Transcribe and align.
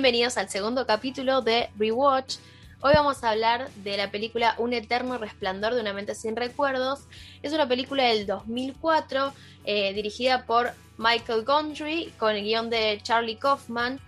Bienvenidos 0.00 0.38
al 0.38 0.48
segundo 0.48 0.86
capítulo 0.86 1.42
de 1.42 1.68
Rewatch. 1.78 2.36
Hoy 2.80 2.94
vamos 2.94 3.22
a 3.22 3.32
hablar 3.32 3.68
de 3.84 3.98
la 3.98 4.10
película 4.10 4.54
Un 4.56 4.72
eterno 4.72 5.18
resplandor 5.18 5.74
de 5.74 5.82
una 5.82 5.92
mente 5.92 6.14
sin 6.14 6.36
recuerdos. 6.36 7.00
Es 7.42 7.52
una 7.52 7.68
película 7.68 8.04
del 8.04 8.26
2004 8.26 9.34
eh, 9.66 9.92
dirigida 9.92 10.46
por 10.46 10.72
Michael 10.96 11.44
Gondry 11.44 12.14
con 12.18 12.34
el 12.34 12.44
guion 12.44 12.70
de 12.70 12.98
Charlie 13.02 13.36
Kaufman 13.36 14.00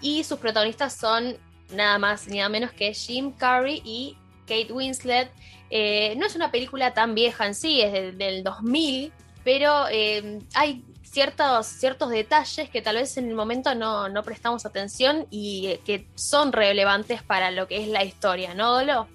y 0.00 0.24
sus 0.24 0.40
protagonistas 0.40 0.96
son 0.96 1.36
nada 1.70 1.96
más 2.00 2.26
ni 2.26 2.38
nada 2.38 2.48
menos 2.48 2.72
que 2.72 2.92
Jim 2.92 3.30
Carrey 3.30 3.80
y 3.84 4.16
Kate 4.48 4.72
Winslet. 4.72 5.30
Eh, 5.70 6.16
no 6.16 6.26
es 6.26 6.34
una 6.34 6.50
película 6.50 6.92
tan 6.92 7.14
vieja 7.14 7.46
en 7.46 7.54
sí, 7.54 7.82
es 7.82 7.92
del, 7.92 8.18
del 8.18 8.42
2000, 8.42 9.12
pero 9.44 9.86
eh, 9.92 10.40
hay 10.54 10.82
ciertos, 11.20 11.66
ciertos 11.66 12.10
detalles 12.10 12.68
que 12.68 12.82
tal 12.82 12.96
vez 12.96 13.16
en 13.16 13.26
el 13.30 13.34
momento 13.34 13.74
no, 13.74 14.10
no 14.10 14.22
prestamos 14.22 14.66
atención 14.66 15.26
y 15.30 15.68
eh, 15.68 15.80
que 15.82 16.06
son 16.14 16.52
relevantes 16.52 17.22
para 17.22 17.50
lo 17.50 17.66
que 17.66 17.82
es 17.82 17.88
la 17.88 18.04
historia, 18.04 18.52
¿no, 18.52 18.70
Dolo? 18.74 19.08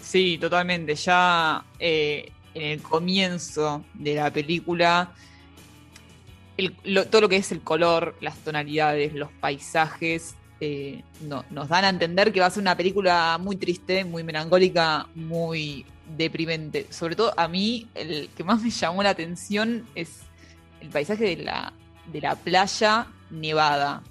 Sí, 0.00 0.38
totalmente. 0.38 0.94
Ya 0.94 1.64
eh, 1.80 2.30
en 2.54 2.62
el 2.62 2.82
comienzo 2.82 3.82
de 3.94 4.14
la 4.14 4.30
película, 4.32 5.12
todo 7.10 7.20
lo 7.22 7.28
que 7.28 7.38
es 7.38 7.50
el 7.50 7.62
color, 7.62 8.14
las 8.20 8.38
tonalidades, 8.38 9.12
los 9.12 9.32
paisajes, 9.40 10.36
eh, 10.60 11.02
no- 11.22 11.44
nos 11.50 11.68
dan 11.68 11.84
a 11.84 11.88
entender 11.88 12.32
que 12.32 12.38
va 12.38 12.46
a 12.46 12.50
ser 12.50 12.60
una 12.60 12.76
película 12.76 13.38
muy 13.40 13.56
triste, 13.56 14.04
muy 14.04 14.22
melancólica, 14.22 15.08
muy 15.16 15.84
deprimente. 16.16 16.86
Sobre 16.90 17.16
todo 17.16 17.34
a 17.36 17.48
mí, 17.48 17.88
el 17.96 18.28
que 18.36 18.44
más 18.44 18.62
me 18.62 18.70
llamó 18.70 19.02
la 19.02 19.10
atención 19.10 19.84
es 19.96 20.20
el 20.84 20.90
paisaje 20.90 21.36
de 21.36 21.42
la, 21.44 21.72
de 22.06 22.20
la 22.20 22.36
playa 22.36 23.06
nevada. 23.30 24.02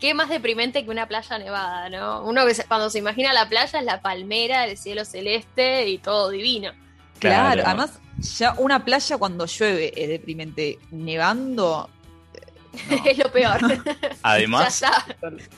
Qué 0.00 0.14
más 0.14 0.28
deprimente 0.28 0.84
que 0.84 0.90
una 0.90 1.06
playa 1.06 1.38
nevada, 1.38 1.88
¿no? 1.88 2.24
Uno 2.24 2.44
que 2.44 2.54
se- 2.54 2.64
cuando 2.64 2.90
se 2.90 2.98
imagina 2.98 3.32
la 3.32 3.48
playa 3.48 3.78
es 3.78 3.84
la 3.84 4.00
palmera, 4.02 4.64
el 4.66 4.76
cielo 4.76 5.04
celeste 5.04 5.88
y 5.88 5.98
todo 5.98 6.30
divino. 6.30 6.72
Claro, 7.20 7.52
Claro. 7.62 7.62
además, 7.68 8.00
ya 8.38 8.54
una 8.58 8.84
playa 8.84 9.16
cuando 9.16 9.46
llueve 9.46 9.92
es 9.96 10.08
deprimente. 10.08 10.78
Nevando. 10.90 11.88
no. 12.90 13.04
es 13.04 13.18
lo 13.18 13.30
peor. 13.30 13.60
Además, 14.22 14.82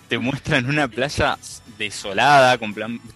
te 0.08 0.18
muestran 0.18 0.66
una 0.68 0.88
playa 0.88 1.38
desolada, 1.78 2.58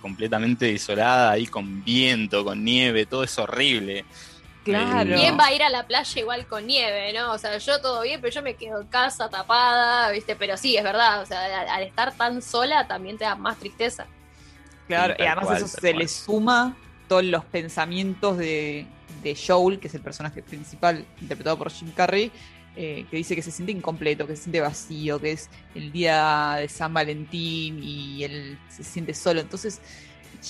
completamente 0.01 0.67
desolada, 0.67 1.33
ahí 1.33 1.47
con 1.47 1.85
viento, 1.85 2.45
con 2.45 2.65
nieve, 2.65 3.05
todo 3.07 3.25
es 3.25 3.39
horrible. 3.39 4.05
Claro. 4.69 5.15
¿Quién 5.17 5.39
va 5.39 5.47
a 5.47 5.53
ir 5.53 5.63
a 5.63 5.71
la 5.71 5.87
playa 5.87 6.21
igual 6.21 6.47
con 6.47 6.67
nieve, 6.67 7.13
no? 7.13 7.33
O 7.33 7.39
sea, 7.39 7.57
yo 7.59 7.81
todo 7.81 8.03
bien, 8.03 8.21
pero 8.21 8.35
yo 8.35 8.43
me 8.43 8.55
quedo 8.55 8.81
en 8.81 8.87
casa 8.89 9.29
tapada, 9.31 10.11
¿viste? 10.11 10.37
Pero 10.37 10.57
sí, 10.57 10.77
es 10.77 10.85
verdad, 10.85 11.23
o 11.23 11.27
sea, 11.27 11.61
al, 11.61 11.69
al 11.69 11.83
estar 11.85 12.13
tan 12.15 12.43
sola 12.43 12.87
también 12.87 13.17
te 13.17 13.25
da 13.25 13.35
más 13.35 13.59
tristeza. 13.59 14.07
Claro, 14.87 15.15
y 15.19 15.23
además 15.23 15.47
cual, 15.47 15.57
eso 15.59 15.69
se 15.69 15.81
cual. 15.81 15.99
le 15.99 16.09
suma 16.09 16.77
todos 17.09 17.25
los 17.25 17.45
pensamientos 17.45 18.37
de, 18.39 18.87
de 19.23 19.37
Joel, 19.37 19.79
que 19.79 19.89
es 19.89 19.95
el 19.95 20.03
personaje 20.03 20.43
principal 20.43 21.05
interpretado 21.21 21.57
por 21.59 21.71
Jim 21.71 21.91
Carrey, 21.93 22.31
eh, 22.77 23.07
que 23.11 23.17
dice 23.17 23.35
que 23.35 23.43
se 23.43 23.51
siente 23.51 23.73
incompleto, 23.73 24.27
que 24.27 24.37
se 24.37 24.45
siente 24.45 24.61
vacío, 24.61 25.21
que 25.21 25.33
es 25.33 25.51
el 25.75 25.91
día 25.91 26.57
de 26.61 26.69
San 26.69 26.95
Valentín 26.95 27.83
y 27.83 28.23
él 28.25 28.59
se 28.69 28.85
siente 28.85 29.15
solo. 29.15 29.41
Entonces, 29.41 29.81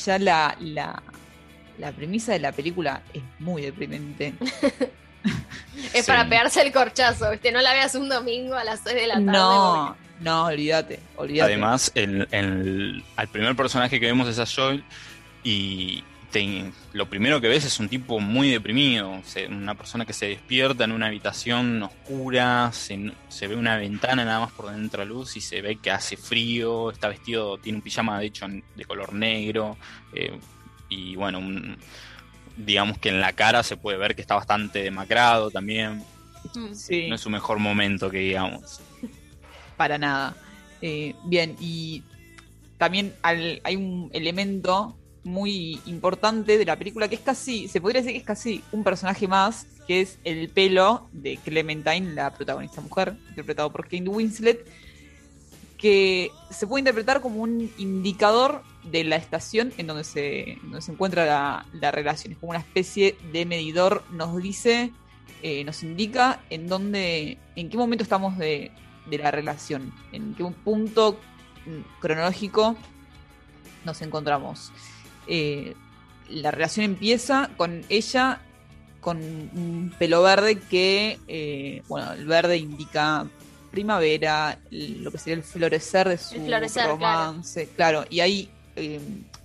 ya 0.05 0.19
la, 0.19 0.57
la, 0.61 1.03
la 1.79 1.93
premisa 1.93 2.33
de 2.33 2.39
la 2.41 2.53
película 2.53 3.03
es 3.15 3.23
muy 3.39 3.63
deprimente. 3.63 4.35
Es 5.95 6.05
Sí. 6.05 6.11
para 6.11 6.29
pegarse 6.29 6.61
el 6.63 6.73
corchazo, 6.73 7.31
¿viste? 7.31 7.51
No 7.53 7.61
la 7.61 7.73
veas 7.73 7.95
un 7.95 8.09
domingo 8.09 8.55
a 8.55 8.65
las 8.65 8.81
6 8.85 8.95
de 8.97 9.07
la 9.07 9.15
tarde. 9.15 9.25
No, 9.27 9.97
no, 10.21 10.45
olvídate, 10.47 11.01
olvídate. 11.17 11.53
Además, 11.53 11.93
el, 11.95 12.27
el- 12.31 13.05
al 13.17 13.29
primer 13.29 13.55
personaje 13.57 13.99
que 14.01 14.07
vemos 14.07 14.29
es 14.29 14.39
a 14.39 14.45
Joel 14.47 14.83
y 15.45 16.03
te- 16.31 16.71
lo 16.93 17.09
primero 17.09 17.41
que 17.41 17.49
ves 17.49 17.65
es 17.65 17.79
un 17.81 17.89
tipo 17.89 18.19
muy 18.21 18.51
deprimido, 18.51 19.21
se- 19.25 19.47
una 19.47 19.75
persona 19.77 20.05
que 20.05 20.13
se 20.13 20.27
despierta 20.27 20.85
en 20.85 20.93
una 20.93 21.07
habitación 21.07 21.83
oscura, 21.83 22.71
se, 22.73 23.13
se 23.29 23.47
ve 23.47 23.55
una 23.57 23.77
ventana 23.77 24.25
nada 24.25 24.41
más 24.41 24.53
por 24.53 24.67
dentro 24.67 24.83
entra 24.85 25.05
luz 25.05 25.37
y 25.37 25.41
se 25.41 25.63
ve 25.63 25.77
que 25.77 25.91
hace 25.91 26.17
frío, 26.17 26.91
está 26.91 27.09
vestido, 27.09 27.59
tiene 27.59 27.79
un 27.79 27.83
pijama 27.83 28.19
de 28.19 28.27
hecho 28.27 28.47
de 28.49 28.85
color 28.85 29.13
negro 29.13 29.77
eh, 30.13 30.39
y 30.89 31.17
bueno, 31.17 31.39
un- 31.39 31.77
digamos 32.57 32.99
que 32.99 33.09
en 33.11 33.21
la 33.21 33.33
cara 33.35 33.63
se 33.63 33.77
puede 33.77 33.99
ver 33.99 34.15
que 34.17 34.21
está 34.23 34.35
bastante 34.35 34.83
demacrado 34.83 35.51
también, 35.51 36.03
Mm. 36.55 36.73
Sí. 36.75 37.09
no 37.09 37.15
es 37.17 37.21
su 37.21 37.31
mejor 37.31 37.59
momento 37.59 38.11
que 38.11 38.19
digamos. 38.19 38.81
para 39.77 39.99
nada. 39.99 40.37
Eh, 40.81 41.15
bien, 41.25 41.57
y 41.61 42.03
también 42.79 43.15
al- 43.23 43.61
hay 43.65 43.77
un 43.77 44.11
elemento 44.13 44.97
muy 45.25 45.81
importante 45.87 46.57
de 46.57 46.65
la 46.65 46.77
película 46.77 47.09
que 47.09 47.17
es 47.17 47.21
casi, 47.21 47.69
se 47.69 47.81
podría 47.81 48.01
decir 48.01 48.13
que 48.15 48.19
es 48.21 48.25
casi 48.25 48.63
un 48.73 48.83
personaje 48.85 49.27
más, 49.29 49.67
que 49.87 50.01
es 50.01 50.19
el 50.25 50.49
pelo 50.49 51.09
de 51.13 51.37
Clementine, 51.39 52.15
la 52.15 52.33
protagonista 52.33 52.81
mujer, 52.81 53.17
interpretado 53.29 53.71
por 53.71 53.83
Kate 53.85 54.09
Winslet, 54.09 54.65
que 55.77 56.31
se 56.51 56.67
puede 56.67 56.81
interpretar 56.81 57.21
como 57.21 57.43
un 57.43 57.71
indicador 57.79 58.63
de 58.91 59.05
la 59.05 59.17
estación 59.17 59.73
en 59.79 59.87
donde 59.87 60.05
se, 60.05 60.59
donde 60.63 60.83
se 60.83 60.93
encuentra 60.93 61.27
la, 61.27 61.67
la 61.73 61.91
relación. 61.91 62.33
Es 62.33 62.39
como 62.39 62.51
una 62.51 62.61
especie 62.61 63.17
de 63.33 63.47
medidor, 63.47 64.05
nos 64.11 64.37
dice, 64.43 64.93
eh, 65.43 65.65
nos 65.65 65.83
indica 65.83 66.41
en 66.51 66.69
dónde, 66.69 67.39
en 67.57 67.71
qué 67.71 67.77
momento 67.77 68.03
estamos 68.03 68.39
de, 68.39 68.71
de 69.07 69.19
la 69.19 69.31
relación, 69.31 69.93
en 70.13 70.35
qué 70.35 70.45
punto 70.45 71.19
mm, 71.67 72.01
cronológico 72.01 72.77
nos 73.85 74.03
encontramos. 74.03 74.73
Eh, 75.27 75.75
la 76.29 76.51
relación 76.51 76.85
empieza 76.85 77.51
con 77.57 77.85
ella 77.89 78.41
con 79.01 79.19
un 79.19 79.95
pelo 79.99 80.23
verde 80.23 80.59
que, 80.59 81.19
eh, 81.29 81.83
bueno, 81.89 82.13
el 82.13 82.27
verde 82.27 82.57
indica 82.57 83.27
primavera, 83.71 84.59
lo 84.71 85.11
que 85.11 85.19
sería 85.19 85.35
el 85.35 85.43
florecer 85.43 86.09
de 86.09 86.19
su 86.19 86.35
florecer, 86.35 86.87
romance. 86.87 87.69
Claro, 87.77 88.05
y 88.11 88.21
ahí, 88.21 88.51
eh, 88.79 89.01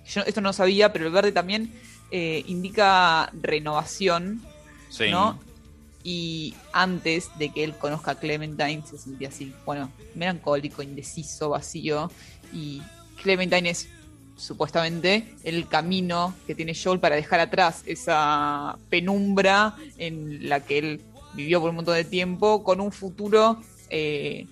yo 0.06 0.22
esto 0.22 0.40
no 0.40 0.52
sabía, 0.52 0.92
pero 0.92 1.06
el 1.06 1.12
verde 1.12 1.32
también 1.32 1.72
eh, 2.10 2.44
indica 2.46 3.30
renovación, 3.40 4.42
Sí. 4.90 5.10
¿no? 5.10 5.40
Y 6.04 6.54
antes 6.72 7.30
de 7.38 7.48
que 7.48 7.64
él 7.64 7.74
conozca 7.76 8.12
a 8.12 8.14
Clementine 8.14 8.82
se 8.86 8.98
sentía 8.98 9.28
así, 9.28 9.52
bueno, 9.64 9.90
melancólico, 10.14 10.82
indeciso, 10.82 11.48
vacío. 11.48 12.10
Y 12.52 12.82
Clementine 13.22 13.70
es 13.70 13.88
supuestamente 14.36 15.34
el 15.44 15.66
camino 15.66 16.34
que 16.46 16.54
tiene 16.54 16.74
Joel 16.74 17.00
para 17.00 17.16
dejar 17.16 17.40
atrás 17.40 17.82
esa 17.86 18.76
penumbra 18.90 19.76
en 19.96 20.48
la 20.48 20.60
que 20.60 20.78
él 20.78 21.00
vivió 21.34 21.60
por 21.60 21.70
un 21.70 21.76
montón 21.76 21.94
de 21.94 22.04
tiempo 22.04 22.62
con 22.62 22.80
un 22.80 22.92
futuro 22.92 23.60
eh, 23.90 24.46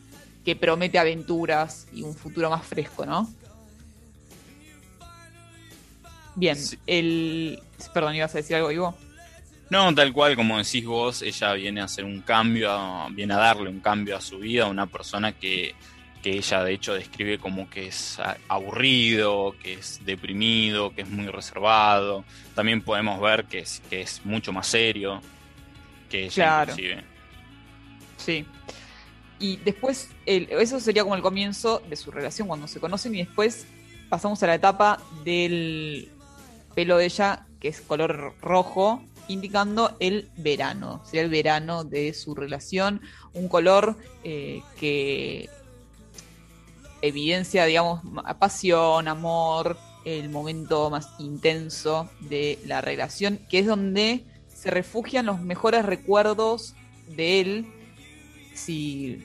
que 0.44 0.56
promete 0.56 0.98
aventuras 0.98 1.86
y 1.92 2.02
un 2.02 2.14
futuro 2.14 2.50
más 2.50 2.64
fresco, 2.66 3.06
¿no? 3.06 3.28
Bien, 6.34 6.56
Sí. 6.56 6.78
el... 6.86 7.60
Perdón, 7.92 8.14
ibas 8.14 8.34
a 8.34 8.38
decir 8.38 8.56
algo, 8.56 8.70
Ivo. 8.72 8.96
No, 9.70 9.94
tal 9.94 10.12
cual 10.12 10.36
como 10.36 10.58
decís 10.58 10.84
vos, 10.84 11.22
ella 11.22 11.52
viene 11.54 11.80
a 11.80 11.84
hacer 11.84 12.04
un 12.04 12.20
cambio, 12.20 12.70
a- 12.70 13.08
viene 13.10 13.34
a 13.34 13.38
darle 13.38 13.70
un 13.70 13.80
cambio 13.80 14.16
a 14.16 14.20
su 14.20 14.38
vida, 14.38 14.64
a 14.64 14.68
una 14.68 14.86
persona 14.86 15.32
que, 15.32 15.74
que 16.22 16.30
ella 16.36 16.62
de 16.62 16.74
hecho 16.74 16.94
describe 16.94 17.38
como 17.38 17.68
que 17.70 17.86
es 17.88 18.18
aburrido, 18.48 19.54
que 19.62 19.74
es 19.74 20.00
deprimido, 20.04 20.94
que 20.94 21.02
es 21.02 21.08
muy 21.08 21.26
reservado. 21.26 22.24
También 22.54 22.82
podemos 22.82 23.20
ver 23.20 23.44
que 23.46 23.60
es, 23.60 23.82
que 23.90 24.02
es 24.02 24.20
mucho 24.24 24.52
más 24.52 24.66
serio 24.66 25.20
que 26.10 26.24
ella 26.24 26.34
Claro. 26.34 26.72
inclusive. 26.72 27.04
Sí. 28.18 28.44
Y 29.40 29.56
después, 29.56 30.10
el- 30.26 30.48
eso 30.50 30.78
sería 30.80 31.02
como 31.02 31.16
el 31.16 31.22
comienzo 31.22 31.82
de 31.88 31.96
su 31.96 32.10
relación 32.10 32.46
cuando 32.46 32.68
se 32.68 32.78
conocen 32.78 33.14
y 33.14 33.18
después 33.24 33.66
pasamos 34.08 34.40
a 34.42 34.46
la 34.46 34.54
etapa 34.54 35.00
del 35.24 36.08
pelo 36.74 36.96
de 36.98 37.06
ella, 37.06 37.46
que 37.60 37.68
es 37.68 37.80
color 37.80 38.34
rojo, 38.40 39.02
indicando 39.28 39.96
el 40.00 40.30
verano. 40.36 41.02
Sería 41.04 41.22
el 41.22 41.30
verano 41.30 41.84
de 41.84 42.12
su 42.14 42.34
relación, 42.34 43.00
un 43.34 43.48
color 43.48 43.96
eh, 44.24 44.62
que 44.78 45.48
evidencia, 47.00 47.64
digamos, 47.64 48.00
pasión, 48.38 49.08
amor, 49.08 49.76
el 50.04 50.28
momento 50.30 50.90
más 50.90 51.08
intenso 51.18 52.10
de 52.20 52.58
la 52.66 52.80
relación, 52.80 53.38
que 53.48 53.60
es 53.60 53.66
donde 53.66 54.24
se 54.48 54.70
refugian 54.70 55.26
los 55.26 55.40
mejores 55.40 55.84
recuerdos 55.84 56.74
de 57.08 57.40
él. 57.40 57.66
Si 58.54 59.18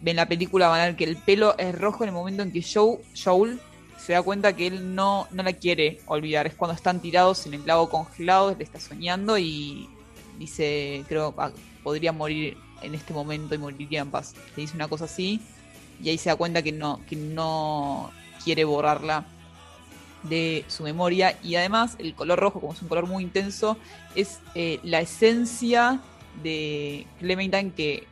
ven 0.00 0.16
la 0.16 0.28
película 0.28 0.68
van 0.68 0.80
a 0.80 0.84
ver 0.86 0.96
que 0.96 1.04
el 1.04 1.16
pelo 1.16 1.56
es 1.58 1.76
rojo 1.76 2.04
en 2.04 2.08
el 2.08 2.14
momento 2.14 2.42
en 2.42 2.52
que 2.52 2.62
Joe, 2.62 2.98
Joel 3.22 3.60
se 4.04 4.12
da 4.12 4.22
cuenta 4.22 4.54
que 4.54 4.66
él 4.66 4.94
no, 4.94 5.26
no 5.30 5.42
la 5.42 5.54
quiere 5.54 6.00
olvidar. 6.06 6.46
Es 6.46 6.54
cuando 6.54 6.74
están 6.74 7.00
tirados 7.00 7.46
en 7.46 7.54
el 7.54 7.66
lago 7.66 7.88
congelado, 7.88 8.50
él 8.50 8.56
está 8.60 8.78
soñando 8.78 9.38
y 9.38 9.88
dice, 10.38 11.04
creo, 11.08 11.34
ah, 11.38 11.50
podría 11.82 12.12
morir 12.12 12.58
en 12.82 12.94
este 12.94 13.14
momento 13.14 13.54
y 13.54 13.58
moriría 13.58 14.02
en 14.02 14.10
paz. 14.10 14.34
Le 14.56 14.62
dice 14.62 14.76
una 14.76 14.88
cosa 14.88 15.06
así 15.06 15.40
y 16.02 16.10
ahí 16.10 16.18
se 16.18 16.28
da 16.28 16.36
cuenta 16.36 16.62
que 16.62 16.72
no, 16.72 17.00
que 17.08 17.16
no 17.16 18.10
quiere 18.44 18.64
borrarla 18.64 19.24
de 20.22 20.66
su 20.68 20.82
memoria 20.82 21.38
y 21.42 21.54
además 21.54 21.96
el 21.98 22.14
color 22.14 22.38
rojo, 22.38 22.60
como 22.60 22.74
es 22.74 22.82
un 22.82 22.88
color 22.88 23.06
muy 23.06 23.24
intenso, 23.24 23.78
es 24.14 24.40
eh, 24.54 24.80
la 24.82 25.00
esencia 25.00 26.00
de 26.42 27.06
Clementine 27.20 27.72
que 27.72 28.06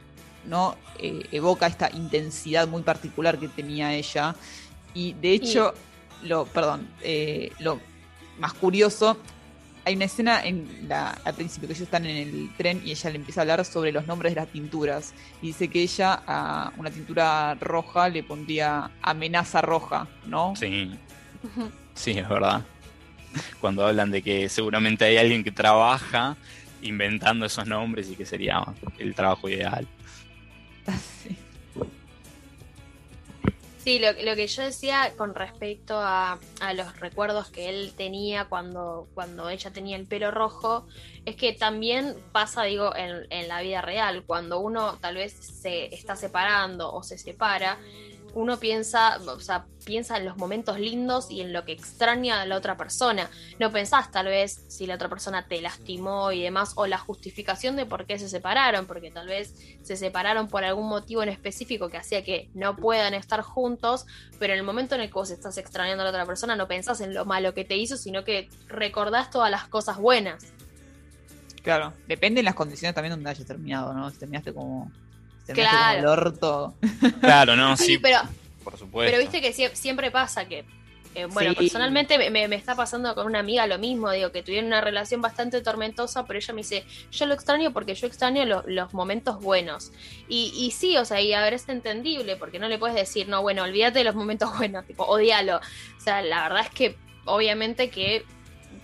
no 0.47 0.77
eh, 0.99 1.27
evoca 1.33 1.67
esta 1.67 1.91
intensidad 1.91 2.67
muy 2.67 2.83
particular 2.83 3.39
que 3.39 3.49
tenía 3.49 3.95
ella 3.95 4.35
y 4.95 5.15
de 5.15 5.33
hecho 5.33 5.75
lo 6.23 6.45
perdón 6.47 6.89
eh, 7.03 7.51
lo 7.59 7.81
más 8.39 8.53
curioso 8.55 9.19
hay 9.85 9.97
una 9.97 10.05
escena 10.05 10.45
en 10.45 10.87
la, 10.89 11.11
al 11.25 11.35
principio 11.35 11.69
que 11.69 11.75
ellos 11.75 11.83
están 11.83 12.07
en 12.07 12.17
el 12.17 12.51
tren 12.57 12.81
y 12.85 12.93
ella 12.93 13.11
le 13.11 13.17
empieza 13.17 13.41
a 13.41 13.43
hablar 13.43 13.65
sobre 13.65 13.91
los 13.91 14.07
nombres 14.07 14.35
de 14.35 14.41
las 14.41 14.49
tinturas. 14.49 15.13
Y 15.41 15.49
dice 15.49 15.69
que 15.69 15.83
ella 15.83 16.23
a 16.27 16.73
una 16.77 16.91
tintura 16.91 17.55
roja 17.57 18.09
le 18.09 18.23
pondría 18.23 18.91
amenaza 19.03 19.61
roja, 19.61 20.07
¿no? 20.27 20.55
Sí. 20.57 20.93
Sí, 21.95 22.13
es 22.13 22.29
verdad. 22.29 22.63
Cuando 23.61 23.87
hablan 23.87 24.11
de 24.11 24.23
que 24.23 24.49
seguramente 24.49 25.05
hay 25.05 25.17
alguien 25.17 25.43
que 25.43 25.51
trabaja 25.51 26.37
inventando 26.83 27.47
esos 27.47 27.67
nombres 27.67 28.09
y 28.11 28.17
que 28.17 28.27
sería 28.27 28.65
el 28.99 29.15
trabajo 29.15 29.49
ideal. 29.49 29.87
Sí, 33.83 33.99
lo, 33.99 34.13
lo, 34.13 34.37
que 34.37 34.47
yo 34.47 34.63
decía 34.63 35.13
con 35.17 35.35
respecto 35.35 35.99
a, 35.99 36.39
a, 36.61 36.73
los 36.73 37.01
recuerdos 37.01 37.51
que 37.51 37.69
él 37.69 37.93
tenía 37.97 38.45
cuando, 38.45 39.09
cuando 39.13 39.49
ella 39.49 39.73
tenía 39.73 39.97
el 39.97 40.07
pelo 40.07 40.31
rojo, 40.31 40.87
es 41.25 41.35
que 41.35 41.53
también 41.53 42.15
pasa, 42.31 42.63
digo, 42.63 42.95
en, 42.95 43.27
en 43.31 43.49
la 43.49 43.61
vida 43.61 43.83
real, 43.83 44.23
cuando 44.25 44.61
uno 44.61 44.99
tal 45.01 45.17
vez 45.17 45.33
se 45.33 45.93
está 45.93 46.15
separando 46.15 46.93
o 46.93 47.03
se 47.03 47.19
separa, 47.19 47.81
uno 48.35 48.59
piensa, 48.59 49.19
o 49.19 49.41
sea, 49.41 49.67
piensa 49.85 50.17
en 50.17 50.25
los 50.25 50.37
momentos 50.37 50.79
lindos 50.79 51.31
y 51.31 51.41
en 51.41 51.53
lo 51.53 51.65
que 51.65 51.73
extraña 51.73 52.41
a 52.41 52.47
la 52.47 52.57
otra 52.57 52.77
persona. 52.77 53.31
No 53.59 53.73
pensás 53.73 54.11
tal 54.11 54.27
vez 54.27 54.65
si 54.69 54.87
la 54.87 54.95
otra 54.95 55.09
persona 55.09 55.47
te 55.47 55.61
lastimó 55.61 56.33
y 56.33 56.43
demás, 56.43 56.73
o 56.77 56.87
la 56.87 56.99
justificación 56.99 57.77
de 57.77 57.87
por 57.87 58.07
qué 58.07 58.19
se 58.19 58.29
separaron, 58.29 58.87
porque 58.87 59.11
tal 59.11 59.27
vez 59.27 59.55
se 59.83 59.97
separaron 59.97 60.49
por 60.49 60.65
algún 60.65 60.89
motivo 60.89 61.23
en 61.23 61.29
específico 61.29 61.89
que 61.89 61.99
hacía 61.99 62.25
que 62.25 62.49
no 62.55 62.77
puedan 62.77 63.15
estar 63.15 63.43
juntos, 63.43 64.07
pero 64.39 64.53
en 64.53 64.61
el 64.61 64.65
momento 64.65 64.95
en 64.95 65.03
el 65.03 65.09
que 65.09 65.15
vos 65.15 65.31
estás 65.31 65.59
extrañando 65.59 66.03
a 66.03 66.05
la 66.05 66.11
otra 66.11 66.27
persona 66.27 66.57
no 66.57 66.69
pensás 66.69 67.01
en 67.01 67.15
lo 67.15 67.25
malo 67.25 67.55
que 67.55 67.65
te 67.65 67.77
hizo, 67.77 67.97
sino 67.97 68.25
que 68.25 68.49
recordás 68.69 69.31
todas 69.31 69.51
las 69.51 69.69
cosas 69.69 69.99
buenas. 69.99 70.53
Claro, 71.63 71.93
depende 72.09 72.41
de 72.41 72.45
las 72.45 72.55
condiciones 72.55 72.95
también 72.95 73.13
donde 73.13 73.31
hayas 73.31 73.47
terminado, 73.47 73.95
¿no? 73.95 74.11
Si 74.11 74.19
terminaste 74.19 74.53
como 74.53 74.91
claro. 75.47 75.99
el 75.99 76.07
orto. 76.07 76.75
Claro, 77.21 77.57
no, 77.57 77.77
sí, 77.77 77.85
sí, 77.85 77.99
pero, 77.99 78.21
por 78.65 78.79
supuesto. 78.79 79.11
Pero 79.11 79.19
viste 79.19 79.41
que 79.41 79.53
siempre 79.75 80.11
pasa 80.11 80.47
que, 80.47 80.65
eh, 81.15 81.27
bueno, 81.27 81.51
sí. 81.51 81.57
personalmente 81.57 82.19
me, 82.31 82.49
me, 82.49 82.57
está 82.57 82.75
pasando 82.75 83.15
con 83.15 83.27
una 83.27 83.41
amiga 83.41 83.67
lo 83.67 83.79
mismo, 83.79 84.11
digo, 84.11 84.33
que 84.33 84.43
tuvieron 84.43 84.67
una 84.67 84.81
relación 84.81 85.21
bastante 85.21 85.61
tormentosa, 85.61 86.25
pero 86.27 86.39
ella 86.39 86.55
me 86.55 86.63
dice, 86.63 86.85
yo 87.11 87.27
lo 87.27 87.35
extraño 87.35 87.73
porque 87.73 87.95
yo 87.95 88.07
extraño 88.07 88.45
lo, 88.45 88.65
los 88.67 88.95
momentos 88.95 89.41
buenos. 89.41 89.93
Y, 90.29 90.53
y 90.57 90.71
sí, 90.71 90.97
o 90.97 91.05
sea, 91.05 91.21
y 91.21 91.33
a 91.33 91.43
ver, 91.43 91.55
es 91.55 91.69
entendible, 91.69 92.37
porque 92.37 92.59
no 92.59 92.69
le 92.69 92.79
puedes 92.79 92.97
decir, 92.97 93.29
no, 93.29 93.43
bueno, 93.43 93.63
olvídate 93.63 93.99
de 93.99 94.05
los 94.05 94.15
momentos 94.15 94.51
buenos, 94.59 94.87
tipo, 94.87 95.05
odialo. 95.05 95.57
O 95.57 96.01
sea, 96.01 96.23
la 96.23 96.45
verdad 96.45 96.63
es 96.63 96.71
que 96.71 96.97
obviamente 97.25 97.91
que 97.91 98.25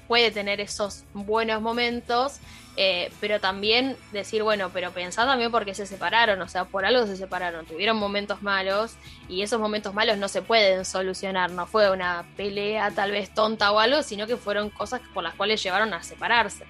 puede 0.06 0.30
tener 0.30 0.60
esos 0.60 1.04
buenos 1.12 1.60
momentos 1.60 2.40
eh, 2.80 3.10
pero 3.20 3.40
también 3.40 3.96
decir, 4.12 4.44
bueno, 4.44 4.70
pero 4.72 4.92
pensá 4.92 5.26
también 5.26 5.50
por 5.50 5.64
qué 5.64 5.74
se 5.74 5.84
separaron, 5.84 6.40
o 6.40 6.46
sea, 6.46 6.64
por 6.64 6.84
algo 6.84 7.08
se 7.08 7.16
separaron, 7.16 7.66
tuvieron 7.66 7.96
momentos 7.96 8.40
malos 8.40 8.94
y 9.28 9.42
esos 9.42 9.58
momentos 9.58 9.94
malos 9.94 10.16
no 10.16 10.28
se 10.28 10.42
pueden 10.42 10.84
solucionar, 10.84 11.50
no 11.50 11.66
fue 11.66 11.90
una 11.90 12.24
pelea 12.36 12.92
tal 12.92 13.10
vez 13.10 13.34
tonta 13.34 13.72
o 13.72 13.80
algo, 13.80 14.04
sino 14.04 14.28
que 14.28 14.36
fueron 14.36 14.70
cosas 14.70 15.00
por 15.12 15.24
las 15.24 15.34
cuales 15.34 15.60
llevaron 15.60 15.92
a 15.92 16.04
separarse. 16.04 16.66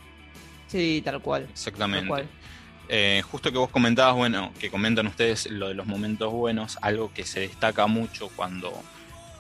Sí, 0.69 1.02
tal 1.05 1.20
cual. 1.20 1.46
Exactamente. 1.52 2.08
Tal 2.08 2.08
cual. 2.08 2.28
Eh, 2.88 3.22
justo 3.31 3.52
que 3.52 3.58
vos 3.58 3.69
comentabas, 3.69 4.14
bueno, 4.14 4.50
que 4.58 4.70
comentan 4.70 5.08
ustedes 5.08 5.50
lo 5.50 5.69
de 5.69 5.75
los 5.75 5.84
momentos 5.84 6.32
buenos, 6.32 6.78
algo 6.81 7.12
que 7.12 7.26
se 7.26 7.40
destaca 7.40 7.87
mucho 7.87 8.31
cuando, 8.34 8.72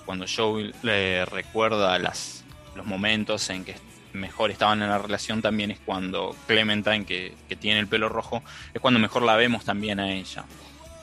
cuando 0.04 0.26
Joe 0.28 0.74
le 0.82 1.24
recuerda 1.24 1.98
las, 1.98 2.44
los 2.76 2.84
momentos 2.84 3.48
en 3.48 3.64
que 3.64 3.72
mejor 4.12 4.50
estaban 4.50 4.82
en 4.82 4.88
la 4.88 4.98
relación 4.98 5.42
también 5.42 5.70
es 5.70 5.78
cuando 5.80 6.36
Clementine, 6.46 7.04
que, 7.04 7.34
que 7.48 7.56
tiene 7.56 7.80
el 7.80 7.86
pelo 7.86 8.08
rojo, 8.08 8.42
es 8.72 8.80
cuando 8.80 9.00
mejor 9.00 9.22
la 9.22 9.36
vemos 9.36 9.64
también 9.64 10.00
a 10.00 10.12
ella. 10.12 10.44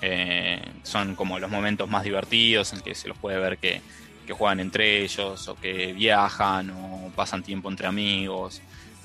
Eh, 0.02 0.62
son 0.84 1.16
como 1.16 1.40
los 1.40 1.50
momentos 1.50 1.90
más 1.90 2.04
divertidos 2.04 2.74
en 2.74 2.82
que 2.82 2.94
se 2.94 3.08
los 3.08 3.18
puede 3.18 3.40
ver 3.40 3.58
que, 3.58 3.82
que, 4.28 4.34
juegan 4.34 4.60
entre 4.60 5.04
ellos 5.04 5.48
o 5.48 5.56
que 5.56 5.94
viajan 5.94 6.70
o 6.70 7.12
pasan 7.16 7.44
tiempo 7.44 7.70
entre 7.70 7.88
amigos. 7.88 8.62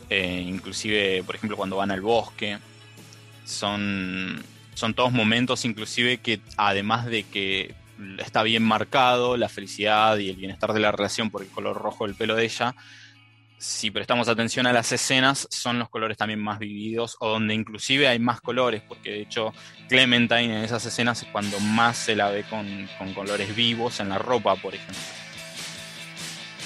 Eh, 0.08 0.44
inclusive, 0.46 1.22
por 1.24 1.36
ejemplo, 1.36 1.56
cuando 1.56 1.76
van 1.76 1.90
al 1.90 2.00
bosque. 2.00 2.58
Son, 3.44 4.42
son 4.74 4.94
todos 4.94 5.10
momentos 5.10 5.64
inclusive 5.64 6.18
que 6.18 6.40
además 6.56 7.06
de 7.06 7.24
que 7.24 7.74
está 8.18 8.42
bien 8.42 8.62
marcado 8.62 9.36
la 9.36 9.48
felicidad 9.48 10.18
y 10.18 10.30
el 10.30 10.36
bienestar 10.36 10.72
de 10.72 10.80
la 10.80 10.92
relación 10.92 11.30
por 11.30 11.42
el 11.42 11.48
color 11.48 11.76
rojo 11.76 12.06
del 12.06 12.14
pelo 12.14 12.34
de 12.34 12.44
ella, 12.44 12.74
si 13.60 13.90
prestamos 13.90 14.26
atención 14.28 14.66
a 14.66 14.72
las 14.72 14.90
escenas, 14.90 15.46
son 15.50 15.78
los 15.78 15.90
colores 15.90 16.16
también 16.16 16.40
más 16.40 16.58
vividos 16.58 17.16
o 17.20 17.28
donde 17.28 17.52
inclusive 17.54 18.08
hay 18.08 18.18
más 18.18 18.40
colores, 18.40 18.82
porque 18.88 19.10
de 19.10 19.20
hecho 19.20 19.52
Clementine 19.86 20.56
en 20.58 20.64
esas 20.64 20.84
escenas 20.86 21.22
es 21.22 21.28
cuando 21.30 21.60
más 21.60 21.98
se 21.98 22.16
la 22.16 22.30
ve 22.30 22.42
con, 22.48 22.88
con 22.96 23.12
colores 23.12 23.54
vivos 23.54 24.00
en 24.00 24.08
la 24.08 24.16
ropa, 24.18 24.56
por 24.56 24.74
ejemplo. 24.74 24.96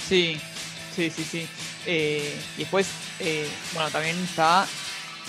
Sí, 0.09 0.41
sí, 0.95 1.11
sí, 1.11 1.25
sí. 1.25 1.49
Eh, 1.87 2.41
y 2.57 2.61
después, 2.61 2.87
eh, 3.19 3.49
bueno, 3.73 3.91
también 3.91 4.17
está 4.23 4.67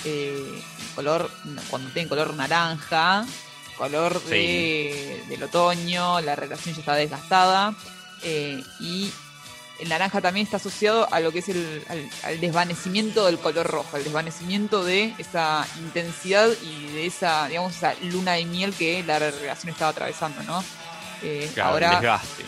eh, 0.04 0.62
color, 0.94 1.32
cuando 1.70 1.90
tiene 1.92 2.08
color 2.08 2.34
naranja, 2.36 3.26
color 3.78 4.22
Sí. 4.24 4.30
de, 4.30 5.24
del 5.30 5.44
otoño, 5.44 6.22
la 6.22 6.36
relación 6.36 6.76
ya 6.76 6.80
está 6.82 6.94
desgastada. 6.96 7.74
y 8.80 9.12
el 9.80 9.90
naranja 9.90 10.22
también 10.22 10.46
está 10.46 10.58
asociado 10.58 11.08
a 11.14 11.20
lo 11.20 11.32
que 11.32 11.40
es 11.40 11.50
el 11.50 11.84
al, 11.90 12.10
al 12.24 12.40
desvanecimiento 12.40 13.26
del 13.26 13.38
color 13.40 13.68
rojo, 13.68 13.98
al 13.98 14.04
desvanecimiento 14.04 14.84
de 14.84 15.14
esa 15.18 15.68
intensidad 15.80 16.50
y 16.64 16.88
de 16.94 17.06
esa, 17.06 17.48
digamos, 17.48 17.76
esa 17.76 17.94
luna 18.04 18.34
de 18.34 18.46
miel 18.46 18.74
que 18.74 19.04
la 19.04 19.20
relación 19.20 19.72
estaba 19.74 19.92
atravesando, 19.92 20.42
¿no? 20.44 20.64
Eh, 21.22 21.50
Claro, 21.54 21.70
ahora, 21.72 21.90
desgaste. 22.00 22.46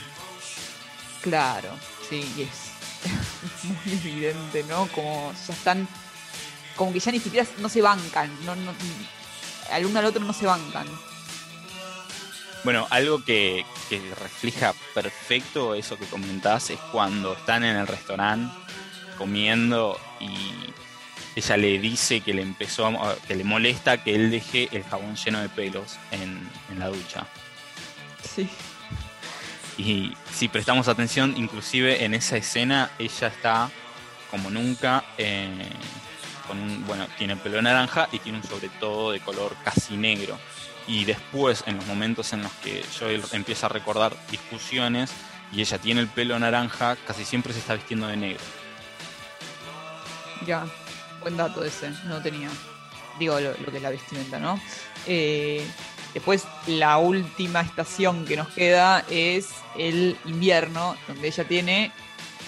claro, 1.22 1.70
sí, 2.10 2.30
y 2.38 2.42
es 2.44 3.64
muy 3.64 3.94
evidente, 3.94 4.64
¿no? 4.64 4.88
Como 4.88 5.34
ya 5.48 5.54
están, 5.54 5.88
como 6.76 6.94
que 6.94 7.00
ya 7.00 7.12
ni 7.12 7.20
siquiera 7.20 7.48
no 7.60 7.70
se 7.70 7.82
bancan, 7.82 8.30
no, 8.46 8.56
no, 8.56 8.74
al 9.72 9.86
uno 9.86 10.00
al 10.00 10.06
otro 10.06 10.24
no 10.24 10.34
se 10.34 10.46
bancan. 10.46 10.88
Bueno, 12.64 12.88
algo 12.90 13.24
que, 13.24 13.66
que 13.90 14.02
refleja 14.20 14.74
perfecto 14.94 15.74
eso 15.76 15.98
que 15.98 16.06
comentás 16.06 16.70
es 16.70 16.80
cuando 16.92 17.34
están 17.34 17.64
en 17.64 17.78
el 17.78 17.88
restaurante 17.88 18.54
comiendo 19.18 20.00
y 20.20 20.30
ella 21.36 21.58
le 21.58 21.80
dice 21.80 22.22
que 22.22 22.34
le 22.34 22.42
empezó 22.42 22.88
a- 22.88 23.16
que 23.28 23.36
le 23.36 23.44
molesta 23.44 24.04
que 24.04 24.16
él 24.16 24.32
deje 24.32 24.68
el 24.72 24.84
jabón 24.84 25.16
lleno 25.16 25.40
de 25.40 25.50
pelos 25.50 25.98
en, 26.12 26.40
en 26.72 26.80
la 26.80 26.88
ducha. 26.88 27.26
Sí. 28.24 28.50
Y 29.78 30.14
si 30.34 30.48
prestamos 30.48 30.88
atención, 30.88 31.36
inclusive 31.38 32.04
en 32.04 32.14
esa 32.16 32.38
escena, 32.38 32.92
ella 33.00 33.28
está 33.28 33.70
como 34.32 34.50
nunca, 34.50 35.06
eh, 35.18 35.70
con 36.48 36.60
un, 36.60 36.86
bueno, 36.88 37.08
tiene 37.18 37.34
el 37.34 37.40
pelo 37.40 37.62
naranja 37.62 38.08
y 38.12 38.20
tiene 38.20 38.40
un 38.40 38.44
sobre 38.44 38.70
todo 38.70 39.12
de 39.12 39.20
color 39.20 39.56
casi 39.64 39.98
negro. 39.98 40.40
Y 40.88 41.04
después, 41.06 41.64
en 41.68 41.76
los 41.76 41.86
momentos 41.86 42.32
en 42.34 42.44
los 42.44 42.52
que 42.64 42.84
Joel 42.98 43.24
empieza 43.34 43.66
a 43.66 43.70
recordar 43.70 44.16
discusiones 44.32 45.12
y 45.52 45.62
ella 45.62 45.78
tiene 45.78 46.02
el 46.02 46.08
pelo 46.08 46.40
naranja, 46.40 46.96
casi 47.06 47.26
siempre 47.26 47.54
se 47.54 47.60
está 47.60 47.74
vistiendo 47.76 48.08
de 48.08 48.16
negro. 48.16 48.44
Ya, 50.46 50.66
buen 51.22 51.36
dato 51.36 51.64
ese, 51.64 51.90
no 52.06 52.22
tenía. 52.22 52.50
Digo, 53.20 53.40
lo, 53.40 53.52
lo 53.58 53.72
que 53.72 53.78
es 53.78 53.84
la 53.84 53.90
vestimenta, 53.90 54.40
¿no? 54.40 54.62
Eh, 55.08 55.66
después, 56.14 56.46
la 56.68 56.98
última 56.98 57.62
estación 57.62 58.26
que 58.26 58.38
nos 58.38 58.48
queda 58.50 59.04
es 59.10 59.50
el 59.78 60.18
invierno, 60.26 60.96
donde 61.08 61.28
ella 61.28 61.44
tiene 61.46 61.92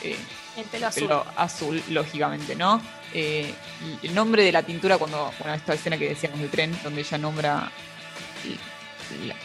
eh, 0.02 0.16
El 0.56 0.66
pelo 0.66 0.88
azul. 0.88 1.02
pelo 1.04 1.26
azul, 1.36 1.84
lógicamente, 1.90 2.56
¿no? 2.56 2.82
Eh, 3.14 3.54
el 4.04 4.14
nombre 4.14 4.44
de 4.44 4.52
la 4.52 4.64
tintura, 4.64 4.98
cuando, 4.98 5.32
bueno, 5.40 5.54
esta 5.54 5.74
escena 5.74 5.98
que 5.98 6.10
decíamos 6.10 6.40
del 6.40 6.50
tren, 6.50 6.78
donde 6.84 7.02
ella 7.02 7.18
nombra, 7.18 7.72
la- 9.26 9.36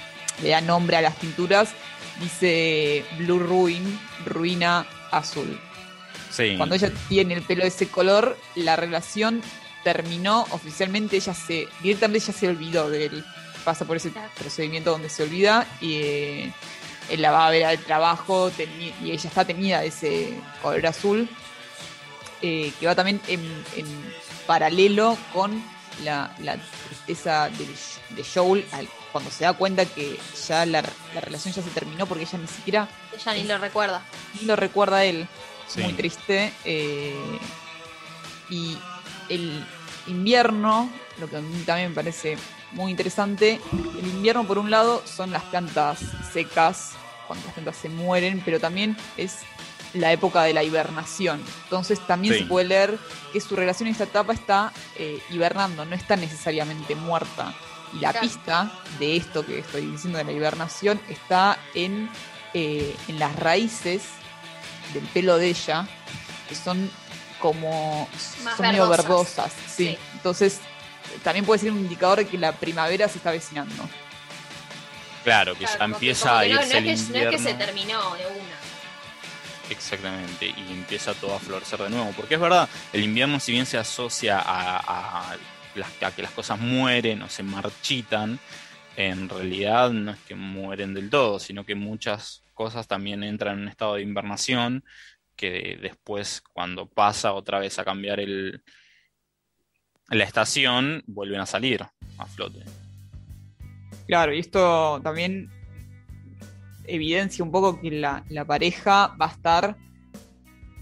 le 0.42 0.48
da 0.48 0.60
nombre 0.60 0.96
a 0.96 1.00
las 1.02 1.16
tinturas, 1.18 1.70
dice 2.20 3.04
Blue 3.18 3.38
Ruin, 3.38 3.98
ruina 4.26 4.86
azul. 5.10 5.58
Sí, 6.30 6.54
Cuando 6.56 6.74
ella 6.74 6.90
tiene 7.08 7.34
el 7.34 7.42
pelo 7.42 7.62
de 7.62 7.68
ese 7.68 7.88
color, 7.88 8.36
la 8.56 8.74
relación 8.76 9.40
terminó 9.84 10.42
oficialmente, 10.50 11.16
ella 11.16 11.34
se, 11.34 11.68
directamente 11.82 12.24
ella 12.24 12.32
se 12.38 12.48
olvidó 12.48 12.90
de 12.90 13.06
él. 13.06 13.24
pasa 13.64 13.86
por 13.86 13.96
ese 13.96 14.12
procedimiento 14.38 14.90
donde 14.90 15.08
se 15.08 15.22
olvida 15.22 15.66
y 15.80 15.94
eh, 16.02 16.52
él 17.08 17.22
la 17.22 17.30
va 17.30 17.46
a 17.46 17.50
ver 17.50 17.64
al 17.64 17.78
trabajo 17.78 18.50
y 19.00 19.10
ella 19.10 19.26
está 19.28 19.46
tenida 19.46 19.80
de 19.80 19.86
ese 19.86 20.34
color 20.60 20.86
azul, 20.86 21.28
eh, 22.46 22.74
que 22.78 22.86
va 22.86 22.94
también 22.94 23.22
en, 23.26 23.40
paralelo 24.46 25.16
con 25.32 25.64
la, 26.04 26.30
tristeza 26.86 27.48
de, 27.48 27.66
de 28.14 28.22
Joel 28.22 28.66
cuando 29.12 29.30
se 29.30 29.44
da 29.44 29.54
cuenta 29.54 29.86
que 29.86 30.18
ya 30.46 30.66
la, 30.66 30.82
relación 31.22 31.54
ya 31.54 31.62
se 31.62 31.70
terminó 31.70 32.04
porque 32.04 32.24
ella 32.24 32.38
ni 32.38 32.46
siquiera... 32.46 32.86
Ella 33.16 33.32
ni 33.32 33.44
lo 33.44 33.56
recuerda. 33.56 34.02
Ni 34.38 34.46
lo 34.46 34.56
recuerda 34.56 34.98
a 34.98 35.04
él. 35.04 35.26
Muy 35.76 35.94
triste. 35.94 36.52
Eh, 36.66 37.38
y 38.50 38.76
el 39.30 39.64
invierno, 40.06 40.90
lo 41.18 41.30
que 41.30 41.38
a 41.38 41.40
mí 41.40 41.62
también 41.62 41.88
me 41.90 41.94
parece 41.94 42.36
muy 42.72 42.90
interesante, 42.90 43.58
el 43.72 44.06
invierno 44.06 44.46
por 44.46 44.58
un 44.58 44.70
lado 44.70 45.02
son 45.06 45.30
las 45.30 45.44
plantas 45.44 46.00
secas, 46.30 46.92
cuando 47.26 47.46
las 47.46 47.54
plantas 47.54 47.76
se 47.76 47.88
mueren, 47.88 48.42
pero 48.44 48.60
también 48.60 48.98
es 49.16 49.38
la 49.94 50.12
época 50.12 50.42
de 50.42 50.52
la 50.52 50.62
hibernación. 50.62 51.42
Entonces 51.64 52.00
también 52.06 52.34
se 52.34 52.44
puede 52.44 52.66
leer 52.66 52.98
que 53.32 53.40
su 53.40 53.56
relación 53.56 53.86
en 53.86 53.92
esta 53.92 54.04
etapa 54.04 54.32
está 54.32 54.72
eh, 54.96 55.20
hibernando, 55.30 55.84
no 55.84 55.94
está 55.94 56.16
necesariamente 56.16 56.94
muerta. 56.94 57.54
Y 57.92 58.00
la 58.00 58.12
pista 58.12 58.72
de 58.98 59.16
esto 59.16 59.46
que 59.46 59.60
estoy 59.60 59.86
diciendo 59.86 60.18
de 60.18 60.24
la 60.24 60.32
hibernación 60.32 61.00
está 61.08 61.58
en, 61.74 62.10
eh, 62.52 62.94
en 63.08 63.18
las 63.18 63.36
raíces 63.36 64.02
del 64.92 65.04
pelo 65.04 65.38
de 65.38 65.48
ella, 65.48 65.86
que 66.48 66.56
son 66.56 66.90
como 67.40 68.08
son 68.56 68.66
medio 68.66 68.88
verdosas. 68.88 69.52
Sí. 69.68 69.96
Entonces, 70.14 70.60
también 71.22 71.44
puede 71.44 71.60
ser 71.60 71.70
un 71.70 71.78
indicador 71.78 72.18
de 72.18 72.26
que 72.26 72.38
la 72.38 72.52
primavera 72.52 73.08
se 73.08 73.18
está 73.18 73.30
avecinando. 73.30 73.88
Claro, 75.22 75.54
que 75.54 75.64
ya 75.64 75.84
empieza 75.84 76.38
a 76.38 76.46
irse 76.46 76.80
no, 76.80 76.90
es 76.90 77.02
que, 77.30 77.38
se 77.38 77.54
terminó 77.54 78.14
de 78.14 78.26
una. 78.26 78.63
Exactamente, 79.70 80.46
y 80.46 80.72
empieza 80.72 81.14
todo 81.14 81.34
a 81.34 81.38
florecer 81.38 81.80
de 81.80 81.90
nuevo. 81.90 82.12
Porque 82.16 82.34
es 82.34 82.40
verdad, 82.40 82.68
el 82.92 83.02
invierno, 83.02 83.40
si 83.40 83.52
bien 83.52 83.66
se 83.66 83.78
asocia 83.78 84.38
a, 84.38 85.32
a, 85.32 85.36
que 86.14 86.22
las 86.22 86.30
cosas 86.32 86.60
mueren 86.60 87.22
o 87.22 87.28
se 87.28 87.42
marchitan, 87.42 88.38
en 88.96 89.28
realidad 89.28 89.90
no 89.90 90.12
es 90.12 90.18
que 90.20 90.34
mueren 90.34 90.94
del 90.94 91.10
todo, 91.10 91.38
sino 91.38 91.64
que 91.64 91.74
muchas 91.74 92.42
cosas 92.52 92.86
también 92.86 93.24
entran 93.24 93.54
en 93.56 93.62
un 93.62 93.68
estado 93.68 93.94
de 93.94 94.02
invernación 94.02 94.84
que 95.34 95.78
después 95.80 96.42
cuando 96.52 96.86
pasa 96.86 97.32
otra 97.32 97.58
vez 97.58 97.78
a 97.78 97.84
cambiar 97.84 98.20
el, 98.20 98.62
la 100.08 100.24
estación, 100.24 101.02
vuelven 101.06 101.40
a 101.40 101.46
salir 101.46 101.82
a 102.18 102.26
flote. 102.26 102.60
Claro, 104.06 104.34
y 104.34 104.38
esto 104.38 105.00
también 105.02 105.50
evidencia 106.86 107.44
un 107.44 107.50
poco 107.50 107.80
que 107.80 107.90
la, 107.90 108.24
pareja 108.46 109.14
va 109.20 109.26
a 109.26 109.30
estar, 109.30 109.76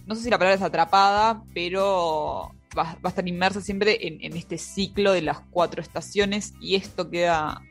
no 0.07 0.15
sé 0.15 0.23
si 0.23 0.31
la 0.31 0.39
palabra 0.39 0.57
es 0.57 0.63
atrapada, 0.63 1.43
pero 1.55 2.55
va, 2.77 2.97
a 3.03 3.09
estar 3.09 3.27
inmersa 3.27 3.61
siempre 3.61 3.99
en, 4.07 4.37
este 4.37 4.59
ciclo 4.59 5.13
de 5.13 5.23
las 5.23 5.41
cuatro 5.51 5.81
estaciones 5.81 6.55
y 6.61 6.75
esto 6.75 7.11
queda 7.11 7.63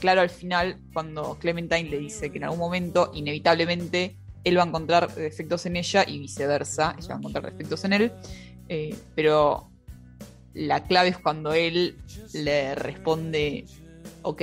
claro 0.00 0.20
al 0.20 0.30
final 0.30 0.78
cuando 0.92 1.38
Clementine 1.38 1.88
le 1.88 1.98
dice 1.98 2.30
que 2.30 2.38
en 2.38 2.44
algún 2.44 2.58
momento 2.58 3.10
inevitablemente 3.14 4.16
él 4.44 4.58
va 4.58 4.62
a 4.62 4.66
encontrar 4.66 5.12
defectos 5.14 5.66
en 5.66 5.76
ella 5.76 6.04
y 6.06 6.18
viceversa, 6.18 6.94
ella 6.98 7.08
va 7.08 7.14
a 7.14 7.18
encontrar 7.18 7.50
defectos 7.50 7.84
en 7.84 7.92
él, 7.94 8.12
eh, 8.68 8.94
pero 9.14 9.70
la 10.54 10.84
clave 10.84 11.10
es 11.10 11.18
cuando 11.18 11.52
él 11.52 11.96
le 12.32 12.74
responde, 12.74 13.66
ok. 14.22 14.42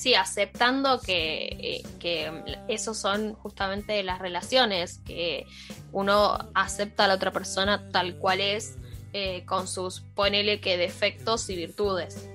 Sí, 0.00 0.14
aceptando 0.14 0.98
que, 0.98 1.82
eh, 2.02 2.32
esos 2.68 2.96
son 2.96 3.34
justamente 3.34 4.02
las 4.02 4.18
relaciones, 4.18 4.98
que 5.04 5.44
uno 5.92 6.38
acepta 6.54 7.04
a 7.04 7.08
la 7.08 7.16
otra 7.16 7.32
persona 7.32 7.86
tal 7.92 8.16
cual 8.16 8.40
es, 8.40 8.78
eh, 9.12 9.44
con 9.44 9.68
sus, 9.68 10.00
ponele 10.00 10.58
que 10.58 10.78
defectos 10.78 11.50
y 11.50 11.56
virtudes. 11.56 12.30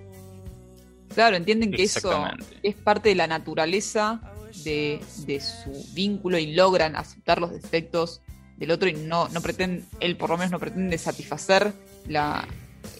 Claro, 1.15 1.37
entienden 1.37 1.71
que 1.71 1.81
eso 1.81 2.27
es 2.61 2.75
parte 2.75 3.09
de 3.09 3.15
la 3.15 3.25
naturaleza 3.25 4.21
de, 4.63 5.01
su 5.41 5.87
vínculo 5.95 6.37
y 6.37 6.53
logran 6.53 6.95
aceptar 6.95 7.41
los 7.41 7.51
defectos 7.51 8.21
del 8.57 8.69
otro 8.69 8.89
y 8.89 8.93
no, 8.93 9.27
no 9.29 9.41
pretende, 9.41 9.85
él 10.01 10.17
por 10.17 10.29
lo 10.29 10.37
menos 10.37 10.51
no 10.51 10.59
pretende 10.59 10.99
satisfacer 10.99 11.73
la, 12.07 12.47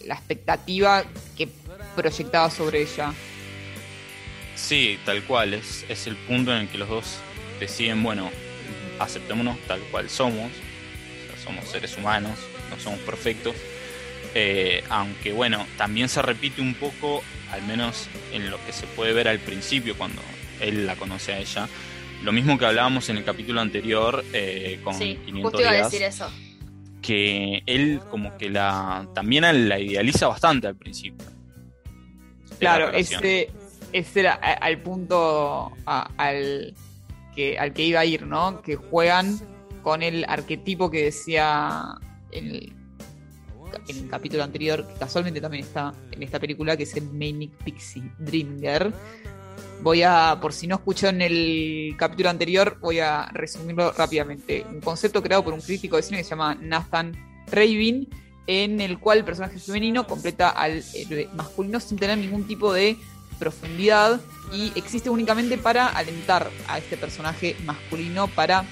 expectativa 0.06 1.04
que 1.36 1.48
proyectaba 1.94 2.50
sobre 2.50 2.82
ella. 2.82 3.14
Sí, 4.56 4.98
tal 5.04 5.22
cual, 5.22 5.54
es, 5.54 5.84
es 5.88 6.06
el 6.06 6.16
punto 6.16 6.52
en 6.52 6.62
el 6.62 6.68
que 6.68 6.78
los 6.78 6.88
dos 6.88 7.18
deciden, 7.60 8.02
bueno, 8.02 8.30
aceptémonos 8.98 9.58
tal 9.68 9.80
cual 9.90 10.08
somos, 10.10 10.50
somos 11.44 11.64
seres 11.66 11.96
humanos, 11.96 12.38
no 12.70 12.80
somos 12.80 12.98
perfectos, 13.00 13.54
eh, 14.34 14.82
aunque 14.88 15.32
bueno, 15.32 15.66
también 15.76 16.08
se 16.08 16.22
repite 16.22 16.60
un 16.60 16.74
poco, 16.74 17.22
al 17.52 17.62
menos 17.62 18.08
en 18.32 18.50
lo 18.50 18.62
que 18.64 18.72
se 18.72 18.86
puede 18.86 19.12
ver 19.12 19.28
al 19.28 19.38
principio 19.38 19.96
cuando 19.96 20.22
él 20.60 20.86
la 20.86 20.96
conoce 20.96 21.32
a 21.32 21.38
ella. 21.38 21.68
Lo 22.22 22.32
mismo 22.32 22.58
que 22.58 22.66
hablábamos 22.66 23.08
en 23.08 23.18
el 23.18 23.24
capítulo 23.24 23.60
anterior 23.60 24.24
eh, 24.32 24.80
con 24.82 24.94
sí, 24.94 25.18
500 25.26 25.60
iba 25.60 25.70
a 25.70 25.74
decir 25.74 26.02
eso. 26.02 26.30
Que 27.02 27.62
él 27.66 28.00
como 28.10 28.36
que 28.36 28.48
la 28.50 29.06
también 29.14 29.68
la 29.68 29.78
idealiza 29.78 30.26
bastante 30.26 30.66
al 30.66 30.76
principio. 30.76 31.26
Claro, 32.58 32.90
ese, 32.92 33.50
ese 33.92 34.20
era 34.20 34.34
al 34.34 34.80
punto 34.82 35.72
al, 35.84 36.74
que, 37.34 37.58
al 37.58 37.72
que 37.72 37.84
iba 37.84 38.00
a 38.00 38.04
ir, 38.04 38.26
¿no? 38.26 38.62
Que 38.62 38.76
juegan 38.76 39.38
con 39.82 40.02
el 40.02 40.24
arquetipo 40.28 40.90
que 40.90 41.04
decía 41.04 41.96
en 42.32 42.46
el, 42.46 42.72
en 43.88 43.96
el 43.96 44.08
capítulo 44.08 44.42
anterior, 44.44 44.86
que 44.86 44.94
casualmente 44.94 45.40
también 45.40 45.64
está 45.64 45.94
en 46.10 46.22
esta 46.22 46.38
película, 46.38 46.76
que 46.76 46.82
es 46.82 46.96
el 46.96 47.04
Manic 47.04 47.52
Pixie 47.64 48.10
Dream 48.18 48.58
Girl 48.58 48.92
Voy 49.82 50.02
a, 50.02 50.38
por 50.40 50.52
si 50.52 50.66
no 50.66 50.76
escuchó 50.76 51.08
en 51.08 51.22
el 51.22 51.94
capítulo 51.98 52.30
anterior, 52.30 52.78
voy 52.80 52.98
a 52.98 53.26
resumirlo 53.32 53.92
rápidamente. 53.92 54.64
Un 54.68 54.80
concepto 54.80 55.22
creado 55.22 55.44
por 55.44 55.52
un 55.52 55.60
crítico 55.60 55.96
de 55.96 56.02
cine 56.02 56.18
que 56.18 56.24
se 56.24 56.30
llama 56.30 56.56
Nathan 56.60 57.12
Rabin, 57.50 58.08
en 58.46 58.80
el 58.80 58.98
cual 58.98 59.18
el 59.18 59.24
personaje 59.24 59.58
femenino 59.58 60.06
completa 60.06 60.50
al 60.50 60.82
masculino 61.34 61.78
sin 61.78 61.98
tener 61.98 62.16
ningún 62.18 62.46
tipo 62.46 62.72
de 62.72 62.96
profundidad 63.38 64.20
y 64.52 64.72
existe 64.76 65.10
únicamente 65.10 65.58
para 65.58 65.88
alentar 65.88 66.50
a 66.68 66.78
este 66.78 66.96
personaje 66.96 67.56
masculino 67.64 68.28
para 68.28 68.64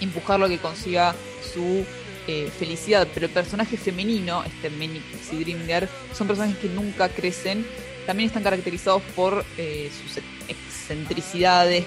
empujarlo 0.00 0.46
a 0.46 0.48
que 0.48 0.58
consiga 0.58 1.14
su 1.52 1.84
eh, 2.26 2.50
felicidad. 2.58 3.08
Pero 3.12 3.26
el 3.26 3.32
personaje 3.32 3.76
femenino, 3.76 4.44
este 4.44 4.70
Manic 4.70 5.02
Dream 5.30 5.88
son 6.12 6.26
personajes 6.26 6.58
que 6.58 6.68
nunca 6.68 7.08
crecen 7.08 7.66
también 8.06 8.28
están 8.28 8.42
caracterizados 8.42 9.02
por 9.14 9.44
eh, 9.56 9.90
sus 10.02 10.22
excentricidades, 10.48 11.84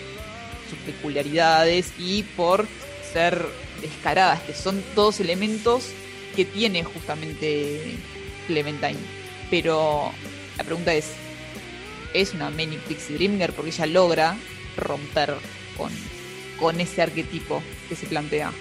sus 0.70 0.80
peculiaridades 0.80 1.92
y 1.98 2.24
por 2.24 2.66
ser 3.12 3.46
descaradas, 3.82 4.42
que 4.42 4.54
son 4.54 4.82
todos 4.94 5.20
elementos 5.20 5.90
que 6.36 6.46
tiene 6.46 6.84
justamente 6.84 7.96
Clementine. 8.48 9.00
Pero 9.50 10.12
la 10.58 10.64
pregunta 10.64 10.94
es, 10.94 11.12
¿es 12.22 12.34
una 12.34 12.50
Manic 12.50 12.80
Pixie 12.82 13.16
Dreamer? 13.16 13.54
Porque 13.54 13.72
ella 13.72 13.86
logra 13.86 14.38
romper 14.78 15.36
con, 15.78 15.92
con 16.60 16.80
ese 16.80 17.02
arquetipo 17.02 17.62
que 17.90 17.96
se 17.96 18.08
plantea. 18.08 18.52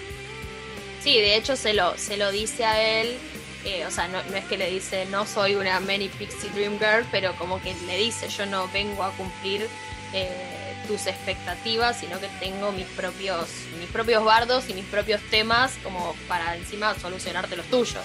Sí, 1.03 1.15
de 1.15 1.35
hecho 1.35 1.55
se 1.55 1.73
lo, 1.73 1.97
se 1.97 2.17
lo 2.17 2.31
dice 2.31 2.65
a 2.65 3.01
él 3.01 3.15
eh, 3.65 3.83
o 3.87 3.89
sea, 3.89 4.07
no, 4.07 4.19
es 4.19 4.45
que 4.45 4.57
le 4.57 4.69
dice 4.69 5.07
no 5.07 5.25
soy 5.25 5.55
una 5.55 5.79
Many 5.79 6.07
Pixie 6.09 6.51
Dream 6.51 6.77
Girl, 6.77 7.03
pero 7.11 7.35
como 7.35 7.59
que 7.61 7.73
le 7.87 7.97
dice 7.97 8.29
yo 8.29 8.45
no 8.45 8.67
vengo 8.71 9.03
a 9.03 9.09
cumplir 9.13 9.67
eh, 10.13 10.29
tus 10.87 11.07
expectativas, 11.07 11.99
sino 11.99 12.19
que 12.19 12.27
tengo 12.39 12.71
mis 12.71 12.85
propios, 12.85 13.47
mis 13.79 13.89
propios 13.89 14.23
bardos 14.23 14.69
y 14.69 14.75
mis 14.75 14.85
propios 14.85 15.19
temas 15.31 15.73
como 15.83 16.15
para 16.27 16.55
encima 16.55 16.93
solucionarte 16.99 17.55
los 17.55 17.65
tuyos. 17.65 18.03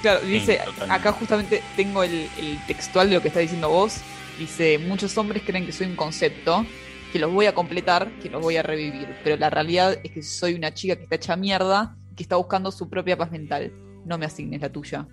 Claro, 0.00 0.20
dice, 0.20 0.60
acá 0.88 1.12
justamente 1.12 1.62
tengo 1.76 2.02
el, 2.02 2.28
textual 2.66 3.10
de 3.10 3.16
lo 3.16 3.22
que 3.22 3.28
está 3.28 3.40
diciendo 3.40 3.68
vos. 3.68 3.96
Dice, 4.38 4.78
muchos 4.78 5.16
hombres 5.18 5.42
creen 5.44 5.66
que 5.66 5.72
soy 5.72 5.86
un 5.86 5.96
concepto, 5.96 6.66
que 7.12 7.18
los 7.18 7.32
voy 7.32 7.46
a 7.46 7.54
completar, 7.54 8.10
que 8.20 8.28
los 8.28 8.42
voy 8.42 8.56
a 8.56 8.62
revivir. 8.62 9.16
Pero 9.24 9.36
la 9.36 9.50
realidad 9.50 9.98
es 10.02 10.10
que 10.10 10.22
soy 10.22 10.54
una 10.54 10.74
chica 10.74 10.96
que 10.96 11.04
está 11.04 11.16
hecha 11.16 11.36
mierda, 11.36 11.96
que 12.14 12.22
está 12.22 12.36
buscando 12.36 12.70
su 12.70 12.88
propia 12.88 13.16
paz 13.16 13.30
mental 13.30 13.72
no 14.06 14.16
me 14.16 14.26
asignes 14.26 14.60
la 14.60 14.70
tuya. 14.70 15.06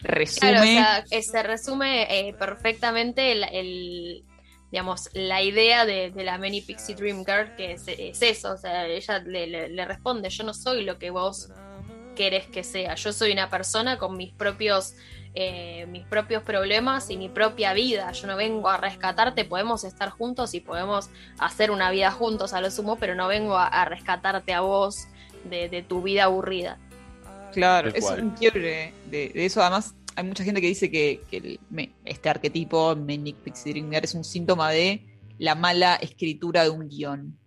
Resume. 0.00 0.50
Claro, 0.50 0.62
o 0.62 1.06
sea, 1.06 1.22
se 1.22 1.42
resume 1.42 2.28
eh, 2.28 2.32
perfectamente 2.32 3.32
el, 3.32 4.24
digamos, 4.70 5.10
la 5.12 5.42
idea 5.42 5.84
de, 5.84 6.10
la 6.14 6.38
Many 6.38 6.62
Pixie 6.62 6.94
Dream 6.94 7.24
Girl, 7.26 7.54
que 7.56 7.72
es, 7.72 7.86
eso, 8.22 8.52
o 8.52 8.56
sea, 8.56 8.86
ella 8.86 9.18
le, 9.18 9.84
responde, 9.84 10.30
yo 10.30 10.44
no 10.44 10.54
soy 10.54 10.84
lo 10.84 10.98
que 10.98 11.10
vos 11.10 11.50
querés 12.16 12.46
que 12.46 12.64
sea, 12.64 12.94
yo 12.94 13.12
soy 13.12 13.32
una 13.32 13.50
persona 13.50 13.98
con 13.98 14.16
mis 14.16 14.32
propios 14.32 14.94
eh, 15.32 15.86
mis 15.86 16.04
propios 16.06 16.42
problemas 16.42 17.08
y 17.08 17.16
mi 17.16 17.28
propia 17.28 17.72
vida. 17.72 18.10
Yo 18.10 18.26
no 18.26 18.36
vengo 18.36 18.68
a 18.68 18.78
rescatarte, 18.78 19.44
podemos 19.44 19.84
estar 19.84 20.10
juntos 20.10 20.54
y 20.54 20.60
podemos 20.60 21.08
hacer 21.38 21.70
una 21.70 21.92
vida 21.92 22.10
juntos 22.10 22.52
a 22.52 22.60
lo 22.60 22.68
sumo, 22.70 22.96
pero 22.96 23.14
no 23.14 23.28
vengo 23.28 23.56
a, 23.56 23.84
rescatarte 23.84 24.52
a 24.52 24.60
vos 24.60 25.06
de, 25.44 25.84
tu 25.88 26.02
vida 26.02 26.24
aburrida. 26.24 26.78
Claro, 27.52 27.90
es 27.94 28.10
un 28.10 28.30
quiebre 28.30 28.92
de, 29.08 29.30
eso. 29.34 29.60
Además, 29.60 29.94
hay 30.16 30.24
mucha 30.24 30.42
gente 30.42 30.60
que 30.60 30.66
dice 30.66 30.90
que, 30.90 31.20
este 32.04 32.28
arquetipo, 32.28 32.96
Manic 32.96 33.36
Pixie 33.36 33.72
Dream 33.72 33.92
es 33.92 34.14
un 34.14 34.24
síntoma 34.24 34.70
de 34.70 35.06
la 35.38 35.54
mala 35.54 35.94
escritura 35.94 36.64
de 36.64 36.70
un 36.70 36.88
guion. 36.88 37.38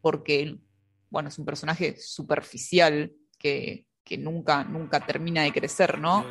Porque, 0.00 0.56
bueno, 1.10 1.28
es 1.28 1.38
un 1.40 1.44
personaje 1.44 1.96
superficial 1.98 3.12
que, 3.36 3.84
nunca, 4.16 4.62
nunca 4.62 5.00
termina 5.00 5.42
de 5.42 5.52
crecer, 5.52 5.98
¿no? 5.98 6.24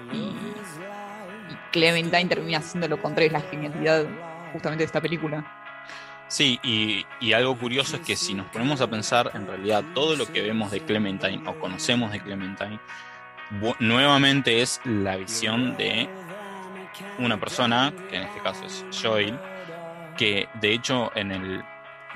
Clementine 1.76 2.26
termina 2.30 2.62
siendo 2.62 2.88
lo 2.88 3.02
contrario, 3.02 3.28
es 3.28 3.34
la 3.34 3.42
genialidad 3.42 4.06
justamente 4.54 4.84
de 4.84 4.86
esta 4.86 5.02
película. 5.02 5.46
Sí, 6.30 6.58
y, 6.64 7.34
algo 7.34 7.58
curioso 7.58 7.98
es 7.98 8.02
que 8.02 8.16
si 8.16 8.34
nos 8.34 8.48
ponemos 8.48 8.80
a 8.80 8.90
pensar, 8.90 9.30
en 9.34 9.46
realidad 9.46 9.84
todo 9.94 10.16
lo 10.16 10.26
que 10.26 10.42
vemos 10.42 10.72
de 10.72 10.80
Clementine 10.80 11.44
o 11.46 11.60
conocemos 11.60 12.14
de 12.14 12.22
Clementine, 12.22 12.80
nuevamente 13.80 14.62
es 14.62 14.80
la 14.86 15.18
visión 15.18 15.76
de 15.76 16.08
una 17.20 17.38
persona, 17.38 17.94
que 18.10 18.16
en 18.16 18.24
este 18.24 18.40
caso 18.40 18.66
es 18.66 18.86
Joel, 18.98 19.38
que 20.18 20.48
de 20.62 20.74
hecho 20.74 21.12
en 21.14 21.32
el 21.32 21.64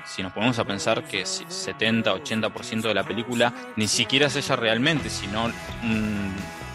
si 0.06 0.22
nos 0.22 0.32
ponemos 0.32 0.58
a 0.58 0.64
pensar 0.64 1.04
que 1.04 1.24
70-80% 1.24 2.80
de 2.80 2.94
la 2.94 3.04
película 3.04 3.52
ni 3.76 3.86
siquiera 3.86 4.28
es 4.28 4.36
ella 4.36 4.56
realmente, 4.56 5.10
sino 5.10 5.52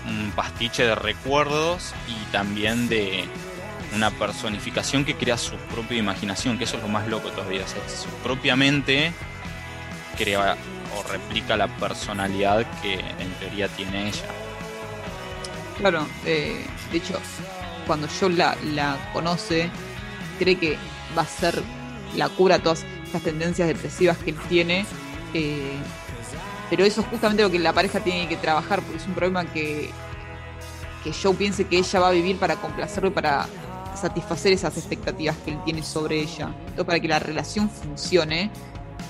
un 0.07 0.31
pastiche 0.35 0.83
de 0.83 0.95
recuerdos 0.95 1.93
y 2.07 2.31
también 2.31 2.87
de 2.89 3.25
una 3.93 4.11
personificación 4.11 5.05
que 5.05 5.15
crea 5.15 5.37
su 5.37 5.55
propia 5.55 5.97
imaginación, 5.97 6.57
que 6.57 6.65
eso 6.65 6.77
es 6.77 6.83
lo 6.83 6.89
más 6.89 7.07
loco 7.07 7.29
todavía, 7.29 7.63
o 7.63 7.89
su 7.89 8.09
propia 8.23 8.55
mente 8.55 9.13
crea 10.17 10.57
o 10.95 11.03
replica 11.11 11.57
la 11.57 11.67
personalidad 11.67 12.65
que 12.81 12.93
en 12.93 13.31
teoría 13.39 13.67
tiene 13.69 14.09
ella. 14.09 14.25
Claro, 15.77 16.07
eh, 16.25 16.65
de 16.91 16.97
hecho, 16.97 17.19
cuando 17.85 18.07
yo 18.07 18.29
la, 18.29 18.55
la 18.63 18.97
conoce, 19.13 19.69
cree 20.39 20.57
que 20.57 20.77
va 21.17 21.23
a 21.23 21.27
ser 21.27 21.61
la 22.15 22.29
cura 22.29 22.55
a 22.55 22.59
todas 22.59 22.85
estas 23.03 23.23
tendencias 23.23 23.67
depresivas 23.67 24.17
que 24.17 24.31
él 24.31 24.37
tiene. 24.47 24.85
Eh, 25.33 25.77
pero 26.69 26.83
eso 26.83 27.01
es 27.01 27.07
justamente 27.07 27.43
lo 27.43 27.51
que 27.51 27.59
la 27.59 27.73
pareja 27.73 27.99
tiene 27.99 28.27
que 28.27 28.37
trabajar, 28.37 28.81
porque 28.81 28.97
es 28.97 29.07
un 29.07 29.13
problema 29.13 29.45
que, 29.45 29.89
que 31.03 31.13
Joe 31.13 31.35
piense 31.35 31.65
que 31.65 31.77
ella 31.77 31.99
va 31.99 32.07
a 32.09 32.11
vivir 32.11 32.37
para 32.37 32.55
complacerlo 32.55 33.09
y 33.09 33.13
para 33.13 33.47
satisfacer 33.95 34.53
esas 34.53 34.77
expectativas 34.77 35.37
que 35.37 35.51
él 35.51 35.59
tiene 35.63 35.83
sobre 35.83 36.19
ella. 36.19 36.53
Todo 36.75 36.85
para 36.85 36.99
que 36.99 37.07
la 37.07 37.19
relación 37.19 37.69
funcione, 37.69 38.51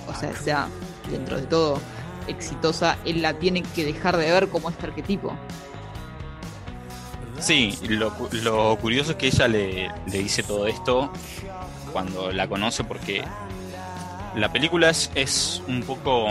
o 0.08 0.14
sea, 0.14 0.36
sea 0.36 0.68
dentro 1.10 1.38
de 1.38 1.44
todo 1.44 1.80
exitosa, 2.28 2.98
él 3.06 3.22
la 3.22 3.34
tiene 3.34 3.62
que 3.62 3.86
dejar 3.86 4.18
de 4.18 4.32
ver 4.32 4.50
como 4.50 4.70
este 4.70 4.88
arquetipo. 4.88 5.34
Sí, 7.40 7.78
lo, 7.90 8.14
lo 8.32 8.78
curioso 8.78 9.12
es 9.12 9.18
que 9.18 9.28
ella 9.28 9.48
le, 9.48 9.92
le 10.08 10.18
dice 10.20 10.42
todo 10.42 10.68
esto 10.68 11.12
cuando 11.92 12.32
la 12.32 12.48
conoce 12.48 12.84
porque 12.84 13.24
la 14.36 14.52
película 14.52 14.90
es, 14.90 15.62
un 15.68 15.82
poco 15.84 16.28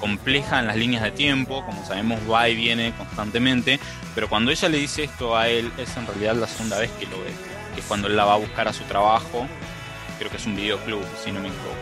compleja 0.00 0.60
en 0.60 0.66
las 0.66 0.76
líneas 0.76 1.02
de 1.02 1.10
tiempo, 1.10 1.64
como 1.64 1.84
sabemos 1.84 2.20
va 2.30 2.48
y 2.48 2.56
viene 2.56 2.92
constantemente, 2.96 3.78
pero 4.14 4.28
cuando 4.28 4.50
ella 4.50 4.68
le 4.68 4.78
dice 4.78 5.04
esto 5.04 5.36
a 5.36 5.48
él 5.48 5.70
es 5.78 5.96
en 5.96 6.06
realidad 6.06 6.34
la 6.36 6.46
segunda 6.46 6.78
vez 6.78 6.90
que 6.92 7.06
lo 7.06 7.18
ve, 7.18 7.30
que 7.74 7.80
es 7.80 7.86
cuando 7.86 8.08
él 8.08 8.16
la 8.16 8.24
va 8.24 8.34
a 8.34 8.38
buscar 8.38 8.66
a 8.68 8.72
su 8.72 8.84
trabajo, 8.84 9.46
creo 10.18 10.30
que 10.30 10.38
es 10.38 10.46
un 10.46 10.56
videoclub, 10.56 11.04
si 11.22 11.32
no 11.32 11.40
me 11.40 11.48
equivoco, 11.48 11.76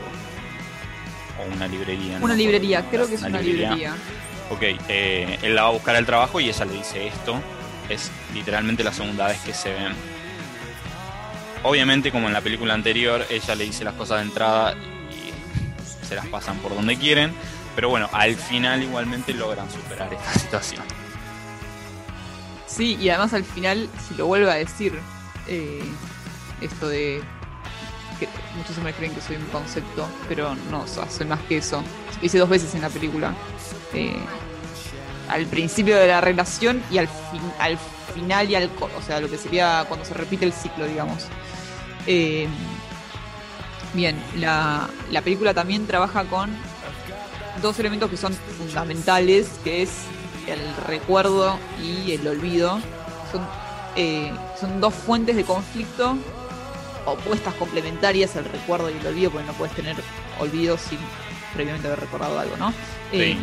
o 1.39 1.55
una 1.55 1.69
librería. 1.69 2.19
Una 2.21 2.35
librería, 2.35 2.85
creo 2.91 3.09
que 3.09 3.15
es 3.15 3.23
una, 3.23 3.41
librería. 3.41 3.95
Ok, 4.51 4.63
eh, 4.89 5.39
él 5.43 5.55
la 5.55 5.63
va 5.63 5.69
a 5.69 5.73
buscar 5.73 5.95
al 5.95 6.07
trabajo 6.07 6.41
y 6.41 6.49
ella 6.49 6.65
le 6.65 6.75
dice 6.75 7.07
esto, 7.07 7.41
es 7.89 8.11
literalmente 8.35 8.83
la 8.83 8.93
segunda 8.93 9.29
vez 9.29 9.39
que 9.41 9.55
se 9.55 9.73
ven. 9.73 9.93
Obviamente, 11.63 12.11
como 12.11 12.27
en 12.27 12.33
la 12.33 12.41
película 12.41 12.75
anterior, 12.75 13.25
ella 13.31 13.55
le 13.55 13.65
dice 13.65 13.85
las 13.85 13.95
cosas 13.95 14.19
de 14.19 14.25
entrada 14.25 14.75
las 16.15 16.27
pasan 16.27 16.57
por 16.59 16.75
donde 16.75 16.97
quieren, 16.97 17.33
pero 17.75 17.89
bueno, 17.89 18.09
al 18.13 18.35
final 18.35 18.83
igualmente 18.83 19.33
logran 19.35 19.71
superar 19.71 20.13
esta 20.13 20.33
situación. 20.39 20.83
Sí, 22.67 22.97
y 23.01 23.11
además 23.11 23.35
al 23.35 23.45
final, 23.45 23.89
si 24.09 24.15
lo 24.15 24.27
vuelve 24.27 24.51
a 24.51 24.55
decir, 24.55 24.99
eh, 25.47 25.85
esto 26.61 26.89
de 26.89 27.21
que 28.19 28.29
muchos 28.57 28.79
me 28.79 28.93
creen 28.93 29.15
que 29.15 29.21
soy 29.21 29.37
un 29.37 29.47
concepto, 29.47 30.09
pero 30.29 30.55
no, 30.71 30.87
soy 30.87 31.27
más 31.27 31.41
que 31.41 31.59
eso. 31.59 31.83
Lo 32.21 32.27
hice 32.27 32.39
dos 32.39 32.49
veces 32.49 32.75
en 32.75 32.83
la 32.83 32.89
película. 32.89 33.35
Eh, 33.93 34.17
al 35.29 35.47
principio 35.47 35.97
de 35.97 36.07
la 36.07 36.21
relación 36.21 36.83
y 36.91 36.99
al, 36.99 37.09
al 37.59 37.79
final 38.15 38.51
y 38.51 38.55
al... 38.55 38.71
O 38.97 39.03
sea, 39.03 39.21
lo 39.21 39.29
que 39.29 39.39
sería 39.39 39.85
cuando 39.89 40.05
se 40.07 40.15
repite 40.15 40.45
el 40.45 40.53
ciclo, 40.53 40.87
digamos. 40.87 41.27
Eh, 42.07 42.49
Bien, 43.95 44.17
la, 44.37 44.89
película 45.23 45.53
también 45.53 45.87
trabaja 45.87 46.25
con 46.25 46.51
dos 47.61 47.79
elementos 47.79 48.11
que 48.11 48.17
son 48.17 48.33
fundamentales, 48.33 49.49
que 49.63 49.83
es 49.83 49.91
el 50.47 50.61
recuerdo 50.87 51.59
y 51.83 52.13
el 52.13 52.27
olvido. 52.27 52.81
Son, 53.31 53.47
eh, 53.97 54.33
son 54.59 54.81
dos 54.81 54.95
fuentes 54.95 55.37
de 55.37 55.45
conflicto 55.45 56.17
opuestas 57.05 57.55
complementarias, 57.55 58.37
el 58.37 58.45
recuerdo 58.45 58.89
y 58.89 58.95
el 58.95 59.07
olvido, 59.07 59.31
porque 59.33 59.47
no 59.47 59.53
puedes 59.55 59.75
tener 59.75 59.97
olvido 60.39 60.79
sin 60.79 60.99
previamente 61.53 61.89
haber 61.89 62.01
recordado 62.01 62.39
algo, 62.39 62.57
¿no? 62.57 62.73
Eh, 63.11 63.37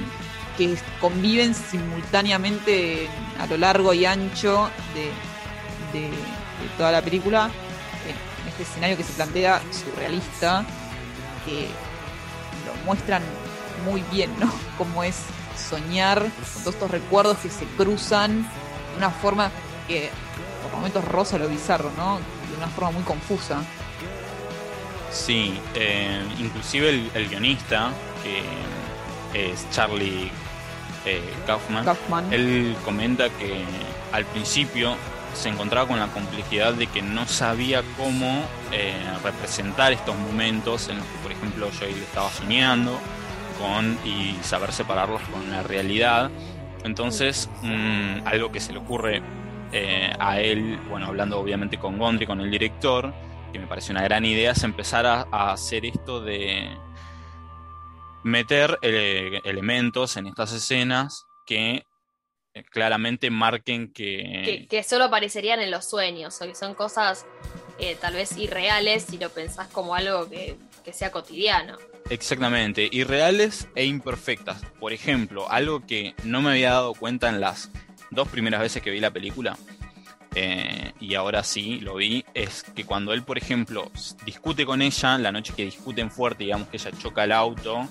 que 0.58 0.78
conviven 1.00 1.54
simultáneamente 1.54 3.08
a 3.38 3.48
lo 3.48 3.58
largo 3.58 3.94
y 3.94 4.06
ancho 4.06 4.70
de, 4.94 6.00
de 6.00 6.10
toda 6.78 6.92
la 6.92 7.02
película 7.02 7.52
este 8.48 8.64
escenario 8.64 8.98
que 8.98 9.04
se 9.04 9.14
plantea 9.14 9.62
surrealista, 9.72 10.66
que 11.46 11.68
lo 12.66 12.86
muestran 12.86 13.24
muy 13.86 14.04
bien, 14.12 14.32
¿no? 14.40 14.52
Cómo 14.78 15.04
es 15.04 15.16
soñar 15.58 16.20
con 16.20 16.64
todos 16.64 16.76
estos 16.76 16.92
recuerdos 16.92 17.38
que 17.38 17.50
se 17.50 17.66
cruzan 17.78 18.44
de 18.44 18.98
una 18.98 19.10
forma 19.10 19.52
que 19.88 20.10
por 20.64 20.72
momentos 20.74 21.04
rosa 21.06 21.38
lo 21.38 21.48
bizarro, 21.48 21.92
¿no? 21.98 22.18
De 22.18 22.58
una 22.58 22.68
forma 22.68 22.92
muy 22.92 23.04
confusa. 23.04 23.62
Sí, 25.12 25.60
eh, 25.74 26.22
inclusive 26.38 27.10
el, 27.14 27.30
guionista, 27.30 27.90
que 28.24 29.50
es 29.52 29.70
Charlie 29.72 30.32
eh, 31.06 31.34
Kaufman, 31.48 31.86
él 32.32 32.76
comenta 32.86 33.30
que 33.30 33.64
al 34.12 34.26
principio 34.26 34.96
se 35.34 35.50
encontraba 35.50 35.88
con 35.88 36.00
la 36.00 36.08
complejidad 36.08 36.74
de 36.74 36.88
que 36.88 37.02
no 37.02 37.28
sabía 37.28 37.84
cómo 37.98 38.44
eh, 38.72 38.94
representar 39.24 39.94
estos 39.94 40.18
momentos 40.18 40.90
en 40.90 40.98
los 40.98 41.06
que, 41.06 41.18
por 41.20 41.32
ejemplo, 41.32 41.70
Joel 41.78 41.98
estaba 41.98 42.30
soñando 42.30 42.98
con, 43.60 43.98
y 44.06 44.38
saber 44.44 44.72
separarlos 44.72 45.22
con 45.32 45.50
la 45.52 45.64
realidad. 45.64 46.30
Entonces, 46.84 47.50
mm, 47.62 48.26
algo 48.26 48.52
que 48.52 48.60
se 48.60 48.74
le 48.74 48.80
ocurre 48.80 49.22
eh, 49.72 50.12
a 50.20 50.40
él, 50.40 50.80
bueno, 50.90 51.08
hablando 51.08 51.40
obviamente 51.40 51.78
con 51.78 51.98
Gondry, 51.98 52.26
con 52.26 52.42
el 52.42 52.50
director, 52.50 53.14
que 53.52 53.60
me 53.60 53.68
parece 53.68 53.92
una 53.92 54.02
gran 54.02 54.26
idea, 54.26 54.52
es 54.52 54.64
empezar 54.64 55.06
a, 55.06 55.52
hacer 55.52 55.86
esto 55.86 56.22
de 56.22 56.78
meter 58.24 58.78
eh, 58.82 59.42
elementos 59.44 60.18
en 60.18 60.28
estas 60.28 60.52
escenas 60.54 61.26
que 61.46 61.86
claramente 62.70 63.30
marquen 63.30 63.92
que... 63.92 64.68
que... 64.70 64.84
solo 64.84 65.06
aparecerían 65.06 65.60
en 65.60 65.72
los 65.72 65.90
sueños, 65.90 66.42
o 66.42 66.46
que 66.46 66.56
son 66.56 66.74
cosas 66.74 67.26
eh, 67.80 67.98
tal 68.00 68.14
vez 68.14 68.36
irreales 68.38 69.04
si 69.04 69.18
lo 69.18 69.30
pensás 69.30 69.68
como 69.70 69.96
algo 69.96 70.30
que, 70.30 70.58
sea 70.92 71.12
cotidiano. 71.12 71.78
Exactamente, 72.10 72.90
irreales 72.92 73.68
e 73.76 73.86
imperfectas. 73.86 74.60
Por 74.80 74.92
ejemplo, 74.92 75.50
algo 75.52 75.86
que 75.86 76.16
no 76.24 76.42
me 76.42 76.50
había 76.50 76.72
dado 76.72 76.96
cuenta 76.96 77.30
en 77.30 77.40
las 77.40 77.70
dos 78.10 78.28
primeras 78.28 78.60
veces 78.62 78.82
que 78.82 78.90
vi 78.90 79.00
la 79.00 79.12
película, 79.12 79.56
eh, 80.34 80.94
y 81.00 81.14
ahora 81.14 81.44
sí 81.44 81.80
lo 81.80 81.96
vi, 81.96 82.26
es 82.34 82.64
que 82.64 82.86
cuando 82.86 83.14
él, 83.14 83.24
por 83.24 83.38
ejemplo, 83.38 83.92
discute 84.26 84.66
con 84.66 84.82
ella, 84.82 85.18
la 85.20 85.32
noche 85.32 85.54
que 85.56 85.66
discuten 85.66 86.10
fuerte, 86.10 86.46
digamos 86.46 86.70
que 86.70 86.78
ella 86.78 86.92
choca 87.00 87.24
el 87.24 87.32
auto 87.32 87.88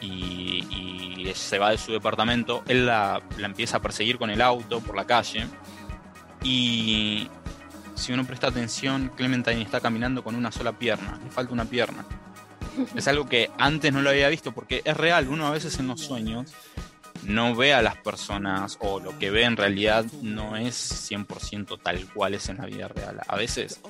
y, 0.00 1.30
se 1.34 1.58
va 1.58 1.70
de 1.70 1.78
su 1.78 1.92
departamento, 1.92 2.64
él 2.66 2.86
la, 2.86 3.22
empieza 3.38 3.76
a 3.76 3.82
perseguir 3.82 4.18
con 4.18 4.30
el 4.30 4.40
auto 4.40 4.80
por 4.80 4.96
la 4.96 5.06
calle 5.06 5.46
y 6.42 7.28
si 7.94 8.12
uno 8.12 8.24
presta 8.24 8.48
atención, 8.48 9.12
Clementine 9.16 9.62
está 9.62 9.80
caminando 9.80 10.24
con 10.24 10.34
una 10.34 10.50
sola 10.50 10.72
pierna, 10.72 11.20
le 11.22 11.30
falta 11.30 11.52
una 11.52 11.66
pierna. 11.66 12.04
Es 12.96 13.06
algo 13.08 13.28
que 13.28 13.50
antes 13.58 13.92
no 13.92 14.00
lo 14.00 14.10
había 14.10 14.28
visto 14.28 14.52
porque 14.52 14.82
es 14.84 14.96
real, 14.96 15.28
uno 15.28 15.46
a 15.46 15.50
veces 15.50 15.78
en 15.78 15.88
los 15.88 16.00
sueños 16.00 16.52
no 17.24 17.54
ve 17.54 17.74
a 17.74 17.82
las 17.82 17.96
personas 17.96 18.76
o 18.80 19.00
lo 19.00 19.18
que 19.18 19.30
ve 19.30 19.44
en 19.44 19.56
realidad 19.56 20.04
no 20.22 20.56
es 20.56 21.10
100% 21.10 21.78
tal 21.82 22.06
cual 22.12 22.34
es 22.34 22.48
en 22.48 22.58
la 22.58 22.66
vida 22.66 22.88
real. 22.88 23.20
A 23.26 23.36
veces, 23.36 23.80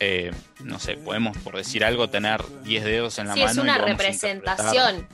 eh, 0.00 0.32
no 0.60 0.78
sé, 0.78 0.96
podemos, 0.96 1.36
por 1.38 1.56
decir 1.56 1.84
algo, 1.84 2.08
tener 2.08 2.42
10 2.64 2.84
dedos 2.84 3.18
en 3.18 3.28
la 3.28 3.34
Sí, 3.34 3.40
mano. 3.40 3.52
es 3.52 3.58
una 3.58 3.78
representación. 3.78 5.06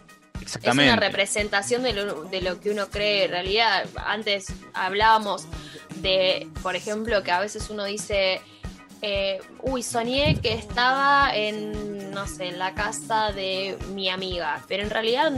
Es 0.62 0.74
una 0.74 0.96
representación 0.96 1.82
de 1.82 1.92
lo, 1.92 2.24
de 2.24 2.40
lo 2.40 2.60
que 2.60 2.70
uno 2.70 2.88
cree 2.88 3.24
en 3.24 3.30
realidad. 3.30 3.86
Antes 3.96 4.46
hablábamos 4.72 5.46
de, 5.96 6.48
por 6.62 6.76
ejemplo, 6.76 7.22
que 7.22 7.30
a 7.30 7.40
veces 7.40 7.70
uno 7.70 7.84
dice, 7.84 8.40
eh, 9.02 9.40
uy, 9.62 9.82
soñé 9.82 10.40
que 10.40 10.54
estaba 10.54 11.34
en, 11.34 12.10
no 12.10 12.26
sé, 12.26 12.48
en 12.48 12.58
la 12.58 12.74
casa 12.74 13.32
de 13.32 13.76
mi 13.92 14.08
amiga. 14.08 14.62
Pero 14.68 14.82
en 14.82 14.90
realidad, 14.90 15.32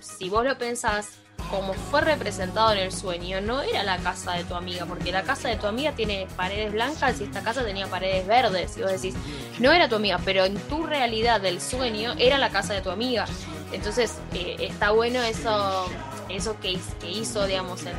si 0.00 0.28
vos 0.28 0.44
lo 0.44 0.56
pensás, 0.58 1.20
como 1.50 1.74
fue 1.74 2.00
representado 2.02 2.72
en 2.72 2.78
el 2.78 2.92
sueño, 2.92 3.40
no 3.40 3.60
era 3.60 3.82
la 3.82 3.98
casa 3.98 4.32
de 4.32 4.44
tu 4.44 4.54
amiga, 4.54 4.86
porque 4.86 5.10
la 5.10 5.22
casa 5.22 5.48
de 5.48 5.56
tu 5.56 5.66
amiga 5.66 5.92
tiene 5.92 6.28
paredes 6.36 6.72
blancas 6.72 7.20
y 7.20 7.24
esta 7.24 7.42
casa 7.42 7.64
tenía 7.64 7.86
paredes 7.88 8.26
verdes. 8.26 8.76
Y 8.76 8.82
vos 8.82 8.92
decís, 8.92 9.14
no 9.58 9.72
era 9.72 9.88
tu 9.88 9.96
amiga, 9.96 10.20
pero 10.24 10.44
en 10.44 10.56
tu 10.68 10.86
realidad 10.86 11.40
del 11.40 11.60
sueño 11.60 12.14
era 12.18 12.38
la 12.38 12.50
casa 12.50 12.74
de 12.74 12.82
tu 12.82 12.90
amiga. 12.90 13.26
Entonces 13.72 14.14
eh, 14.34 14.56
está 14.60 14.90
bueno 14.90 15.22
eso, 15.22 15.86
eso 16.28 16.58
que, 16.60 16.72
hiz- 16.72 16.94
que 17.00 17.10
hizo, 17.10 17.46
digamos, 17.46 17.82
el, 17.86 17.94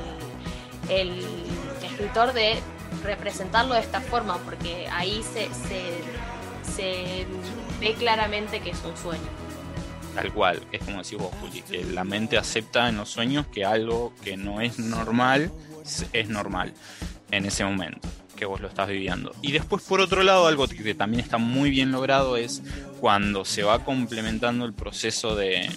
el 0.89 1.25
escritor 1.83 2.33
de 2.33 2.59
representarlo 3.03 3.73
de 3.73 3.79
esta 3.81 4.01
forma, 4.01 4.37
porque 4.39 4.87
ahí 4.91 5.23
se, 5.23 5.47
se, 5.67 6.73
se 6.75 7.25
ve 7.79 7.93
claramente 7.93 8.59
que 8.59 8.71
es 8.71 8.79
un 8.83 8.95
sueño. 8.97 9.29
Tal 10.15 10.33
cual, 10.33 10.61
es 10.73 10.83
como 10.83 11.01
decís 11.01 11.17
vos, 11.17 11.31
Juli, 11.39 11.61
que 11.61 11.85
la 11.85 12.03
mente 12.03 12.37
acepta 12.37 12.89
en 12.89 12.97
los 12.97 13.07
sueños 13.09 13.45
que 13.47 13.63
algo 13.63 14.11
que 14.23 14.35
no 14.35 14.59
es 14.59 14.77
normal 14.77 15.51
es 16.11 16.27
normal 16.29 16.73
en 17.31 17.45
ese 17.45 17.63
momento 17.63 18.07
que 18.35 18.45
vos 18.45 18.59
lo 18.59 18.67
estás 18.67 18.87
viviendo. 18.89 19.33
Y 19.41 19.51
después, 19.51 19.83
por 19.83 20.01
otro 20.01 20.23
lado, 20.23 20.47
algo 20.47 20.67
que 20.67 20.95
también 20.95 21.23
está 21.23 21.37
muy 21.37 21.69
bien 21.69 21.91
logrado 21.91 22.37
es 22.37 22.61
cuando 23.01 23.43
se 23.43 23.63
va 23.63 23.83
complementando 23.83 24.63
el 24.63 24.73
proceso 24.73 25.35
de, 25.35 25.67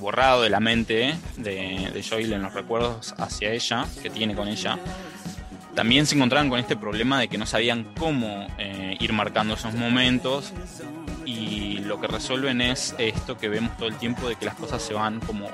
borrado 0.00 0.42
de 0.42 0.50
la 0.50 0.60
mente 0.60 1.16
de, 1.36 1.90
de 1.92 2.06
Joel 2.08 2.32
en 2.32 2.42
los 2.42 2.54
recuerdos 2.54 3.12
hacia 3.18 3.52
ella, 3.52 3.84
que 4.00 4.08
tiene 4.08 4.36
con 4.36 4.46
ella. 4.46 4.78
También 5.74 6.06
se 6.06 6.14
encontraban 6.14 6.48
con 6.48 6.60
este 6.60 6.76
problema 6.76 7.18
de 7.18 7.26
que 7.26 7.38
no 7.38 7.44
sabían 7.44 7.92
cómo 7.98 8.46
eh, 8.56 8.96
ir 9.00 9.12
marcando 9.12 9.54
esos 9.54 9.74
momentos 9.74 10.52
y 11.26 11.78
lo 11.78 12.00
que 12.00 12.06
resuelven 12.06 12.60
es 12.60 12.94
esto 12.98 13.36
que 13.36 13.48
vemos 13.48 13.76
todo 13.76 13.88
el 13.88 13.96
tiempo 13.96 14.28
de 14.28 14.36
que 14.36 14.46
las 14.46 14.54
cosas 14.54 14.80
se 14.80 14.94
van 14.94 15.20
como 15.20 15.48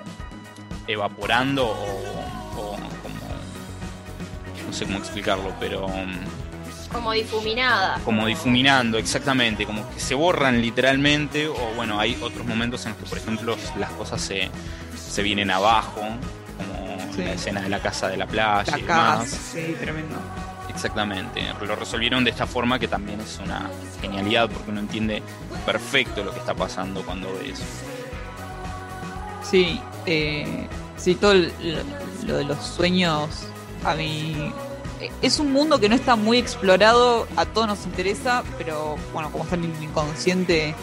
evaporando 0.87 1.67
o, 1.67 2.61
o 2.61 2.77
como 3.03 3.25
no 4.67 4.73
sé 4.73 4.85
cómo 4.85 4.99
explicarlo 4.99 5.53
pero 5.59 5.87
um, 5.87 6.13
Como 6.95 7.13
difuminada. 7.13 8.01
como 8.05 8.27
difuminando 8.27 8.97
exactamente 8.97 9.67
como 9.67 9.87
que 9.91 10.01
se 10.01 10.15
borran 10.15 10.63
literalmente 10.63 11.49
o 11.49 11.57
bueno 11.77 11.99
hay 12.01 12.17
otros 12.23 12.47
momentos 12.47 12.87
en 12.87 12.93
los 12.93 12.99
que 13.03 13.07
por 13.07 13.19
ejemplo 13.19 13.57
las 13.79 13.91
cosas 13.91 14.21
se, 14.23 14.49
se 14.97 15.23
vienen 15.23 15.51
abajo 15.51 16.01
como 16.57 16.85
Sí. 17.15 17.23
la 17.23 17.33
escena 17.35 17.61
de 17.61 17.69
la 17.69 17.79
casa 17.81 18.09
de 18.09 18.17
la 18.17 18.27
playa 18.27 18.65
La 18.73 18.79
y 18.79 18.83
casa, 18.83 19.13
demás 19.13 19.29
sí, 19.53 19.77
tremendo. 19.81 20.17
Exactamente, 20.69 21.45
lo 21.65 21.77
resolvieron 21.77 22.25
de 22.25 22.31
esta 22.31 22.47
forma 22.49 22.81
que 22.81 22.89
también 22.89 23.21
es 23.21 23.39
una 23.45 23.71
genialidad 24.01 24.51
porque 24.51 24.71
uno 24.73 24.81
entiende 24.81 25.23
perfecto 25.65 26.25
lo 26.25 26.33
que 26.33 26.41
está 26.41 26.55
pasando 26.55 27.03
cuando 27.05 27.33
ve 27.35 27.51
eso. 27.51 27.63
Sí, 29.49 29.81
eh, 30.07 30.67
sí, 30.97 31.15
todo 31.15 31.33
el- 31.33 31.53
lo, 31.63 32.27
lo 32.33 32.37
de 32.39 32.45
los 32.45 32.59
sueños 32.65 33.47
a 33.85 33.95
mí 33.95 34.53
es 35.23 35.39
un 35.39 35.53
mundo 35.53 35.79
que 35.81 35.89
no 35.89 35.95
está 35.95 36.17
muy 36.17 36.39
explorado, 36.39 37.27
a 37.37 37.47
todos 37.47 37.67
nos 37.67 37.85
interesa, 37.87 38.43
pero 38.59 38.97
bueno, 39.13 39.31
como 39.31 39.45
está 39.45 39.57
en 39.57 39.65
el 39.65 39.83
inconsciente 39.83 40.75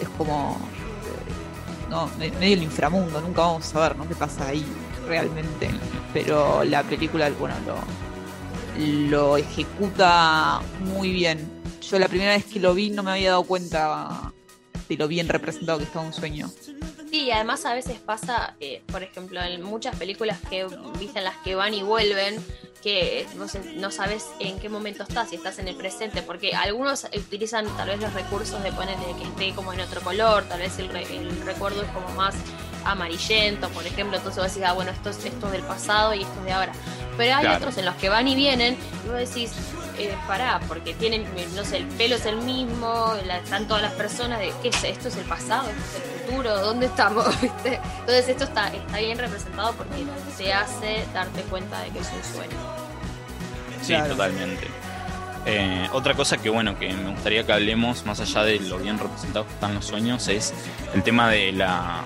es 0.00 0.08
como 0.18 0.58
eh, 1.04 1.88
no, 1.90 2.10
me- 2.18 2.30
medio 2.32 2.54
el 2.54 2.62
inframundo, 2.64 3.20
nunca 3.20 3.42
vamos 3.42 3.66
a 3.66 3.70
saber 3.72 3.96
¿no? 3.96 4.08
qué 4.08 4.14
pasa 4.14 4.48
ahí 4.48 4.64
realmente, 5.06 5.70
pero 6.12 6.64
la 6.64 6.82
película 6.82 7.30
bueno 7.38 7.54
lo, 7.66 7.76
lo 9.10 9.36
ejecuta 9.36 10.60
muy 10.80 11.12
bien. 11.12 11.62
Yo 11.82 11.98
la 11.98 12.08
primera 12.08 12.32
vez 12.32 12.44
que 12.46 12.58
lo 12.60 12.74
vi 12.74 12.90
no 12.90 13.02
me 13.02 13.10
había 13.10 13.30
dado 13.30 13.42
cuenta 13.44 14.32
de 14.88 14.96
lo 14.96 15.08
bien 15.08 15.28
representado 15.28 15.78
que 15.78 15.84
estaba 15.84 16.04
un 16.06 16.12
sueño. 16.12 16.48
Sí, 17.10 17.24
y 17.24 17.30
además 17.30 17.66
a 17.66 17.74
veces 17.74 17.98
pasa, 17.98 18.54
eh, 18.60 18.82
por 18.86 19.02
ejemplo, 19.02 19.42
en 19.42 19.62
muchas 19.62 19.94
películas 19.96 20.38
que 20.48 20.66
viste 20.98 21.18
en 21.18 21.24
las 21.26 21.36
que 21.38 21.54
van 21.54 21.74
y 21.74 21.82
vuelven, 21.82 22.36
que 22.82 23.26
no, 23.76 23.90
sabes 23.90 24.26
en 24.40 24.58
qué 24.58 24.68
momento 24.68 25.04
estás, 25.04 25.30
si 25.30 25.36
estás 25.36 25.58
en 25.60 25.68
el 25.68 25.76
presente, 25.76 26.20
porque 26.22 26.54
algunos 26.54 27.04
utilizan 27.16 27.64
tal 27.76 27.88
vez 27.88 28.00
los 28.00 28.12
recursos 28.12 28.62
de 28.62 28.72
ponerle 28.72 29.04
que 29.16 29.22
esté 29.24 29.54
como 29.54 29.72
en 29.72 29.80
otro 29.80 30.00
color, 30.00 30.42
tal 30.44 30.60
vez 30.60 30.78
el, 30.78 30.88
re- 30.88 31.06
el 31.16 31.40
recuerdo 31.42 31.82
es 31.82 31.88
como 31.90 32.08
más 32.16 32.34
amarillento, 32.84 33.68
por 33.70 33.86
ejemplo, 33.86 34.16
entonces 34.16 34.42
vos 34.42 34.52
decís, 34.52 34.66
ah, 34.68 34.72
bueno, 34.72 34.90
esto 34.90 35.10
es, 35.10 35.24
esto 35.24 35.46
es 35.46 35.52
del 35.52 35.62
pasado 35.62 36.14
y 36.14 36.22
esto 36.22 36.38
es 36.40 36.44
de 36.46 36.52
ahora. 36.52 36.72
Pero 37.16 37.34
hay 37.36 37.40
Claro. 37.42 37.56
otros 37.58 37.78
en 37.78 37.84
los 37.86 37.94
que 37.96 38.08
van 38.08 38.26
y 38.28 38.34
vienen 38.34 38.76
y 39.04 39.08
vos 39.08 39.18
decís, 39.18 39.52
eh, 40.04 40.14
pará, 40.26 40.60
porque 40.68 40.94
tienen, 40.94 41.22
eh, 41.36 41.46
no 41.54 41.64
sé, 41.64 41.78
el 41.78 41.86
pelo 41.86 42.16
es 42.16 42.26
el 42.26 42.36
mismo, 42.38 43.14
la- 43.26 43.38
están 43.38 43.66
todas 43.66 43.82
las 43.82 43.92
personas 43.92 44.38
de, 44.38 44.52
¿qué 44.62 44.68
es? 44.68 44.84
¿Esto 44.84 45.08
es 45.08 45.16
el 45.16 45.24
pasado? 45.24 45.68
¿Esto 45.68 45.82
es 45.98 46.02
el 46.04 46.20
futuro? 46.30 46.60
¿Dónde 46.60 46.86
estamos? 46.86 47.26
¿Viste? 47.42 47.80
Entonces 48.00 48.28
esto 48.28 48.44
está, 48.44 48.68
está 48.68 48.98
bien 48.98 49.18
representado 49.18 49.72
porque 49.74 50.04
te 50.36 50.52
hace 50.52 51.04
darte 51.14 51.42
cuenta 51.42 51.80
de 51.80 51.90
que 51.90 51.98
es 52.00 52.08
un 52.12 52.34
sueño. 52.34 52.56
Sí, 53.82 53.88
Claro. 53.94 54.10
totalmente. 54.10 54.68
Eh, 55.44 55.88
otra 55.92 56.14
cosa 56.14 56.36
que 56.38 56.48
bueno 56.48 56.78
que 56.78 56.92
me 56.92 57.10
gustaría 57.10 57.44
que 57.44 57.52
hablemos 57.52 58.06
más 58.06 58.20
allá 58.20 58.44
de 58.44 58.60
lo 58.60 58.78
bien 58.78 58.96
representados 58.96 59.48
que 59.48 59.54
están 59.54 59.74
los 59.74 59.84
sueños 59.84 60.28
es 60.28 60.54
el 60.94 61.02
tema 61.02 61.28
de 61.30 61.50
la 61.50 62.02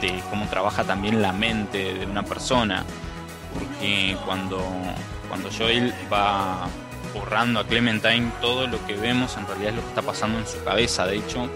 de 0.00 0.20
cómo 0.30 0.46
trabaja 0.48 0.82
también 0.82 1.22
la 1.22 1.30
mente 1.32 1.94
de 1.94 2.06
una 2.06 2.24
persona 2.24 2.84
porque 3.54 4.16
cuando 4.26 4.60
cuando 5.28 5.48
Joel 5.56 5.94
va 6.12 6.66
borrando 7.14 7.60
a 7.60 7.66
Clementine 7.66 8.30
todo 8.40 8.66
lo 8.66 8.84
que 8.86 8.94
vemos 8.94 9.36
en 9.36 9.46
realidad 9.46 9.70
es 9.70 9.76
lo 9.76 9.82
que 9.82 9.88
está 9.88 10.02
pasando 10.02 10.38
en 10.38 10.46
su 10.46 10.62
cabeza 10.64 11.06
de 11.06 11.16
hecho 11.16 11.48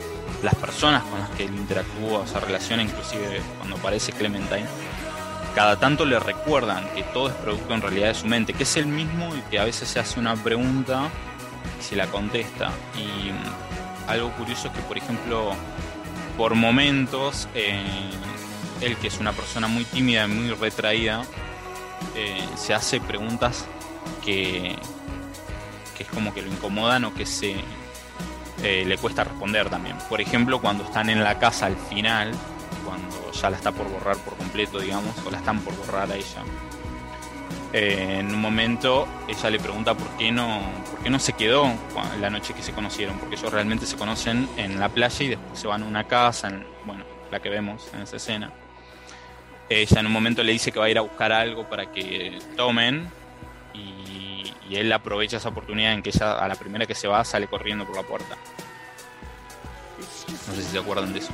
las 0.42 0.54
personas 0.54 1.02
con 1.04 1.20
las 1.20 1.30
que 1.30 1.44
él 1.44 1.54
interactúa 1.54 2.26
se 2.26 2.38
relaciona 2.40 2.82
inclusive 2.82 3.40
cuando 3.58 3.76
aparece 3.76 4.12
Clementine 4.12 4.66
cada 5.54 5.78
tanto 5.78 6.04
le 6.04 6.18
recuerdan 6.18 6.84
que 6.94 7.04
todo 7.04 7.28
es 7.28 7.34
producto 7.34 7.74
en 7.74 7.80
realidad 7.80 8.08
de 8.08 8.14
su 8.14 8.26
mente, 8.26 8.52
que 8.54 8.64
es 8.64 8.76
el 8.76 8.86
mismo 8.86 9.34
y 9.36 9.40
que 9.50 9.60
a 9.60 9.64
veces 9.64 9.88
se 9.88 10.00
hace 10.00 10.18
una 10.18 10.34
pregunta 10.34 11.08
y 11.78 11.82
se 11.82 11.94
la 11.94 12.08
contesta. 12.08 12.72
Y 12.96 13.30
mm, 13.30 14.10
algo 14.10 14.30
curioso 14.32 14.66
es 14.66 14.74
que, 14.74 14.80
por 14.80 14.98
ejemplo, 14.98 15.52
por 16.36 16.56
momentos, 16.56 17.48
eh, 17.54 17.80
él 18.80 18.96
que 18.96 19.06
es 19.06 19.20
una 19.20 19.32
persona 19.32 19.68
muy 19.68 19.84
tímida 19.84 20.24
y 20.24 20.28
muy 20.28 20.50
retraída, 20.50 21.22
eh, 22.16 22.44
se 22.56 22.74
hace 22.74 23.00
preguntas 23.00 23.66
que, 24.24 24.76
que 25.96 26.02
es 26.04 26.08
como 26.08 26.32
que 26.34 26.42
lo 26.42 26.48
incomodan 26.48 27.04
o 27.04 27.14
que 27.14 27.24
se 27.26 27.56
eh, 28.62 28.84
le 28.86 28.98
cuesta 28.98 29.24
responder 29.24 29.68
también. 29.70 29.96
Por 30.08 30.20
ejemplo, 30.20 30.60
cuando 30.60 30.84
están 30.84 31.08
en 31.10 31.22
la 31.22 31.38
casa 31.38 31.66
al 31.66 31.76
final, 31.76 32.32
cuando 32.84 33.32
ya 33.32 33.50
la 33.50 33.56
está 33.56 33.72
por 33.72 33.88
borrar 33.88 34.16
por 34.18 34.36
completo, 34.36 34.78
digamos, 34.80 35.14
o 35.26 35.30
la 35.30 35.38
están 35.38 35.60
por 35.60 35.74
borrar 35.76 36.10
a 36.10 36.14
ella. 36.14 36.42
Eh, 37.72 38.18
en 38.20 38.32
un 38.32 38.40
momento 38.40 39.08
ella 39.26 39.50
le 39.50 39.58
pregunta 39.58 39.94
por 39.94 40.06
qué 40.16 40.30
no, 40.30 40.60
por 40.90 41.00
qué 41.00 41.10
no 41.10 41.18
se 41.18 41.32
quedó 41.32 41.66
la 42.20 42.30
noche 42.30 42.54
que 42.54 42.62
se 42.62 42.72
conocieron, 42.72 43.18
porque 43.18 43.34
ellos 43.34 43.52
realmente 43.52 43.84
se 43.84 43.96
conocen 43.96 44.48
en 44.56 44.78
la 44.78 44.88
playa 44.88 45.24
y 45.24 45.28
después 45.28 45.58
se 45.58 45.66
van 45.66 45.82
a 45.82 45.86
una 45.86 46.04
casa, 46.04 46.48
en- 46.48 46.64
bueno, 46.84 47.04
la 47.32 47.40
que 47.40 47.48
vemos 47.48 47.88
en 47.92 48.02
esa 48.02 48.16
escena. 48.16 48.52
Ella 49.68 50.00
en 50.00 50.06
un 50.06 50.12
momento 50.12 50.42
le 50.44 50.52
dice 50.52 50.70
que 50.70 50.78
va 50.78 50.84
a 50.84 50.90
ir 50.90 50.98
a 50.98 51.00
buscar 51.00 51.32
algo 51.32 51.68
para 51.68 51.90
que 51.90 52.38
tomen 52.56 53.10
y 54.68 54.76
él 54.76 54.92
aprovecha 54.92 55.36
esa 55.36 55.48
oportunidad 55.50 55.92
en 55.92 56.02
que 56.02 56.10
ella 56.10 56.38
a 56.38 56.48
la 56.48 56.54
primera 56.54 56.86
que 56.86 56.94
se 56.94 57.08
va 57.08 57.24
sale 57.24 57.46
corriendo 57.46 57.86
por 57.86 57.96
la 57.96 58.02
puerta. 58.02 58.36
No 60.48 60.54
sé 60.54 60.62
si 60.62 60.68
se 60.70 60.78
acuerdan 60.78 61.12
de 61.12 61.18
eso. 61.20 61.30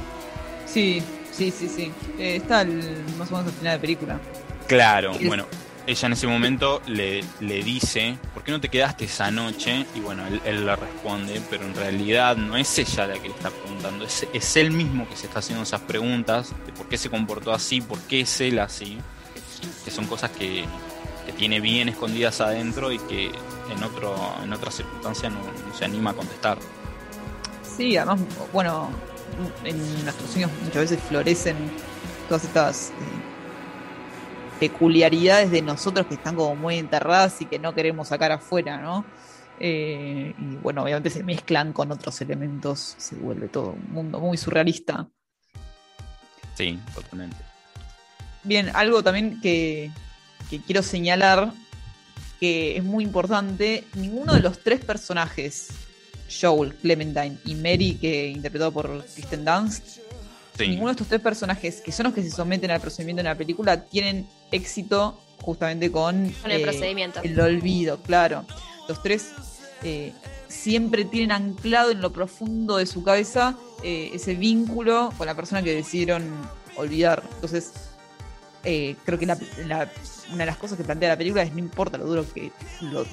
Sí, 0.66 1.02
sí, 1.32 1.50
sí, 1.50 1.68
sí. 1.68 1.92
Eh, 2.18 2.36
está 2.36 2.62
el- 2.62 3.04
más 3.18 3.30
o 3.32 3.36
menos 3.36 3.52
al 3.52 3.58
final 3.58 3.72
de 3.74 3.78
película. 3.80 4.20
Claro, 4.66 5.12
Es- 5.12 5.26
bueno, 5.26 5.46
ella 5.86 6.06
en 6.06 6.12
ese 6.12 6.26
momento 6.26 6.80
le, 6.86 7.24
le 7.40 7.62
dice, 7.64 8.16
¿por 8.34 8.44
qué 8.44 8.52
no 8.52 8.60
te 8.60 8.68
quedaste 8.68 9.06
esa 9.06 9.30
noche? 9.30 9.86
Y 9.94 10.00
bueno, 10.00 10.26
él, 10.26 10.40
él 10.44 10.66
le 10.66 10.76
responde, 10.76 11.40
pero 11.50 11.64
en 11.64 11.74
realidad 11.74 12.36
no 12.36 12.56
es 12.56 12.78
ella 12.78 13.06
la 13.08 13.14
que 13.14 13.28
le 13.28 13.34
está 13.34 13.50
preguntando, 13.50 14.04
es, 14.04 14.26
es 14.32 14.56
él 14.56 14.70
mismo 14.70 15.08
que 15.08 15.16
se 15.16 15.26
está 15.26 15.40
haciendo 15.40 15.64
esas 15.64 15.80
preguntas 15.80 16.52
de 16.66 16.72
por 16.72 16.88
qué 16.88 16.96
se 16.98 17.10
comportó 17.10 17.52
así, 17.52 17.80
por 17.80 17.98
qué 18.02 18.20
es 18.20 18.40
él 18.40 18.58
así, 18.60 18.98
que 19.84 19.90
son 19.90 20.06
cosas 20.06 20.30
que, 20.30 20.64
que 21.26 21.32
tiene 21.32 21.60
bien 21.60 21.88
escondidas 21.88 22.40
adentro 22.40 22.92
y 22.92 22.98
que 22.98 23.26
en, 23.70 23.82
otro, 23.82 24.16
en 24.42 24.52
otras 24.52 24.74
circunstancias 24.74 25.32
no, 25.32 25.40
no 25.40 25.74
se 25.74 25.84
anima 25.84 26.10
a 26.10 26.14
contestar. 26.14 26.58
Sí, 27.62 27.96
además, 27.96 28.20
bueno, 28.52 28.90
en 29.64 30.04
nuestros 30.04 30.30
sueños 30.30 30.50
muchas 30.62 30.82
veces 30.82 31.00
florecen 31.08 31.56
todas 32.28 32.44
estas 32.44 32.90
eh, 32.90 32.92
peculiaridades 34.60 35.50
de 35.50 35.62
nosotros 35.62 36.06
que 36.06 36.14
están 36.14 36.36
como 36.36 36.54
muy 36.54 36.76
enterradas 36.76 37.40
y 37.40 37.46
que 37.46 37.58
no 37.58 37.74
queremos 37.74 38.08
sacar 38.08 38.32
afuera, 38.32 38.78
¿no? 38.78 39.04
Eh, 39.58 40.34
y 40.38 40.56
bueno, 40.56 40.82
obviamente 40.82 41.10
se 41.10 41.22
mezclan 41.22 41.72
con 41.72 41.92
otros 41.92 42.20
elementos, 42.20 42.94
se 42.98 43.14
vuelve 43.16 43.48
todo 43.48 43.70
un 43.72 43.92
mundo 43.92 44.20
muy 44.20 44.36
surrealista. 44.36 45.08
Sí, 46.54 46.78
totalmente. 46.94 47.36
Bien, 48.42 48.70
algo 48.74 49.02
también 49.02 49.40
que, 49.40 49.90
que 50.48 50.60
quiero 50.60 50.82
señalar 50.82 51.52
que 52.40 52.78
es 52.78 52.82
muy 52.82 53.04
importante, 53.04 53.84
ninguno 53.94 54.32
de 54.32 54.40
los 54.40 54.60
tres 54.60 54.82
personajes, 54.82 55.68
Joel, 56.40 56.74
Clementine 56.74 57.36
y 57.44 57.54
Mary, 57.54 57.98
que 58.00 58.28
interpretado 58.28 58.72
por 58.72 59.04
Kristen 59.14 59.44
Dunst, 59.44 59.98
ninguno 60.58 60.86
de 60.86 60.92
estos 60.92 61.08
tres 61.08 61.20
personajes, 61.20 61.82
que 61.82 61.92
son 61.92 62.04
los 62.04 62.14
que 62.14 62.22
se 62.22 62.30
someten 62.30 62.70
al 62.70 62.80
procedimiento 62.80 63.20
en 63.20 63.26
la 63.26 63.34
película, 63.34 63.84
tienen 63.84 64.26
éxito 64.50 65.20
justamente 65.42 65.90
con, 65.92 66.30
con 66.42 66.50
el 66.50 66.60
eh, 66.60 66.64
procedimiento. 66.64 67.20
El 67.22 67.38
olvido, 67.38 67.98
claro. 68.02 68.44
Los 68.88 69.02
tres 69.02 69.32
eh, 69.82 70.12
siempre 70.48 71.04
tienen 71.04 71.32
anclado 71.32 71.90
en 71.90 72.00
lo 72.00 72.12
profundo 72.12 72.78
de 72.78 72.86
su 72.86 73.02
cabeza 73.02 73.56
eh, 73.82 74.10
ese 74.14 74.34
vínculo 74.34 75.12
con 75.16 75.26
la 75.26 75.34
persona 75.34 75.62
que 75.62 75.74
decidieron 75.74 76.24
olvidar. 76.76 77.22
Entonces, 77.34 77.72
creo 78.62 79.18
que 79.18 79.24
una 79.24 79.36
de 79.36 80.46
las 80.46 80.56
cosas 80.56 80.76
que 80.76 80.84
plantea 80.84 81.10
la 81.10 81.16
película 81.16 81.42
es 81.42 81.52
no 81.52 81.58
importa 81.58 81.98
lo 81.98 82.04
duro 82.04 82.24
que, 82.32 82.52
lo 82.80 83.04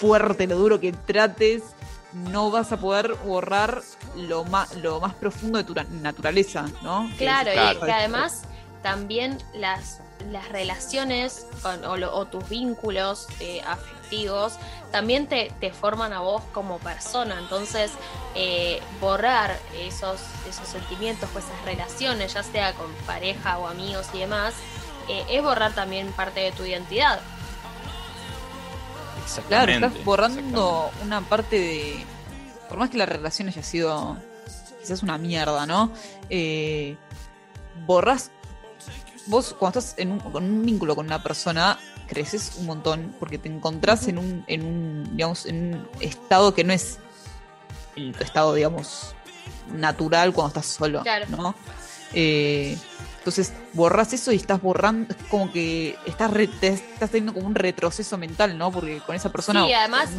fuerte, 0.00 0.46
lo 0.46 0.56
duro 0.56 0.80
que 0.80 0.92
trates, 0.92 1.62
no 2.12 2.50
vas 2.50 2.72
a 2.72 2.76
poder 2.78 3.14
borrar 3.24 3.82
lo 4.16 4.44
más, 4.44 4.74
lo 4.76 5.00
más 5.00 5.14
profundo 5.14 5.58
de 5.58 5.64
tu 5.64 5.74
naturaleza, 5.74 6.66
¿no? 6.82 7.10
Claro, 7.16 7.50
y 7.52 7.84
que 7.84 7.92
además 7.92 8.42
también 8.82 9.38
las, 9.54 10.00
las 10.30 10.48
relaciones 10.48 11.46
o, 11.64 12.26
tus 12.26 12.48
vínculos 12.48 13.28
eh, 13.40 13.62
afectivos 13.66 14.01
también 14.90 15.26
te, 15.26 15.50
forman 15.72 16.12
a 16.12 16.20
vos 16.20 16.42
como 16.52 16.78
persona. 16.78 17.38
Entonces, 17.38 17.92
eh, 18.34 18.80
borrar 19.00 19.58
esos, 19.78 20.20
esos 20.48 20.68
sentimientos 20.68 21.28
o 21.34 21.38
esas 21.38 21.64
relaciones, 21.64 22.34
ya 22.34 22.42
sea 22.42 22.74
con 22.74 22.92
pareja 23.06 23.58
o 23.58 23.66
amigos 23.66 24.06
y 24.14 24.18
demás, 24.18 24.54
eh, 25.08 25.24
es 25.30 25.42
borrar 25.42 25.74
también 25.74 26.12
parte 26.12 26.40
de 26.40 26.52
tu 26.52 26.64
identidad. 26.64 27.20
Claro, 29.48 29.72
estás 29.72 30.04
borrando 30.04 30.90
una 31.02 31.20
parte 31.20 31.58
de. 31.58 32.06
Por 32.68 32.78
más 32.78 32.90
que 32.90 32.98
la 32.98 33.06
relación 33.06 33.48
haya 33.48 33.62
sido 33.62 34.16
quizás 34.80 35.02
una 35.02 35.16
mierda, 35.18 35.66
¿no? 35.66 35.92
Eh, 36.28 36.96
borras. 37.86 38.30
Vos, 39.26 39.54
cuando 39.58 39.78
estás 39.78 39.98
en 39.98 40.12
un, 40.12 40.18
con 40.18 40.44
un 40.44 40.64
vínculo 40.64 40.96
con 40.96 41.06
una 41.06 41.22
persona, 41.22 41.78
creces 42.06 42.56
un 42.58 42.66
montón 42.66 43.14
porque 43.18 43.38
te 43.38 43.48
encontrás 43.48 44.08
en 44.08 44.18
un, 44.18 44.44
en 44.46 44.64
un, 44.64 45.16
digamos, 45.16 45.46
en 45.46 45.74
un 45.74 45.88
estado 46.00 46.54
que 46.54 46.64
no 46.64 46.72
es 46.72 46.98
el 47.96 48.14
estado, 48.20 48.54
digamos, 48.54 49.14
natural 49.72 50.32
cuando 50.32 50.48
estás 50.48 50.66
solo, 50.66 51.02
¿no? 51.28 51.54
Eh, 52.14 52.76
entonces 53.18 53.52
borras 53.72 54.12
eso 54.12 54.32
y 54.32 54.36
estás 54.36 54.60
borrando, 54.60 55.14
es 55.14 55.28
como 55.28 55.52
que 55.52 55.96
estás, 56.06 56.32
estás 56.34 57.10
teniendo 57.10 57.32
como 57.32 57.46
un 57.46 57.54
retroceso 57.54 58.18
mental, 58.18 58.58
¿no? 58.58 58.72
Porque 58.72 58.98
con 58.98 59.14
esa 59.14 59.30
persona... 59.30 59.64
Sí, 59.64 59.72
además 59.72 60.10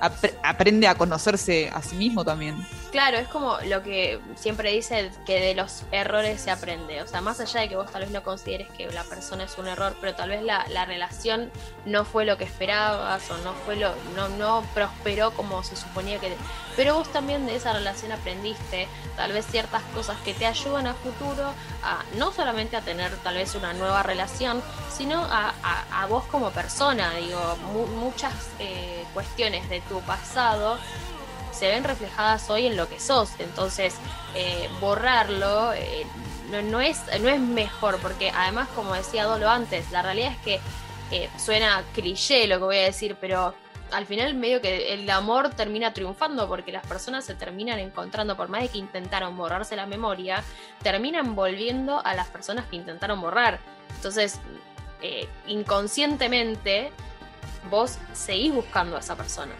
aprende 0.00 0.88
a 0.88 0.94
conocerse 0.94 1.70
a 1.72 1.82
sí 1.82 1.96
mismo 1.96 2.24
también. 2.24 2.56
Claro, 2.90 3.18
es 3.18 3.28
como 3.28 3.58
lo 3.66 3.82
que 3.82 4.20
siempre 4.36 4.72
dice 4.72 5.10
que 5.26 5.40
de 5.40 5.54
los 5.54 5.82
errores 5.92 6.40
se 6.40 6.50
aprende. 6.50 7.02
O 7.02 7.06
sea, 7.06 7.20
más 7.20 7.40
allá 7.40 7.60
de 7.60 7.68
que 7.68 7.76
vos 7.76 7.90
tal 7.90 8.02
vez 8.02 8.10
no 8.10 8.22
consideres 8.22 8.68
que 8.70 8.90
la 8.90 9.04
persona 9.04 9.44
es 9.44 9.58
un 9.58 9.66
error, 9.66 9.94
pero 10.00 10.14
tal 10.14 10.30
vez 10.30 10.42
la, 10.42 10.66
la 10.68 10.86
relación 10.86 11.50
no 11.84 12.04
fue 12.04 12.24
lo 12.24 12.38
que 12.38 12.44
esperabas 12.44 13.30
o 13.30 13.36
no 13.38 13.52
fue 13.64 13.76
lo, 13.76 13.92
no, 14.14 14.28
no 14.30 14.64
prosperó 14.72 15.32
como 15.32 15.62
se 15.62 15.76
suponía 15.76 16.18
que. 16.18 16.34
Pero 16.76 16.94
vos 16.94 17.10
también 17.12 17.46
de 17.46 17.56
esa 17.56 17.72
relación 17.72 18.12
aprendiste 18.12 18.88
tal 19.16 19.32
vez 19.32 19.46
ciertas 19.46 19.82
cosas 19.94 20.16
que 20.24 20.34
te 20.34 20.46
ayudan 20.46 20.86
a 20.86 20.94
futuro 20.94 21.52
a 21.82 22.04
no 22.16 22.32
solamente 22.32 22.76
a 22.76 22.82
tener 22.82 23.14
tal 23.18 23.36
vez 23.36 23.54
una 23.54 23.72
nueva 23.72 24.02
relación, 24.02 24.62
sino 24.90 25.22
a, 25.22 25.54
a, 25.92 26.06
vos 26.06 26.24
como 26.24 26.50
persona. 26.50 27.14
Digo, 27.14 27.56
muchas 27.96 28.32
eh, 28.58 29.04
cuestiones 29.14 29.68
de 29.68 29.80
tu 29.88 30.00
pasado 30.02 30.78
se 31.56 31.68
ven 31.68 31.84
reflejadas 31.84 32.48
hoy 32.50 32.66
en 32.66 32.76
lo 32.76 32.88
que 32.88 33.00
sos. 33.00 33.30
Entonces, 33.38 33.94
eh, 34.34 34.68
borrarlo 34.80 35.72
eh, 35.72 36.06
no, 36.50 36.80
es, 36.80 37.02
no 37.20 37.28
es 37.28 37.40
mejor, 37.40 37.98
porque 38.00 38.30
además, 38.30 38.68
como 38.74 38.94
decía 38.94 39.24
Dolo 39.24 39.48
antes, 39.48 39.90
la 39.90 40.02
realidad 40.02 40.32
es 40.32 40.38
que 40.38 40.60
eh, 41.10 41.30
suena 41.38 41.82
cliché 41.94 42.46
lo 42.46 42.58
que 42.58 42.64
voy 42.64 42.76
a 42.76 42.84
decir, 42.84 43.16
pero 43.20 43.54
al 43.92 44.04
final 44.04 44.34
medio 44.34 44.60
que 44.60 44.92
el 44.92 45.08
amor 45.08 45.50
termina 45.50 45.94
triunfando 45.94 46.48
porque 46.48 46.72
las 46.72 46.84
personas 46.86 47.24
se 47.24 47.34
terminan 47.34 47.78
encontrando, 47.78 48.36
por 48.36 48.48
más 48.48 48.62
de 48.62 48.68
que 48.68 48.78
intentaron 48.78 49.36
borrarse 49.36 49.76
la 49.76 49.86
memoria, 49.86 50.42
terminan 50.82 51.34
volviendo 51.34 52.04
a 52.04 52.14
las 52.14 52.28
personas 52.28 52.66
que 52.66 52.76
intentaron 52.76 53.20
borrar. 53.20 53.60
Entonces, 53.94 54.40
inconscientemente, 55.46 56.90
vos 57.70 57.98
seguís 58.12 58.52
buscando 58.52 58.96
a 58.96 59.00
esa 59.00 59.16
persona. 59.16 59.52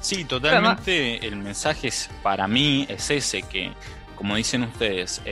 Sí, 0.00 0.24
totalmente. 0.24 1.26
El 1.26 1.36
mensaje 1.36 1.88
es, 1.88 2.10
para 2.22 2.46
mí 2.46 2.86
es 2.88 3.10
ese, 3.10 3.42
que 3.42 3.72
como 4.18 4.34
dicen 4.34 4.64
ustedes, 4.64 5.22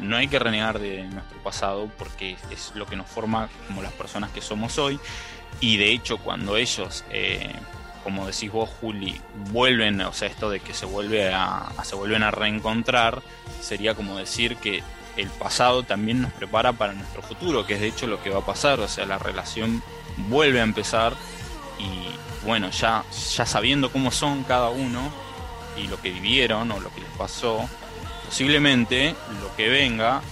no 0.00 0.16
hay 0.16 0.26
que 0.26 0.40
renegar 0.40 0.80
de 0.80 1.04
nuestro 1.04 1.38
pasado 1.44 1.88
porque 1.96 2.36
es 2.50 2.72
lo 2.74 2.84
que 2.84 2.96
nos 2.96 3.06
forma 3.06 3.48
como 3.68 3.80
las 3.80 3.92
personas 3.92 4.30
que 4.30 4.40
somos 4.40 4.76
hoy. 4.78 4.98
Y 5.60 5.76
de 5.76 5.92
hecho, 5.92 6.18
cuando 6.18 6.56
ellos, 6.56 7.04
eh, 7.10 7.52
como 8.02 8.26
decís 8.26 8.50
vos, 8.50 8.68
Juli, 8.80 9.20
vuelven, 9.52 10.00
o 10.00 10.12
sea, 10.12 10.26
esto 10.26 10.50
de 10.50 10.58
que 10.58 10.74
se, 10.74 10.84
vuelve 10.84 11.32
a, 11.32 11.70
se 11.84 11.94
vuelven 11.94 12.24
a 12.24 12.32
reencontrar, 12.32 13.22
sería 13.60 13.94
como 13.94 14.18
decir 14.18 14.56
que 14.56 14.82
el 15.16 15.28
pasado 15.28 15.84
también 15.84 16.20
nos 16.20 16.32
prepara 16.32 16.72
para 16.72 16.92
nuestro 16.92 17.22
futuro, 17.22 17.64
que 17.66 17.74
es 17.74 17.80
de 17.80 17.86
hecho 17.86 18.08
lo 18.08 18.20
que 18.20 18.30
va 18.30 18.40
a 18.40 18.46
pasar, 18.46 18.80
o 18.80 18.88
sea, 18.88 19.06
la 19.06 19.18
relación 19.18 19.80
vuelve 20.28 20.60
a 20.60 20.64
empezar 20.64 21.14
y 21.78 22.08
bueno, 22.44 22.70
ya, 22.70 23.04
ya 23.10 23.46
sabiendo 23.46 23.90
cómo 23.90 24.10
son 24.10 24.44
cada 24.44 24.70
uno 24.70 25.10
y 25.76 25.86
lo 25.88 26.00
que 26.00 26.10
vivieron 26.10 26.70
o 26.70 26.80
lo 26.80 26.90
que 26.90 27.00
les 27.00 27.10
pasó, 27.10 27.68
posiblemente 28.26 29.14
lo 29.40 29.54
que 29.56 29.68
venga 29.68 30.22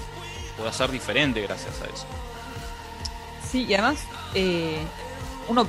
pueda 0.56 0.72
ser 0.72 0.90
diferente 0.90 1.40
gracias 1.40 1.80
a 1.80 1.86
eso. 1.86 2.06
Sí, 3.50 3.64
y 3.64 3.74
además, 3.74 3.98
eh, 4.34 4.82
uno 5.48 5.66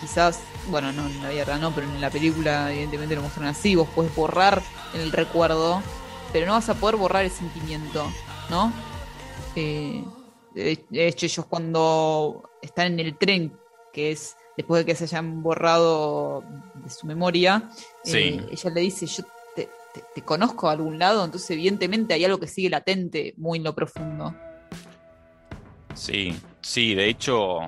quizás, 0.00 0.40
bueno, 0.68 0.92
no 0.92 1.06
en 1.06 1.22
la 1.22 1.30
vida 1.30 1.58
no, 1.58 1.72
pero 1.72 1.86
en 1.86 2.00
la 2.00 2.10
película 2.10 2.70
evidentemente 2.72 3.14
lo 3.14 3.22
muestran 3.22 3.48
así, 3.48 3.74
vos 3.74 3.88
puedes 3.94 4.14
borrar 4.14 4.62
el 4.94 5.12
recuerdo, 5.12 5.82
pero 6.32 6.46
no 6.46 6.52
vas 6.52 6.68
a 6.68 6.74
poder 6.74 6.96
borrar 6.96 7.24
el 7.24 7.30
sentimiento, 7.30 8.10
¿no? 8.48 8.72
Eh, 9.56 10.04
de 10.54 11.06
hecho, 11.06 11.26
ellos 11.26 11.46
cuando 11.46 12.50
están 12.62 12.94
en 12.94 13.00
el 13.00 13.16
tren, 13.16 13.56
que 13.92 14.12
es 14.12 14.36
después 14.56 14.80
de 14.80 14.86
que 14.86 14.96
se 14.96 15.04
hayan 15.04 15.42
borrado 15.42 16.44
de 16.82 16.90
su 16.90 17.06
memoria, 17.06 17.70
eh, 18.04 18.46
ella 18.50 18.70
le 18.70 18.80
dice, 18.80 19.06
yo 19.06 19.24
te, 19.54 20.22
conozco 20.22 20.68
a 20.68 20.72
algún 20.72 20.98
lado, 20.98 21.24
entonces 21.24 21.50
evidentemente 21.50 22.14
hay 22.14 22.24
algo 22.24 22.38
que 22.38 22.46
sigue 22.46 22.70
latente 22.70 23.34
muy 23.36 23.58
en 23.58 23.64
lo 23.64 23.74
profundo. 23.74 24.34
Sí, 25.94 26.36
sí, 26.60 26.94
de 26.94 27.08
hecho, 27.08 27.60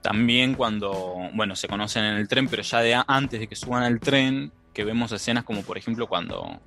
también 0.00 0.54
cuando, 0.54 1.16
bueno, 1.34 1.54
se 1.56 1.68
conocen 1.68 2.04
en 2.04 2.14
el 2.14 2.28
tren, 2.28 2.48
pero 2.48 2.62
ya 2.62 2.80
de 2.80 3.02
antes 3.06 3.40
de 3.40 3.48
que 3.48 3.56
suban 3.56 3.82
al 3.82 4.00
tren, 4.00 4.52
que 4.72 4.84
vemos 4.84 5.12
escenas 5.12 5.44
como 5.44 5.62
por 5.62 5.78
ejemplo 5.78 6.08
cuando, 6.08 6.60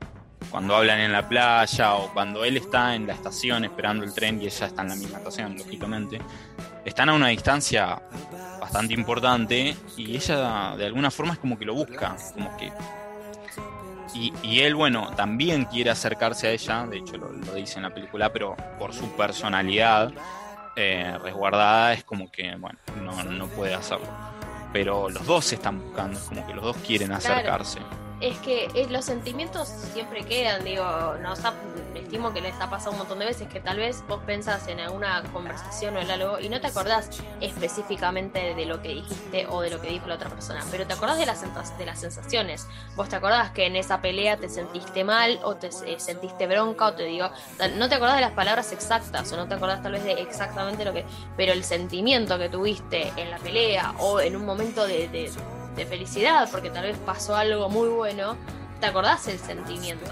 cuando 0.50 0.76
hablan 0.76 1.00
en 1.00 1.12
la 1.12 1.28
playa 1.28 1.96
o 1.96 2.14
cuando 2.14 2.46
él 2.46 2.58
está 2.58 2.96
en 2.96 3.08
la 3.08 3.14
estación 3.14 3.66
esperando 3.66 4.04
el 4.04 4.14
tren 4.14 4.42
y 4.42 4.46
ella 4.46 4.68
está 4.68 4.82
en 4.82 4.90
la 4.90 4.96
misma 4.96 5.18
estación, 5.18 5.58
lógicamente, 5.58 6.20
están 6.86 7.10
a 7.10 7.14
una 7.14 7.28
distancia 7.28 8.02
bastante 8.68 8.94
importante 8.94 9.78
y 9.96 10.14
ella 10.14 10.76
de 10.76 10.86
alguna 10.86 11.10
forma 11.10 11.34
es 11.34 11.40
como 11.40 11.58
que 11.58 11.64
lo 11.64 11.74
busca, 11.74 12.18
como 12.34 12.56
que... 12.58 12.72
Y, 14.14 14.62
él, 14.62 14.74
bueno, 14.74 15.12
también 15.16 15.66
quiere 15.66 15.92
acercarse 15.92 16.48
a 16.48 16.52
ella, 16.52 16.88
de 16.88 16.98
hecho 16.98 17.18
lo, 17.18 17.30
dice 17.54 17.78
en 17.78 17.84
la 17.84 17.94
película, 17.94 18.34
pero 18.34 18.56
por 18.80 18.92
su 18.92 19.12
personalidad 19.12 20.12
eh, 20.76 21.16
resguardada 21.22 21.94
es 21.94 22.04
como 22.04 22.32
que, 22.32 22.56
bueno, 22.56 22.80
no, 23.04 23.24
no 23.24 23.48
puede 23.48 23.76
hacerlo. 23.76 24.08
Pero 24.74 25.08
los 25.08 25.24
dos 25.24 25.46
se 25.46 25.56
están 25.56 25.80
buscando, 25.80 26.18
es 26.18 26.26
como 26.26 26.48
que 26.48 26.54
los 26.56 26.64
dos 26.64 26.78
quieren 26.78 27.12
acercarse. 27.12 27.80
Es 28.20 28.38
que 28.40 28.66
eh, 28.74 28.88
los 28.90 29.06
sentimientos 29.06 29.68
siempre 29.94 30.26
quedan, 30.26 30.64
digo, 30.64 30.84
nos 31.22 31.40
estimo 31.94 32.34
que 32.34 32.42
les 32.42 32.56
ha 32.60 32.68
pasado 32.70 32.92
un 32.94 32.98
montón 33.00 33.20
de 33.20 33.26
veces 33.26 33.48
que 33.48 33.60
tal 33.60 33.78
vez 33.78 34.04
vos 34.08 34.20
pensás 34.26 34.68
en 34.68 34.80
alguna 34.80 35.22
conversación 35.34 35.96
o 35.98 36.00
en 36.00 36.10
algo 36.10 36.40
y 36.40 36.50
no 36.50 36.60
te 36.60 36.68
acordás 36.68 37.10
específicamente 37.42 38.56
de 38.56 38.66
lo 38.66 38.82
que 38.82 38.90
dijiste 38.90 39.46
o 39.50 39.62
de 39.62 39.70
lo 39.70 39.82
que 39.82 39.90
dijo 39.90 40.08
la 40.08 40.16
otra 40.16 40.30
persona, 40.30 40.64
pero 40.72 40.88
te 40.88 40.94
acordás 40.94 41.18
de 41.20 41.26
las, 41.28 41.44
de 41.78 41.86
las 41.86 42.00
sensaciones. 42.00 42.66
Vos 42.96 43.08
te 43.10 43.18
acordás 43.18 43.52
que 43.52 43.66
en 43.68 43.76
esa 43.76 44.02
pelea 44.02 44.38
te 44.38 44.50
sentiste 44.50 45.04
mal 45.04 45.40
o 45.44 45.56
te 45.56 45.68
eh, 45.86 46.00
sentiste 46.00 46.48
bronca 46.48 46.88
o 46.88 46.94
te 46.94 47.04
digo, 47.04 47.30
no 47.76 47.90
te 47.90 47.96
acordás 47.96 48.16
de 48.16 48.22
las 48.22 48.32
palabras 48.32 48.72
exactas 48.72 49.32
o 49.32 49.38
no 49.38 49.48
te 49.48 49.54
acordás 49.56 49.84
tal 49.84 49.92
vez 49.92 50.04
de 50.04 50.14
exactamente 50.14 50.86
lo 50.86 50.94
que, 50.94 51.06
pero 51.36 51.52
el 51.54 51.64
sentimiento 51.64 52.38
que 52.40 52.50
tuviste 52.50 53.12
en 53.18 53.30
la 53.30 53.38
pelea 53.38 53.94
o 54.00 54.20
en 54.22 54.36
un 54.36 54.46
momento 54.46 54.88
de, 54.88 55.08
de- 55.10 55.32
de 55.78 55.86
felicidad 55.86 56.50
porque 56.52 56.70
tal 56.70 56.84
vez 56.84 56.98
pasó 56.98 57.36
algo 57.36 57.70
muy 57.70 57.88
bueno, 57.88 58.36
te 58.82 58.88
acordás 58.88 59.28
el 59.28 59.40
sentimiento. 59.40 60.12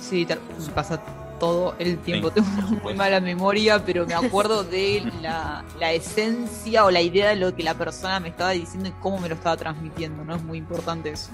Sí, 0.00 0.26
pasa 0.74 1.00
todo 1.38 1.74
el 1.78 1.98
tiempo. 1.98 2.28
Sí, 2.28 2.34
Tengo 2.34 2.48
una 2.58 2.82
muy 2.82 2.94
mala 2.94 3.20
memoria, 3.20 3.84
pero 3.84 4.06
me 4.06 4.14
acuerdo 4.14 4.64
de 4.64 5.10
la, 5.22 5.64
la 5.78 5.92
esencia 5.92 6.84
o 6.84 6.90
la 6.90 7.00
idea 7.00 7.28
de 7.28 7.36
lo 7.36 7.54
que 7.54 7.62
la 7.62 7.74
persona 7.74 8.18
me 8.18 8.28
estaba 8.28 8.50
diciendo 8.50 8.88
y 8.88 8.92
cómo 9.00 9.18
me 9.18 9.28
lo 9.28 9.34
estaba 9.34 9.56
transmitiendo, 9.56 10.24
¿no? 10.24 10.34
Es 10.34 10.42
muy 10.42 10.58
importante 10.58 11.10
eso. 11.10 11.30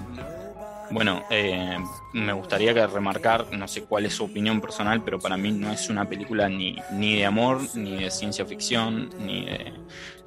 Bueno, 0.91 1.23
eh, 1.29 1.77
me 2.13 2.33
gustaría 2.33 2.73
que 2.73 2.85
remarcar, 2.85 3.47
no 3.51 3.67
sé 3.67 3.83
cuál 3.83 4.05
es 4.05 4.13
su 4.13 4.25
opinión 4.25 4.61
personal, 4.61 5.01
pero 5.03 5.19
para 5.19 5.35
mí 5.35 5.51
no 5.51 5.71
es 5.71 5.89
una 5.89 6.07
película 6.07 6.47
ni, 6.47 6.77
ni 6.91 7.17
de 7.17 7.25
amor, 7.25 7.61
ni 7.73 8.03
de 8.03 8.11
ciencia 8.11 8.45
ficción, 8.45 9.09
ni 9.19 9.45
de, 9.45 9.73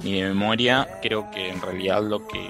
ni 0.02 0.20
de 0.20 0.28
memoria. 0.28 0.98
Creo 1.00 1.30
que 1.30 1.50
en 1.50 1.62
realidad 1.62 2.02
lo 2.02 2.26
que 2.26 2.44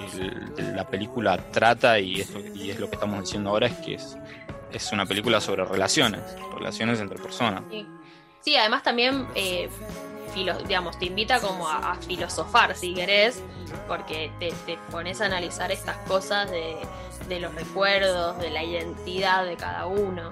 la 0.75 0.87
película 0.87 1.37
trata, 1.51 1.99
y 1.99 2.21
es, 2.21 2.31
y 2.55 2.71
es 2.71 2.79
lo 2.79 2.89
que 2.89 2.95
estamos 2.95 3.21
diciendo 3.21 3.51
ahora, 3.51 3.67
es 3.67 3.75
que 3.75 3.93
es, 3.95 4.17
es 4.71 4.91
una 4.91 5.05
película 5.05 5.39
sobre 5.39 5.63
relaciones, 5.65 6.21
relaciones 6.55 6.99
entre 6.99 7.19
personas. 7.19 7.63
Sí, 8.41 8.55
además 8.55 8.83
también, 8.83 9.27
eh, 9.35 9.69
digamos, 10.67 10.97
te 10.97 11.05
invita 11.05 11.39
como 11.39 11.67
a, 11.67 11.91
a 11.91 11.95
filosofar, 11.95 12.75
si 12.75 12.93
querés, 12.93 13.43
porque 13.87 14.31
te, 14.39 14.51
te 14.65 14.77
pones 14.89 15.21
a 15.21 15.25
analizar 15.25 15.71
estas 15.71 15.97
cosas 16.07 16.49
de, 16.49 16.77
de 17.29 17.39
los 17.39 17.53
recuerdos, 17.55 18.37
de 18.39 18.49
la 18.49 18.63
identidad 18.63 19.45
de 19.45 19.55
cada 19.55 19.85
uno. 19.85 20.31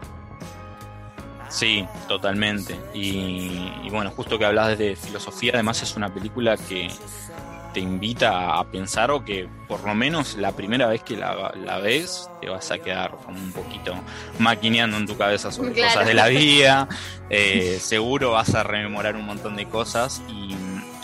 Sí, 1.50 1.86
totalmente. 2.08 2.78
Y, 2.94 3.72
y 3.84 3.90
bueno, 3.90 4.12
justo 4.12 4.38
que 4.38 4.46
hablas 4.46 4.78
de 4.78 4.96
filosofía, 4.98 5.52
además 5.54 5.82
es 5.82 5.96
una 5.96 6.14
película 6.14 6.58
que 6.58 6.90
te 7.74 7.80
invita 7.80 8.58
a 8.58 8.64
pensar 8.66 9.12
o 9.12 9.24
que 9.24 9.48
por 9.68 9.84
lo 9.86 9.94
menos 9.94 10.36
la 10.36 10.52
primera 10.54 10.88
vez 10.88 11.04
que 11.04 11.16
la, 11.16 11.54
la 11.56 11.78
ves 11.80 12.30
te 12.42 12.50
vas 12.50 12.72
a 12.72 12.80
quedar 12.80 13.12
como 13.24 13.38
un 13.38 13.52
poquito 13.52 13.94
maquineando 14.40 14.98
en 14.98 15.06
tu 15.06 15.16
cabeza 15.16 15.52
sobre 15.52 15.74
Claro. 15.74 15.90
cosas 15.94 16.08
de 16.08 16.14
la 16.14 16.28
vida. 16.28 16.88
Eh, 17.30 17.80
seguro 17.82 18.32
vas 18.32 18.56
a 18.56 18.64
rememorar 18.64 19.18
un 19.18 19.26
montón 19.26 19.58
de 19.58 19.66
cosas 19.66 20.22
y 20.30 20.56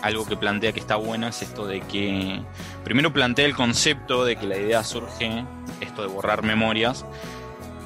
algo 0.03 0.25
que 0.25 0.37
plantea 0.37 0.73
que 0.73 0.79
está 0.79 0.97
bueno 0.97 1.27
es 1.27 1.41
esto 1.41 1.65
de 1.65 1.79
que 1.81 2.41
primero 2.83 3.11
plantea 3.11 3.45
el 3.45 3.55
concepto 3.55 4.25
de 4.25 4.35
que 4.35 4.45
la 4.45 4.57
idea 4.57 4.83
surge, 4.83 5.45
esto 5.81 6.01
de 6.01 6.09
borrar 6.09 6.43
memorias, 6.43 7.05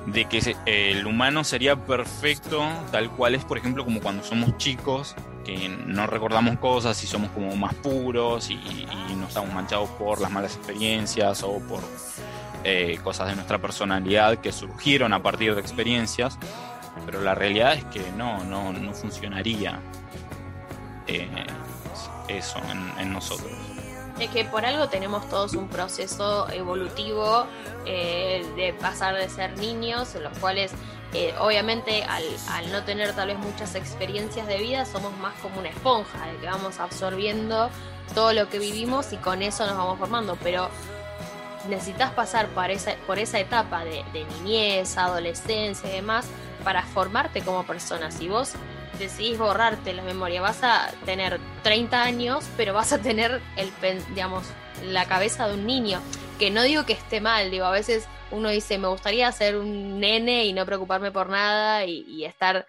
de 0.08 0.26
que 0.26 0.56
el 0.66 1.06
humano 1.06 1.44
sería 1.44 1.76
perfecto 1.76 2.66
tal 2.92 3.12
cual 3.12 3.36
es, 3.36 3.46
por 3.46 3.58
ejemplo, 3.58 3.86
como 3.86 4.02
cuando 4.02 4.24
somos 4.24 4.58
chicos, 4.58 5.16
que 5.46 5.70
no 5.70 6.08
recordamos 6.08 6.58
cosas 6.58 7.02
y 7.04 7.08
somos 7.08 7.30
como 7.32 7.56
más 7.56 7.74
puros 7.76 8.50
y, 8.50 8.56
y 8.56 9.16
no 9.16 9.28
estamos 9.28 9.54
manchados 9.54 9.90
por 9.92 10.20
las 10.20 10.32
malas 10.32 10.56
experiencias 10.56 11.44
o 11.44 11.60
por 11.60 11.82
eh, 12.64 13.00
cosas 13.04 13.30
de 13.30 13.36
nuestra 13.36 13.60
personalidad 13.60 14.40
que 14.40 14.52
surgieron 14.52 15.14
a 15.14 15.22
partir 15.22 15.54
de 15.54 15.62
experiencias, 15.62 16.38
pero 17.06 17.22
la 17.22 17.36
realidad 17.36 17.76
es 17.76 17.86
que 17.86 18.12
no, 18.18 18.44
no, 18.44 18.74
no 18.74 18.94
funcionaría 18.94 19.80
eh, 21.06 21.30
eso 22.28 22.60
en, 23.00 23.14
nosotros. 23.14 23.52
Es 24.20 24.30
que 24.32 24.46
por 24.46 24.66
algo 24.66 24.90
tenemos 24.90 25.30
todos 25.30 25.54
un 25.54 25.68
proceso 25.68 26.50
evolutivo 26.50 27.46
eh, 27.86 28.46
de 28.56 28.74
pasar 28.74 29.16
de 29.16 29.30
ser 29.30 29.58
niños, 29.58 30.16
en 30.16 30.24
los 30.24 30.38
cuales 30.40 30.72
eh, 31.14 31.34
obviamente 31.40 32.04
al, 32.04 32.72
no 32.72 32.84
tener 32.84 33.14
tal 33.14 33.30
vez 33.30 33.40
muchas 33.40 33.76
experiencias 33.76 34.46
de 34.48 34.58
vida 34.58 34.86
somos 34.86 35.16
más 35.18 35.34
como 35.42 35.60
una 35.60 35.70
esponja, 35.70 36.26
de 36.28 36.38
que 36.38 36.48
vamos 36.48 36.80
absorbiendo 36.80 37.70
todo 38.14 38.34
lo 38.34 38.50
que 38.50 38.60
vivimos 38.60 39.14
y 39.14 39.18
con 39.18 39.42
eso 39.42 39.66
nos 39.68 39.78
vamos 39.78 40.00
formando, 40.00 40.38
pero 40.44 40.70
necesitas 41.70 42.12
pasar 42.12 42.48
por 42.48 42.72
esa, 42.72 42.96
por 43.06 43.20
esa 43.20 43.40
etapa 43.40 43.84
de, 43.84 44.04
de 44.14 44.26
niñez, 44.26 44.98
adolescencia 44.98 45.90
y 45.90 45.94
demás 45.94 46.28
para 46.64 46.84
formarte 46.84 47.42
como 47.42 47.64
persona. 47.64 48.12
Si 48.12 48.28
vos 48.28 48.54
decidís 49.00 49.38
borrarte 49.38 49.94
la 49.94 50.04
memoria, 50.04 50.42
vas 50.42 50.64
a 50.64 50.92
tener 51.06 51.40
30 51.64 52.04
años, 52.04 52.46
pero 52.58 52.74
vas 52.74 52.94
a 52.94 53.02
tener 53.02 53.42
el 53.56 53.72
digamos 54.10 54.46
la 54.84 55.06
cabeza 55.06 55.48
de 55.48 55.56
un 55.56 55.66
niño, 55.66 56.02
que 56.40 56.52
no 56.52 56.62
digo 56.64 56.86
que 56.86 56.94
esté 56.94 57.20
mal, 57.22 57.50
digo, 57.50 57.66
a 57.66 57.72
veces 57.72 58.08
uno 58.30 58.50
dice, 58.50 58.78
me 58.78 58.88
gustaría 58.90 59.32
ser 59.32 59.58
un 59.58 60.00
nene 60.00 60.46
y 60.46 60.54
no 60.54 60.66
preocuparme 60.66 61.12
por 61.12 61.30
nada 61.30 61.86
y, 61.86 62.26
estar 62.26 62.68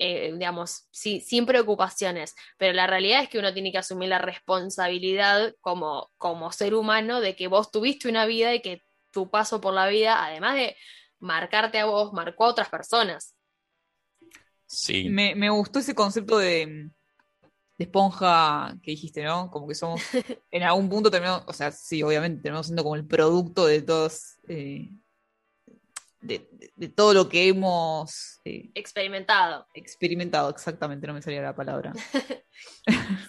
eh, 0.00 0.32
digamos, 0.32 0.86
si- 0.90 1.20
sin 1.20 1.46
preocupaciones, 1.46 2.34
pero 2.56 2.72
la 2.72 2.86
realidad 2.86 3.22
es 3.22 3.28
que 3.28 3.38
uno 3.38 3.52
tiene 3.52 3.72
que 3.72 3.78
asumir 3.78 4.08
la 4.10 4.18
responsabilidad 4.18 5.54
como, 5.60 6.10
como 6.18 6.52
ser 6.52 6.74
humano 6.74 7.20
de 7.20 7.34
que 7.34 7.48
vos 7.48 7.70
tuviste 7.70 8.08
una 8.08 8.26
vida 8.26 8.54
y 8.54 8.60
que 8.60 8.82
tu 9.10 9.30
paso 9.30 9.60
por 9.60 9.74
la 9.74 9.88
vida, 9.88 10.24
además 10.24 10.54
de 10.54 10.76
marcarte 11.18 11.78
a 11.80 11.86
vos, 11.86 12.12
marcó 12.12 12.44
a 12.44 12.48
otras 12.48 12.68
personas. 12.68 13.34
Sí, 14.70 15.08
Me, 15.08 15.34
me 15.34 15.48
gustó 15.50 15.78
ese 15.78 15.94
concepto 15.94 16.36
de, 16.38 16.66
de 17.78 17.84
esponja 17.84 18.76
que 18.82 18.90
dijiste, 18.90 19.24
¿no? 19.24 19.50
Como 19.50 19.66
que 19.66 19.74
somos, 19.74 20.00
en 20.50 20.62
algún 20.62 20.88
punto 20.90 21.10
terminamos, 21.10 21.44
o 21.46 21.52
sea, 21.54 21.72
sí, 21.72 22.02
obviamente, 22.02 22.42
terminamos 22.42 22.66
siendo 22.66 22.82
como 22.82 22.94
el 22.96 23.06
producto 23.06 23.64
de 23.66 23.80
todos, 23.82 24.36
eh, 24.46 24.90
de, 26.20 26.48
de- 26.52 26.72
de 26.74 26.88
todo 26.88 27.14
lo 27.14 27.28
que 27.28 27.48
hemos 27.48 28.40
eh, 28.44 28.70
Experimentado. 28.74 29.66
experimentado, 29.72 30.50
exactamente, 30.50 31.06
no 31.06 31.14
me 31.14 31.22
salía 31.22 31.42
la 31.42 31.54
palabra. 31.56 31.92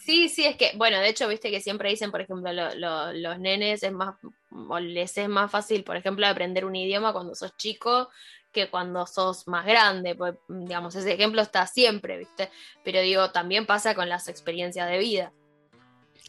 Sí, 0.01 0.27
sí, 0.29 0.45
es 0.45 0.55
que, 0.55 0.71
bueno, 0.75 0.97
de 0.99 1.09
hecho, 1.09 1.27
viste 1.27 1.51
que 1.51 1.61
siempre 1.61 1.89
dicen, 1.89 2.09
por 2.09 2.21
ejemplo, 2.21 2.51
lo- 2.51 2.73
lo- 2.75 3.13
los 3.13 3.39
nenes 3.39 3.83
es 3.83 3.91
más, 3.91 4.15
o 4.51 4.79
les 4.79 5.15
es 5.17 5.29
más 5.29 5.51
fácil, 5.51 5.83
por 5.83 5.97
ejemplo, 5.97 6.25
aprender 6.25 6.65
un 6.65 6.75
idioma 6.75 7.13
cuando 7.13 7.35
sos 7.35 7.55
chico 7.57 8.09
que 8.51 8.69
cuando 8.69 9.05
sos 9.05 9.47
más 9.47 9.65
grande, 9.65 10.15
pues, 10.15 10.35
digamos, 10.47 10.95
ese 10.95 11.13
ejemplo 11.13 11.41
está 11.41 11.67
siempre, 11.67 12.17
viste, 12.17 12.49
pero 12.83 13.01
digo, 13.01 13.31
también 13.31 13.65
pasa 13.65 13.93
con 13.95 14.09
las 14.09 14.27
experiencias 14.27 14.89
de 14.89 14.97
vida, 14.97 15.31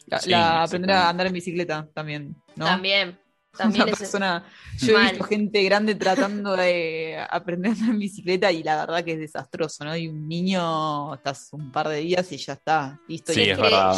La, 0.07 0.19
Sí, 0.19 0.29
la 0.29 0.63
aprender 0.63 0.91
a 0.91 1.09
andar 1.09 1.27
en 1.27 1.33
bicicleta 1.33 1.87
también, 1.93 2.35
¿no? 2.55 2.65
también, 2.65 3.19
también 3.55 3.83
Una 3.83 3.91
es- 3.91 3.99
persona, 3.99 4.45
yo 4.79 4.97
he 4.97 5.01
visto 5.11 5.23
gente 5.25 5.63
grande 5.63 5.95
tratando 5.95 6.55
de 6.55 7.23
aprender 7.29 7.71
a 7.71 7.73
andar 7.75 7.89
en 7.91 7.99
bicicleta 7.99 8.51
y 8.51 8.63
la 8.63 8.85
verdad 8.85 9.03
que 9.03 9.13
es 9.13 9.19
desastroso, 9.19 9.83
¿no? 9.85 9.95
Y 9.95 10.07
un 10.07 10.27
niño 10.27 11.13
estás 11.15 11.49
un 11.53 11.71
par 11.71 11.87
de 11.89 11.97
días 11.97 12.31
y 12.31 12.37
ya 12.37 12.53
está, 12.53 12.99
listo. 13.07 13.33
Sí, 13.33 13.41
y 13.41 13.49
es 13.49 13.57
que 13.57 13.63
verdad. 13.63 13.95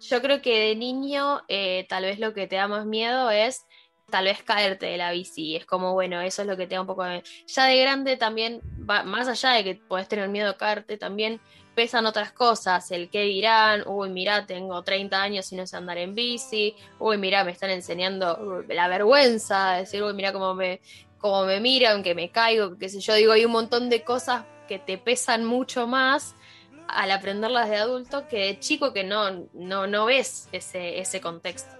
Yo 0.00 0.20
creo 0.20 0.42
que 0.42 0.58
de 0.58 0.74
niño 0.76 1.42
eh, 1.48 1.86
tal 1.88 2.02
vez 2.04 2.18
lo 2.18 2.34
que 2.34 2.48
te 2.48 2.56
da 2.56 2.66
más 2.66 2.86
miedo 2.86 3.30
es 3.30 3.64
tal 4.12 4.26
vez 4.26 4.42
caerte 4.42 4.86
de 4.86 4.98
la 4.98 5.10
bici. 5.10 5.56
Es 5.56 5.64
como, 5.64 5.94
bueno, 5.94 6.20
eso 6.20 6.42
es 6.42 6.48
lo 6.48 6.56
que 6.56 6.66
te 6.66 6.74
da 6.74 6.82
un 6.82 6.86
poco 6.86 7.02
de... 7.02 7.24
Ya 7.46 7.64
de 7.64 7.80
grande 7.80 8.18
también, 8.18 8.60
va, 8.88 9.02
más 9.04 9.26
allá 9.26 9.52
de 9.52 9.64
que 9.64 9.74
podés 9.74 10.06
tener 10.06 10.28
miedo 10.28 10.50
a 10.50 10.58
caerte, 10.58 10.98
también 10.98 11.40
pesan 11.74 12.04
otras 12.04 12.30
cosas. 12.30 12.90
El 12.90 13.08
qué 13.08 13.22
dirán, 13.22 13.84
uy, 13.86 14.10
mira, 14.10 14.44
tengo 14.44 14.82
30 14.82 15.20
años 15.20 15.50
y 15.50 15.56
no 15.56 15.66
sé 15.66 15.78
andar 15.78 15.96
en 15.96 16.14
bici, 16.14 16.76
uy, 16.98 17.16
mira, 17.16 17.42
me 17.42 17.52
están 17.52 17.70
enseñando 17.70 18.36
uh, 18.36 18.72
la 18.72 18.86
vergüenza, 18.86 19.76
decir, 19.76 20.02
uy, 20.02 20.12
mira 20.12 20.30
cómo 20.30 20.52
me, 20.52 20.82
cómo 21.16 21.46
me 21.46 21.58
miran, 21.58 22.02
que 22.02 22.14
me 22.14 22.30
caigo, 22.30 22.76
qué 22.76 22.90
sé 22.90 23.00
yo. 23.00 23.14
Digo, 23.14 23.32
hay 23.32 23.46
un 23.46 23.52
montón 23.52 23.88
de 23.88 24.04
cosas 24.04 24.44
que 24.68 24.78
te 24.78 24.98
pesan 24.98 25.46
mucho 25.46 25.86
más 25.86 26.34
al 26.86 27.10
aprenderlas 27.12 27.70
de 27.70 27.76
adulto 27.76 28.28
que 28.28 28.44
de 28.44 28.60
chico 28.60 28.92
que 28.92 29.04
no, 29.04 29.48
no, 29.54 29.86
no 29.86 30.04
ves 30.04 30.50
ese, 30.52 31.00
ese 31.00 31.22
contexto. 31.22 31.72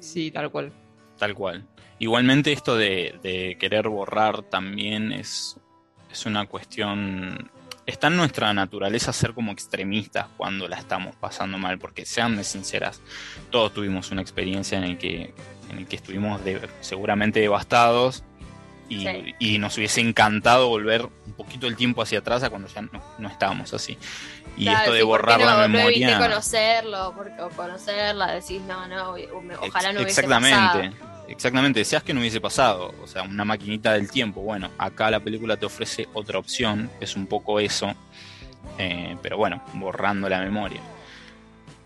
Sí, 0.00 0.32
tal 0.32 0.50
cual. 0.50 0.72
Tal 1.18 1.34
cual. 1.34 1.66
Igualmente 1.98 2.52
esto 2.52 2.76
de, 2.76 3.18
de 3.22 3.56
querer 3.58 3.88
borrar 3.88 4.42
también 4.42 5.12
es, 5.12 5.58
es 6.10 6.26
una 6.26 6.46
cuestión... 6.46 7.50
Está 7.86 8.06
en 8.06 8.16
nuestra 8.16 8.52
naturaleza 8.54 9.12
ser 9.12 9.34
como 9.34 9.52
extremistas 9.52 10.26
cuando 10.38 10.66
la 10.68 10.76
estamos 10.78 11.14
pasando 11.16 11.58
mal, 11.58 11.78
porque 11.78 12.06
sean 12.06 12.42
sinceras, 12.42 13.02
todos 13.50 13.74
tuvimos 13.74 14.10
una 14.10 14.22
experiencia 14.22 14.78
en 14.78 14.84
el 14.84 14.96
que, 14.96 15.34
en 15.70 15.78
el 15.78 15.86
que 15.86 15.96
estuvimos 15.96 16.42
de- 16.44 16.66
seguramente 16.80 17.40
devastados 17.40 18.24
y, 18.88 19.00
Sí. 19.06 19.34
y 19.38 19.58
nos 19.58 19.76
hubiese 19.76 20.00
encantado 20.00 20.68
volver 20.68 21.02
un 21.26 21.32
poquito 21.34 21.66
el 21.66 21.76
tiempo 21.76 22.00
hacia 22.00 22.20
atrás 22.20 22.42
a 22.42 22.48
cuando 22.48 22.68
ya 22.68 22.80
no, 22.80 23.02
no 23.18 23.28
estábamos 23.28 23.74
así. 23.74 23.98
Y 24.56 24.64
Claro, 24.64 24.78
esto 24.78 24.92
de 24.94 25.00
sí, 25.00 25.04
¿por 25.06 25.20
qué 25.20 25.24
borrar 25.26 25.40
no, 25.40 25.46
la 25.46 25.68
no 25.68 25.68
memoria... 25.68 26.18
conocerlo 26.18 27.12
porque, 27.14 27.42
o 27.42 27.50
conocerla, 27.50 28.32
decís, 28.32 28.62
no, 28.62 28.88
no, 28.88 29.14
ojalá 29.60 29.92
no 29.92 30.00
hubiese 30.00 30.22
Exactamente. 30.22 30.90
pasado. 30.90 31.13
Exactamente, 31.28 31.80
deseas 31.80 32.02
que 32.02 32.12
no 32.14 32.20
hubiese 32.20 32.40
pasado, 32.40 32.94
o 33.02 33.06
sea, 33.06 33.22
una 33.22 33.44
maquinita 33.44 33.92
del 33.92 34.10
tiempo. 34.10 34.40
Bueno, 34.40 34.70
acá 34.78 35.10
la 35.10 35.20
película 35.20 35.56
te 35.56 35.66
ofrece 35.66 36.08
otra 36.12 36.38
opción, 36.38 36.90
es 37.00 37.16
un 37.16 37.26
poco 37.26 37.60
eso, 37.60 37.92
eh, 38.78 39.16
pero 39.22 39.36
bueno, 39.36 39.62
borrando 39.74 40.28
la 40.28 40.40
memoria. 40.40 40.80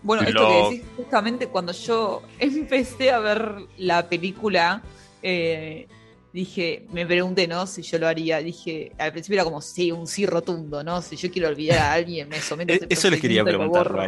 Bueno, 0.01 0.23
esto 0.23 0.47
que 0.47 0.75
decís, 0.75 0.89
justamente 0.95 1.47
cuando 1.47 1.73
yo 1.73 2.23
empecé 2.39 3.11
a 3.11 3.19
ver 3.19 3.55
la 3.77 4.07
película, 4.07 4.81
eh, 5.21 5.87
dije, 6.31 6.85
me 6.91 7.05
pregunté, 7.05 7.47
¿no? 7.47 7.67
Si 7.67 7.81
yo 7.81 7.99
lo 7.99 8.07
haría. 8.07 8.39
Dije, 8.39 8.93
al 8.97 9.11
principio 9.11 9.35
era 9.35 9.43
como, 9.43 9.61
sí, 9.61 9.91
un 9.91 10.07
sí 10.07 10.25
rotundo, 10.25 10.83
¿no? 10.83 11.01
Si 11.01 11.15
yo 11.15 11.31
quiero 11.31 11.49
olvidar 11.49 11.79
a 11.79 11.93
alguien, 11.93 12.29
me 12.29 12.39
someto 12.39 12.73
a 12.73 12.75
ese 12.77 12.87
Eso 12.89 13.09
les 13.09 13.19
quería 13.19 13.43
preguntar, 13.43 13.91
¿lo 13.91 14.01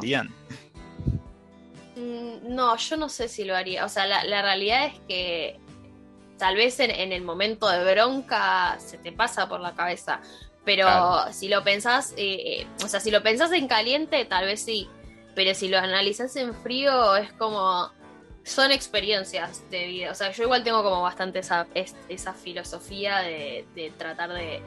No, 2.42 2.76
yo 2.76 2.98
no 2.98 3.10
sé 3.10 3.28
si 3.28 3.44
lo 3.44 3.56
haría. 3.56 3.86
O 3.86 3.89
sea, 3.89 4.06
la, 4.06 4.42
realidad 4.42 4.86
es 4.86 5.00
que 5.08 5.60
tal 6.38 6.56
vez 6.56 6.80
en, 6.80 7.12
el 7.12 7.22
momento 7.22 7.70
de 7.70 7.94
bronca 7.94 8.78
se 8.80 8.98
te 8.98 9.12
pasa 9.12 9.48
por 9.48 9.60
la 9.60 9.76
cabeza. 9.76 10.22
Pero 10.64 10.88
si 11.32 11.48
lo 11.48 11.64
pensás, 11.64 12.14
eh, 12.18 12.62
eh, 12.62 12.68
o 12.84 12.88
sea, 12.88 13.00
si 13.00 13.10
lo 13.10 13.24
pensás 13.24 13.52
en 13.52 13.68
caliente, 13.68 14.26
tal 14.26 14.46
vez 14.46 14.64
sí. 14.64 14.88
Pero 15.36 15.56
si 15.56 15.70
lo 15.70 15.78
analizás 15.78 16.36
en 16.36 16.54
frío, 16.54 17.16
es 17.16 17.32
como 17.34 17.92
son 18.44 18.72
experiencias 18.72 19.70
de 19.70 19.86
vida. 19.88 20.12
O 20.12 20.16
sea, 20.16 20.32
yo 20.32 20.44
igual 20.44 20.64
tengo 20.64 20.84
como 20.84 21.02
bastante 21.02 21.39
esa, 21.39 21.68
esa 22.10 22.34
filosofía 22.34 23.20
de, 23.20 23.94
tratar 23.98 24.34
de, 24.34 24.62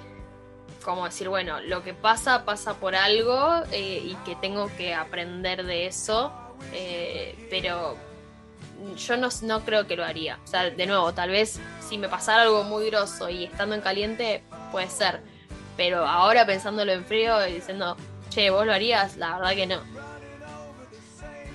como 0.85 1.05
decir, 1.05 1.29
bueno, 1.29 1.61
lo 1.61 1.83
que 1.83 1.95
pasa, 1.95 2.45
pasa 2.45 2.75
por 2.75 2.95
algo 2.95 3.63
eh, 3.73 4.03
y 4.05 4.15
que 4.25 4.37
tengo 4.37 4.71
que 4.77 4.95
aprender 4.95 5.65
de 5.65 5.87
eso. 5.87 6.33
Eh, 6.73 7.47
pero 7.51 7.97
yo 8.97 9.17
no, 9.17 9.29
no 9.43 9.65
creo 9.65 9.87
que 9.87 9.97
lo 9.97 10.05
haría. 10.05 10.39
O 10.45 10.47
sea, 10.47 10.71
de 10.71 10.87
nuevo, 10.87 11.13
tal 11.13 11.31
vez 11.31 11.61
si 11.87 11.99
me 11.99 12.09
pasara 12.09 12.43
algo 12.43 12.65
muy 12.65 12.87
grosso 12.91 13.29
y 13.29 13.45
estando 13.45 13.75
en 13.75 13.81
caliente, 13.81 14.43
puede 14.71 14.89
ser. 14.89 15.21
Pero 15.77 16.07
ahora 16.07 16.47
pensándolo 16.47 16.93
en 16.93 17.05
frío 17.05 17.47
y 17.47 17.55
diciendo, 17.55 17.97
che, 18.31 18.51
vos 18.51 18.67
lo 18.67 18.73
harías, 18.73 19.17
la 19.17 19.39
verdad 19.39 19.55
que 19.55 19.67
no. 19.67 19.81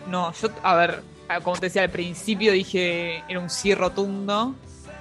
No, 0.07 0.33
yo, 0.33 0.49
a 0.63 0.75
ver, 0.75 1.03
como 1.43 1.55
te 1.57 1.67
decía 1.67 1.83
al 1.83 1.91
principio, 1.91 2.51
dije 2.51 3.23
era 3.27 3.39
un 3.39 3.49
sí 3.49 3.75
rotundo. 3.75 4.55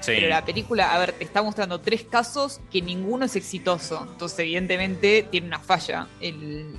Pero 0.06 0.28
la 0.28 0.44
película, 0.44 0.94
a 0.94 0.98
ver, 0.98 1.12
te 1.12 1.24
está 1.24 1.42
mostrando 1.42 1.80
tres 1.80 2.04
casos 2.04 2.60
que 2.70 2.80
ninguno 2.80 3.26
es 3.26 3.36
exitoso. 3.36 4.06
Entonces, 4.08 4.38
evidentemente, 4.40 5.26
tiene 5.30 5.48
una 5.48 5.58
falla 5.58 6.06
el, 6.20 6.76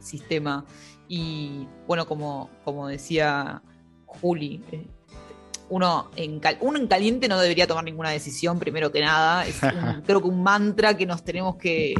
sistema. 0.00 0.64
Y 1.08 1.66
bueno, 1.86 2.06
como, 2.06 2.50
como 2.64 2.86
decía 2.86 3.62
Juli, 4.06 4.62
eh, 4.70 4.86
uno 5.70 6.10
en, 6.16 6.40
uno 6.60 6.78
en 6.78 6.86
caliente 6.86 7.28
no 7.28 7.38
debería 7.38 7.66
tomar 7.66 7.84
ninguna 7.84 8.10
decisión, 8.10 8.58
primero 8.58 8.92
que 8.92 9.00
nada. 9.00 9.46
Es 9.46 9.58
creo 10.06 10.20
que 10.20 10.28
un 10.28 10.42
mantra 10.42 10.96
que 10.96 11.06
nos 11.06 11.24
tenemos 11.24 11.56
que 11.56 11.94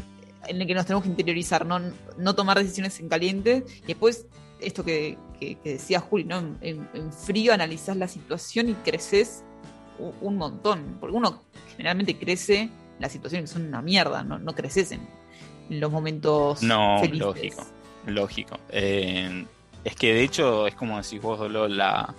en 0.47 0.61
el 0.61 0.67
que 0.67 0.75
nos 0.75 0.87
tenemos 0.87 1.05
que 1.05 1.11
interiorizar, 1.11 1.67
no, 1.67 1.81
no 2.17 2.35
tomar 2.35 2.59
decisiones 2.59 2.99
en 3.01 3.09
caliente. 3.09 3.65
Y 3.83 3.89
después, 3.89 4.27
esto 4.61 4.85
que, 4.85 5.19
decía 5.65 6.01
Juli, 6.01 6.25
¿no? 6.25 6.57
En, 6.61 7.13
frío 7.13 7.53
analizás 7.53 7.97
la 7.97 8.09
situación 8.09 8.69
y 8.69 8.75
creces 8.75 9.45
un, 10.21 10.37
montón. 10.37 10.97
Porque 11.01 11.17
uno 11.17 11.43
generalmente 11.77 12.17
crece 12.17 12.71
las 12.99 13.13
situaciones 13.13 13.51
que 13.51 13.55
son 13.55 13.67
una 13.67 13.83
mierda, 13.83 14.23
no, 14.23 14.39
no 14.39 14.55
creces 14.55 14.93
en, 14.93 15.01
los 15.71 15.93
momentos. 15.93 16.63
No, 16.63 17.03
lógico, 17.05 17.67
lógico. 18.07 18.59
Eh, 18.71 19.45
es 19.85 19.95
que 19.95 20.15
de 20.15 20.23
hecho, 20.23 20.67
es 20.67 20.75
como 20.75 21.01
decís 21.01 21.21
vos, 21.21 21.39
Dolo, 21.39 21.69
la, 21.69 22.15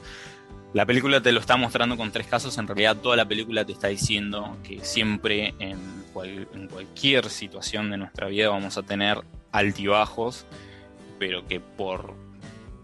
la 0.74 0.86
película 0.86 1.22
te 1.22 1.32
lo 1.32 1.40
está 1.40 1.58
mostrando 1.58 1.98
con 1.98 2.12
tres 2.12 2.28
casos. 2.28 2.58
En 2.58 2.68
realidad, 2.68 2.98
toda 2.98 3.16
la 3.16 3.26
película 3.26 3.66
te 3.66 3.74
está 3.74 3.88
diciendo 3.88 4.58
que 4.64 4.84
siempre 4.84 5.54
en, 5.60 5.80
en 6.54 6.68
cualquier 6.68 7.30
situación 7.30 7.90
de 7.90 7.98
nuestra 7.98 8.28
vida 8.28 8.50
vamos 8.50 8.78
a 8.78 8.84
tener 8.84 9.22
altibajos, 9.52 10.46
pero 11.18 11.46
que 11.48 11.60
por 11.60 12.14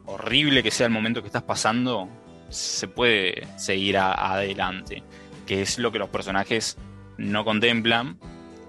horrible 0.05 0.63
que 0.63 0.71
sea 0.71 0.87
el 0.87 0.93
momento 0.93 1.21
que 1.21 1.27
estás 1.27 1.43
pasando, 1.43 2.09
se 2.49 2.87
puede 2.87 3.47
seguir 3.57 3.97
adelante, 3.97 5.03
que 5.45 5.61
es 5.61 5.79
lo 5.79 5.91
que 5.91 5.99
los 5.99 6.09
personajes 6.09 6.77
no 7.17 7.43
contemplan 7.45 8.17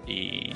y, 0.07 0.51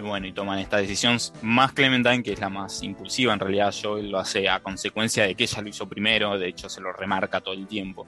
bueno, 0.00 0.26
y 0.26 0.32
toman 0.32 0.58
esta 0.58 0.76
decisión 0.76 1.18
más 1.42 1.72
Clementine, 1.72 2.22
que 2.22 2.32
es 2.32 2.40
la 2.40 2.48
más 2.48 2.82
impulsiva, 2.82 3.32
en 3.32 3.40
realidad 3.40 3.74
Joel 3.80 4.10
lo 4.10 4.18
hace 4.18 4.48
a 4.48 4.60
consecuencia 4.60 5.24
de 5.24 5.34
que 5.34 5.44
ella 5.44 5.62
lo 5.62 5.68
hizo 5.68 5.88
primero, 5.88 6.38
de 6.38 6.48
hecho 6.48 6.68
se 6.68 6.80
lo 6.80 6.92
remarca 6.92 7.40
todo 7.40 7.54
el 7.54 7.66
tiempo. 7.66 8.06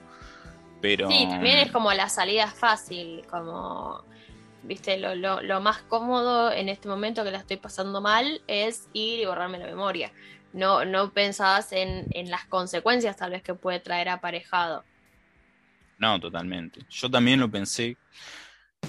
Pero... 0.81 1.09
Sí, 1.09 1.27
también 1.29 1.59
es 1.59 1.71
como 1.71 1.91
la 1.93 2.09
salida 2.09 2.47
fácil, 2.47 3.23
como, 3.29 4.03
viste, 4.63 4.97
lo, 4.97 5.15
lo, 5.15 5.41
lo 5.41 5.61
más 5.61 5.81
cómodo 5.83 6.51
en 6.51 6.69
este 6.69 6.87
momento 6.87 7.23
que 7.23 7.31
la 7.31 7.39
estoy 7.39 7.57
pasando 7.57 7.99
mal 7.99 8.41
es 8.47 8.87
ir 8.93 9.19
y 9.19 9.25
borrarme 9.25 9.59
la 9.59 9.65
memoria 9.65 10.11
no, 10.53 10.85
no 10.85 11.11
pensabas 11.11 11.71
en, 11.71 12.07
las 12.29 12.45
consecuencias 12.45 13.17
tal 13.17 13.31
vez 13.31 13.41
que 13.41 13.55
puede 13.55 13.79
traer 13.79 14.09
aparejado. 14.09 14.85
No, 15.97 16.19
totalmente. 16.19 16.81
Yo 16.89 17.09
también 17.09 17.39
lo 17.39 17.49
pensé, 17.49 17.97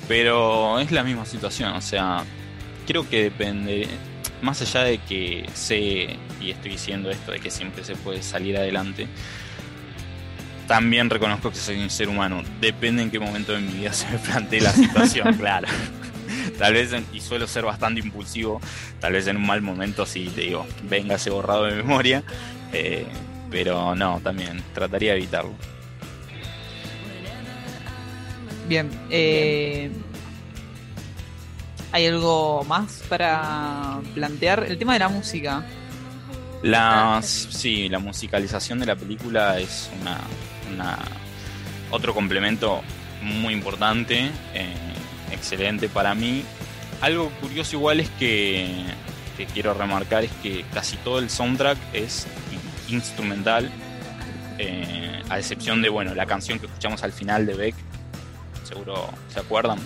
pero 0.07 0.79
es 0.79 0.93
la 0.93 1.03
misma 1.03 1.25
situación, 1.25 1.73
o 1.73 1.81
sea, 1.81 2.25
creo 2.87 3.09
que 3.09 3.25
depende, 3.25 3.89
más 4.43 4.61
allá 4.63 4.85
de 4.85 4.99
que 4.99 5.47
sé, 5.55 6.17
y 6.41 6.51
estoy 6.51 6.73
diciendo 6.73 7.11
esto, 7.11 7.33
de 7.33 7.41
que 7.41 7.51
siempre 7.51 7.85
se 7.85 7.97
puede 7.97 8.23
salir 8.23 8.57
adelante, 8.57 9.07
también 10.67 11.11
reconozco 11.11 11.51
que 11.51 11.57
soy 11.57 11.83
un 11.83 11.91
ser 11.91 12.09
humano. 12.09 12.43
Depende 12.61 13.03
en 13.03 13.11
qué 13.11 13.19
momento 13.19 13.53
de 13.53 13.61
mi 13.61 13.73
vida 13.73 13.93
se 13.93 14.09
me 14.11 14.19
plantee 14.19 14.61
la 14.61 14.73
situación, 14.73 15.35
claro 15.39 15.69
tal 16.59 16.75
vez, 16.75 16.91
y 17.13 17.21
suelo 17.21 17.47
ser 17.47 17.65
bastante 17.65 18.01
impulsivo, 18.01 18.61
tal 19.01 19.13
vez 19.13 19.27
en 19.27 19.37
un 19.37 19.47
mal 19.47 19.63
momento 19.63 20.07
sí 20.07 20.31
te 20.35 20.43
digo, 20.43 20.67
venga 20.85 21.17
ese 21.17 21.31
borrado 21.31 21.65
de 21.65 21.75
memoria, 21.77 22.23
eh, 22.73 23.07
pero 23.51 23.95
no, 23.95 24.21
también 24.21 24.63
trataría 24.73 25.13
de 25.13 25.19
evitarlo. 25.19 25.55
Bien, 28.69 28.91
eh, 29.11 29.91
¿hay 31.95 32.09
algo 32.09 32.65
más 32.65 33.05
para 33.09 34.01
plantear? 34.15 34.65
El 34.65 34.77
tema 34.79 34.95
de 34.95 34.99
la 34.99 35.09
música. 35.09 35.65
La, 36.61 37.21
sí, 37.23 37.89
la 37.89 38.01
musicalización 38.01 38.81
de 38.81 38.87
la 38.87 38.97
película 38.97 39.61
es 39.61 39.91
una, 40.01 40.19
una 40.75 40.99
otro 41.93 42.13
complemento 42.13 42.83
muy 43.23 43.55
importante. 43.55 44.29
Eh, 44.55 44.75
excelente 45.31 45.89
para 45.89 46.17
mí. 46.17 46.43
Algo 47.01 47.31
curioso 47.41 47.77
igual 47.77 48.01
es 48.01 48.11
que, 48.11 48.87
quiero 49.53 49.73
remarcar 49.73 50.25
es 50.25 50.33
que 50.43 50.65
casi 50.75 50.97
todo 50.97 51.21
el 51.21 51.31
soundtrack 51.31 51.79
es 51.93 52.27
instrumental, 52.89 53.71
eh, 54.59 55.23
a 55.29 55.39
excepción 55.39 55.81
de 55.81 55.91
bueno 55.91 56.15
la 56.15 56.27
canción 56.27 56.59
que 56.59 56.67
escuchamos 56.67 57.05
al 57.05 57.13
final 57.13 57.47
de 57.47 57.55
Beck, 57.55 57.75
seguro 58.65 59.11
se 59.29 59.39
acuerdan. 59.41 59.79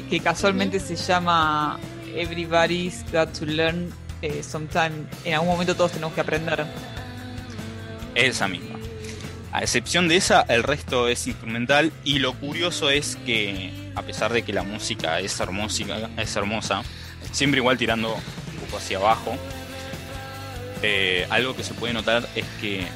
Que 0.00 0.20
casualmente 0.20 0.80
se 0.80 0.96
llama 0.96 1.78
Everybody's 2.14 3.04
Got 3.12 3.38
to 3.38 3.44
Learn 3.44 3.92
eh, 4.22 4.42
Sometime. 4.42 5.06
En 5.24 5.34
algún 5.34 5.48
momento 5.48 5.76
todos 5.76 5.92
tenemos 5.92 6.14
que 6.14 6.22
aprender. 6.22 6.64
Esa 8.14 8.48
misma. 8.48 8.78
A 9.52 9.60
excepción 9.60 10.08
de 10.08 10.16
esa, 10.16 10.40
el 10.48 10.62
resto 10.62 11.08
es 11.08 11.26
instrumental 11.26 11.92
y 12.04 12.20
lo 12.20 12.32
curioso 12.32 12.88
es 12.88 13.16
que, 13.26 13.70
a 13.94 14.00
pesar 14.00 14.32
de 14.32 14.42
que 14.42 14.54
la 14.54 14.62
música 14.62 15.20
es 15.20 15.38
hermosa, 15.40 15.84
es 16.16 16.36
hermosa 16.36 16.82
siempre 17.32 17.60
igual 17.60 17.76
tirando 17.76 18.14
un 18.14 18.56
poco 18.64 18.78
hacia 18.78 18.96
abajo, 18.96 19.36
eh, 20.82 21.26
algo 21.28 21.54
que 21.54 21.64
se 21.64 21.74
puede 21.74 21.92
notar 21.92 22.26
es 22.34 22.46
que 22.60 22.86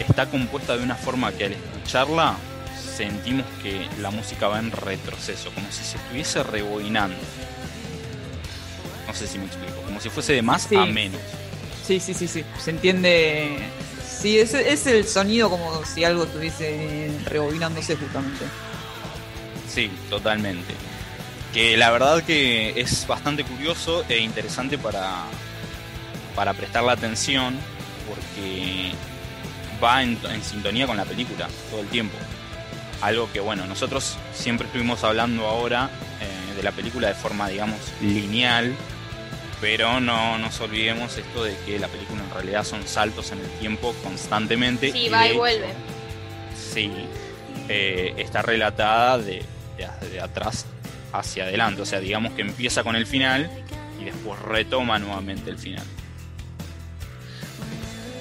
está 0.00 0.26
compuesta 0.26 0.76
de 0.76 0.82
una 0.82 0.96
forma 0.96 1.30
que 1.32 1.44
al 1.44 1.52
escucharla 1.52 2.36
sentimos 2.80 3.46
que 3.62 3.88
la 4.00 4.10
música 4.10 4.48
va 4.48 4.58
en 4.58 4.70
retroceso, 4.70 5.50
como 5.52 5.70
si 5.70 5.84
se 5.84 5.96
estuviese 5.96 6.42
rebobinando. 6.42 7.16
No 9.06 9.14
sé 9.14 9.26
si 9.26 9.38
me 9.38 9.46
explico, 9.46 9.80
como 9.82 10.00
si 10.00 10.08
fuese 10.10 10.32
de 10.34 10.42
más 10.42 10.70
a 10.72 10.86
menos. 10.86 11.20
Sí, 11.86 11.98
sí, 11.98 12.14
sí, 12.14 12.28
sí. 12.28 12.44
Se 12.58 12.70
entiende 12.70 13.58
Sí, 14.20 14.38
es, 14.38 14.52
es 14.52 14.86
el 14.86 15.06
sonido 15.06 15.48
como 15.48 15.82
si 15.86 16.04
algo 16.04 16.24
estuviese 16.24 17.10
rebobinándose 17.24 17.96
justamente. 17.96 18.44
Sí, 19.66 19.90
totalmente. 20.10 20.74
Que 21.54 21.78
la 21.78 21.90
verdad 21.90 22.22
que 22.22 22.78
es 22.78 23.06
bastante 23.06 23.44
curioso 23.44 24.04
e 24.10 24.18
interesante 24.18 24.76
para, 24.76 25.24
para 26.36 26.52
prestar 26.52 26.84
la 26.84 26.92
atención 26.92 27.56
porque 28.06 28.92
va 29.82 30.02
en, 30.02 30.18
sintonía 30.42 30.86
con 30.86 30.98
la 30.98 31.06
película 31.06 31.48
todo 31.70 31.80
el 31.80 31.88
tiempo. 31.88 32.18
Algo 33.02 33.30
que 33.32 33.40
bueno, 33.40 33.66
nosotros 33.66 34.16
siempre 34.34 34.66
estuvimos 34.66 35.04
hablando 35.04 35.46
ahora 35.46 35.90
eh, 36.20 36.56
de 36.56 36.62
la 36.62 36.72
película 36.72 37.08
de 37.08 37.14
forma 37.14 37.48
digamos 37.48 37.78
lineal 38.02 38.74
pero 39.60 40.00
no 40.00 40.38
nos 40.38 40.58
olvidemos 40.60 41.16
esto 41.18 41.44
de 41.44 41.54
que 41.66 41.78
la 41.78 41.88
película 41.88 42.22
en 42.22 42.30
realidad 42.30 42.64
son 42.64 42.86
saltos 42.88 43.30
en 43.32 43.40
el 43.40 43.50
tiempo 43.58 43.94
constantemente. 44.02 44.90
Sí, 44.90 45.08
va 45.10 45.28
y 45.28 45.36
vuelve. 45.36 45.66
Sí. 46.56 46.90
eh, 47.68 48.14
está 48.16 48.40
relatada 48.42 49.18
de, 49.18 49.42
de, 49.76 50.08
de 50.08 50.20
atrás 50.20 50.64
hacia 51.12 51.44
adelante. 51.44 51.82
O 51.82 51.86
sea, 51.86 52.00
digamos 52.00 52.32
que 52.32 52.40
empieza 52.42 52.82
con 52.82 52.96
el 52.96 53.06
final 53.06 53.50
y 54.00 54.04
después 54.04 54.40
retoma 54.40 54.98
nuevamente 54.98 55.50
el 55.50 55.58
final. 55.58 55.84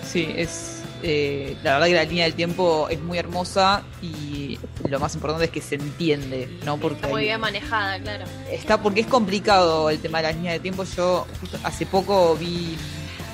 Sí, 0.05 0.33
es. 0.35 0.78
Eh, 1.01 1.55
la 1.63 1.73
verdad 1.73 1.87
que 1.87 1.93
la 1.95 2.03
línea 2.03 2.23
del 2.25 2.33
tiempo 2.33 2.87
es 2.89 2.99
muy 3.01 3.17
hermosa 3.17 3.83
y 4.01 4.59
lo 4.89 4.99
más 4.99 5.13
importante 5.15 5.45
es 5.45 5.51
que 5.51 5.61
se 5.61 5.75
entiende, 5.75 6.49
¿no? 6.65 6.77
Porque 6.77 6.95
Está 6.97 7.07
muy 7.07 7.23
bien 7.23 7.39
manejada, 7.39 7.99
claro. 7.99 8.25
está 8.51 8.81
porque 8.81 9.01
es 9.01 9.07
complicado 9.07 9.89
el 9.89 9.99
tema 9.99 10.17
de 10.19 10.23
la 10.25 10.31
línea 10.33 10.51
de 10.53 10.59
tiempo. 10.59 10.83
Yo 10.83 11.25
justo 11.39 11.57
hace 11.63 11.85
poco 11.85 12.35
vi 12.35 12.75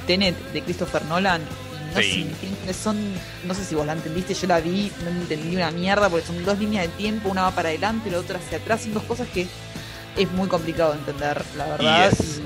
Tenet 0.08 0.36
de 0.54 0.62
Christopher 0.62 1.04
Nolan 1.06 1.42
y 1.42 1.96
no, 1.96 2.02
Sí. 2.02 2.28
se 2.68 2.74
son, 2.74 2.98
no 3.46 3.54
sé 3.54 3.64
si 3.64 3.74
vos 3.74 3.86
la 3.86 3.94
entendiste, 3.94 4.34
yo 4.34 4.48
la 4.48 4.60
vi, 4.60 4.92
no 5.04 5.10
entendí 5.10 5.56
una 5.56 5.72
mierda 5.72 6.10
porque 6.10 6.26
son 6.28 6.44
dos 6.46 6.60
líneas 6.60 6.84
de 6.88 6.90
tiempo, 6.90 7.30
una 7.30 7.44
va 7.44 7.52
para 7.52 7.70
adelante, 7.70 8.12
la 8.12 8.20
otra 8.20 8.38
hacia 8.38 8.58
atrás, 8.58 8.82
son 8.84 8.94
dos 8.94 9.04
cosas 9.04 9.28
que 9.34 9.48
es 10.18 10.32
muy 10.34 10.48
complicado 10.48 10.92
de 10.94 11.00
entender, 11.00 11.42
la 11.58 11.66
verdad. 11.68 12.08
es- 12.10 12.20
y- 12.20 12.24
Es 12.24 12.42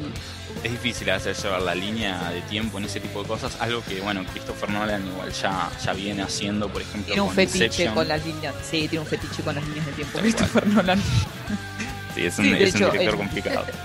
difícil 0.64 1.10
hacer 1.10 1.36
llevar 1.36 1.62
la 1.62 1.76
línea 1.76 2.30
de 2.32 2.42
tiempo 2.42 2.78
en 2.78 2.86
ese 2.86 3.00
tipo 3.00 3.22
de 3.22 3.28
cosas, 3.28 3.56
algo 3.60 3.82
que, 3.84 4.02
bueno, 4.02 4.24
Christopher 4.32 4.70
Nolan 4.70 5.06
igual 5.08 5.32
ya, 5.32 5.70
ya 5.84 5.94
viene 5.94 6.24
haciendo, 6.24 6.68
por 6.70 6.82
ejemplo, 6.82 7.06
Tiene 7.06 7.22
un 7.22 7.28
con 7.28 7.36
fetiche 7.36 7.66
Inception. 7.66 7.96
con 7.96 8.08
las 8.08 8.26
líneas. 8.26 8.56
Sí, 8.70 8.88
tiene 8.88 9.00
un 9.00 9.06
fetiche 9.08 9.42
con 9.44 9.56
las 9.56 9.64
líneas 9.68 9.86
de 9.86 9.92
tiempo. 9.94 10.14
Tal 10.14 10.22
Christopher 10.24 10.68
Nolan. 10.68 11.02
Sí, 12.16 12.26
es 12.26 12.38
un, 12.40 12.46
Sí, 12.46 12.52
es 12.52 12.74
director 12.74 12.96
el- 12.98 13.16
complicado. 13.16 13.66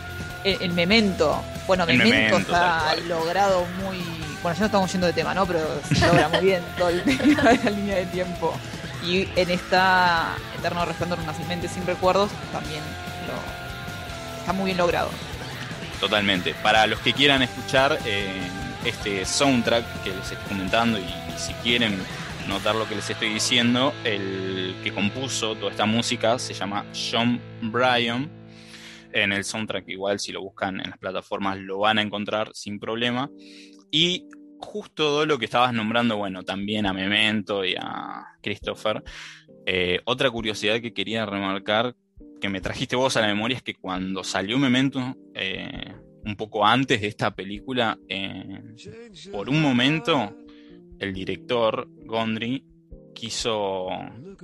El, 0.44 0.60
el 0.60 0.72
memento. 0.74 1.42
Bueno, 1.66 1.84
El 1.84 1.96
memento, 1.96 2.14
Memento, 2.36 2.38
está 2.52 2.94
logrado 3.08 3.64
muy. 3.82 3.96
Bueno, 4.42 4.54
ya 4.54 4.60
no 4.60 4.66
estamos 4.66 4.92
yendo 4.92 5.06
de 5.06 5.14
tema, 5.14 5.32
¿no? 5.32 5.46
Pero 5.46 5.80
se 5.88 6.06
logra 6.06 6.28
muy 6.28 6.40
bien 6.40 6.62
todo 6.76 6.90
el 6.90 7.02
tema 7.18 7.42
de 7.44 7.64
la 7.64 7.70
línea 7.70 7.96
de 7.96 8.04
tiempo. 8.06 8.54
Y 9.02 9.26
en 9.36 9.50
esta 9.50 10.34
Eterno 10.58 10.84
Resplandor 10.84 11.18
una 11.20 11.32
mente 11.48 11.66
sin 11.66 11.86
recuerdos 11.86 12.30
también 12.52 12.82
lo, 13.26 14.38
está 14.40 14.52
muy 14.52 14.66
bien 14.66 14.76
logrado. 14.76 15.08
Totalmente. 16.00 16.54
Para 16.62 16.86
los 16.86 16.98
que 17.00 17.12
quieran 17.12 17.42
escuchar 17.42 17.98
eh, 18.04 18.28
este 18.84 19.24
soundtrack 19.24 20.02
que 20.02 20.10
les 20.10 20.32
estoy 20.32 20.48
comentando 20.48 20.98
y, 20.98 21.04
si 21.36 21.52
quieren 21.54 21.98
notar 22.48 22.74
lo 22.74 22.86
que 22.88 22.94
les 22.94 23.08
estoy 23.08 23.30
diciendo, 23.30 23.92
el 24.04 24.74
que 24.84 24.92
compuso 24.92 25.54
toda 25.56 25.70
esta 25.70 25.86
música 25.86 26.38
se 26.38 26.54
llama 26.54 26.84
John 26.92 27.40
Bryan. 27.62 28.30
En 29.12 29.32
el 29.32 29.44
soundtrack 29.44 29.88
igual 29.88 30.18
si 30.18 30.32
lo 30.32 30.42
buscan 30.42 30.80
en 30.80 30.90
las 30.90 30.98
plataformas 30.98 31.56
lo 31.58 31.78
van 31.78 31.98
a 31.98 32.02
encontrar 32.02 32.50
sin 32.52 32.78
problema. 32.78 33.30
Y 33.90 34.26
justo 34.58 34.94
todo 34.94 35.26
lo 35.26 35.38
que 35.38 35.44
estabas 35.44 35.72
nombrando, 35.72 36.16
bueno, 36.16 36.42
también 36.42 36.86
a 36.86 36.92
Memento 36.92 37.64
y 37.64 37.74
a 37.78 38.24
Christopher. 38.42 39.02
eh, 39.66 40.00
otra 40.04 40.30
curiosidad 40.30 40.80
que 40.80 40.92
quería 40.92 41.24
remarcar 41.24 41.94
que 42.44 42.50
me 42.50 42.60
trajiste 42.60 42.94
vos 42.94 43.16
a 43.16 43.22
la 43.22 43.28
memoria 43.28 43.56
es 43.56 43.62
que 43.62 43.74
cuando 43.74 44.22
salió 44.22 44.58
Memento, 44.58 45.16
eh, 45.32 45.94
un 46.26 46.36
poco 46.36 46.66
antes 46.66 47.00
de 47.00 47.06
esta 47.06 47.34
película, 47.34 47.98
eh, 48.06 48.60
por 49.32 49.48
un 49.48 49.62
momento 49.62 50.36
el 50.98 51.14
director 51.14 51.88
Gondry 52.04 52.62
quiso, 53.14 53.86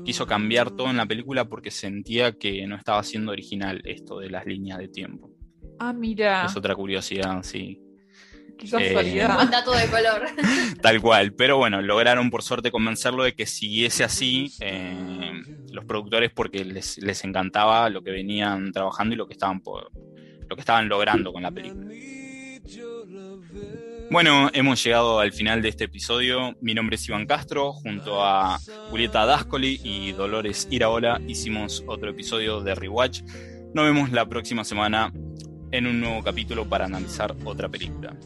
quiso 0.03 0.27
cambiar 0.27 0.71
todo 0.71 0.89
en 0.89 0.97
la 0.97 1.05
película 1.05 1.45
porque 1.45 1.71
sentía 1.71 2.33
que 2.33 2.67
no 2.67 2.75
estaba 2.75 3.03
siendo 3.03 3.33
original 3.33 3.83
esto 3.85 4.19
de 4.19 4.31
las 4.31 4.47
líneas 4.47 4.79
de 4.79 4.89
tiempo. 4.89 5.31
Ah, 5.79 5.93
mira. 5.93 6.47
Es 6.47 6.57
otra 6.57 6.75
curiosidad, 6.75 7.43
sí. 7.43 7.83
Qué 8.57 8.67
casualidad. 8.67 9.47
dato 9.51 9.73
de 9.73 9.87
color. 9.89 10.23
Tal 10.81 11.03
cual, 11.03 11.35
pero 11.35 11.59
bueno, 11.59 11.83
lograron 11.83 12.31
por 12.31 12.43
suerte 12.43 12.71
convencerlo 12.71 13.25
de 13.25 13.35
que 13.35 13.45
siguiese 13.45 14.05
así 14.05 14.55
eh, 14.61 15.20
los 15.71 15.85
productores 15.85 16.31
porque 16.31 16.65
les, 16.65 16.99
les 16.99 17.25
encantaba 17.25 17.89
lo 17.89 18.03
que 18.03 18.11
venían 18.11 18.73
trabajando 18.73 19.15
y 19.15 19.19
lo 19.19 19.27
que 19.27 19.35
estaban 19.35 19.61
por, 19.61 19.91
lo 20.49 20.57
que 20.57 20.61
estaban 20.61 20.89
logrando 20.89 21.33
con 21.33 21.43
la 21.43 21.51
película. 21.51 21.89
Bueno, 24.11 24.51
hemos 24.53 24.83
llegado 24.83 25.21
al 25.21 25.33
final 25.33 25.63
de 25.63 25.69
este 25.69 25.85
episodio. 25.85 26.57
Mi 26.61 26.75
nombre 26.75 26.97
es 26.97 27.09
Iván 27.09 27.27
Castro, 27.27 27.73
junto 27.73 28.25
a 28.25 28.59
Julieta 28.91 29.25
Dascoli 29.25 29.81
y 29.85 30.13
Dolores 30.13 30.67
Iraola 30.71 31.21
hicimos 31.29 31.85
otro 31.87 32.11
episodio 32.11 32.61
de 32.61 32.75
Rewatch. 32.75 33.23
Nos 33.73 33.85
vemos 33.85 34.11
la 34.11 34.27
próxima 34.29 34.65
semana 34.65 35.13
en 35.71 35.87
un 35.87 36.01
nuevo 36.01 36.25
capítulo 36.25 36.69
para 36.69 36.87
analizar 36.87 37.37
otra 37.45 37.69
película. 37.69 38.17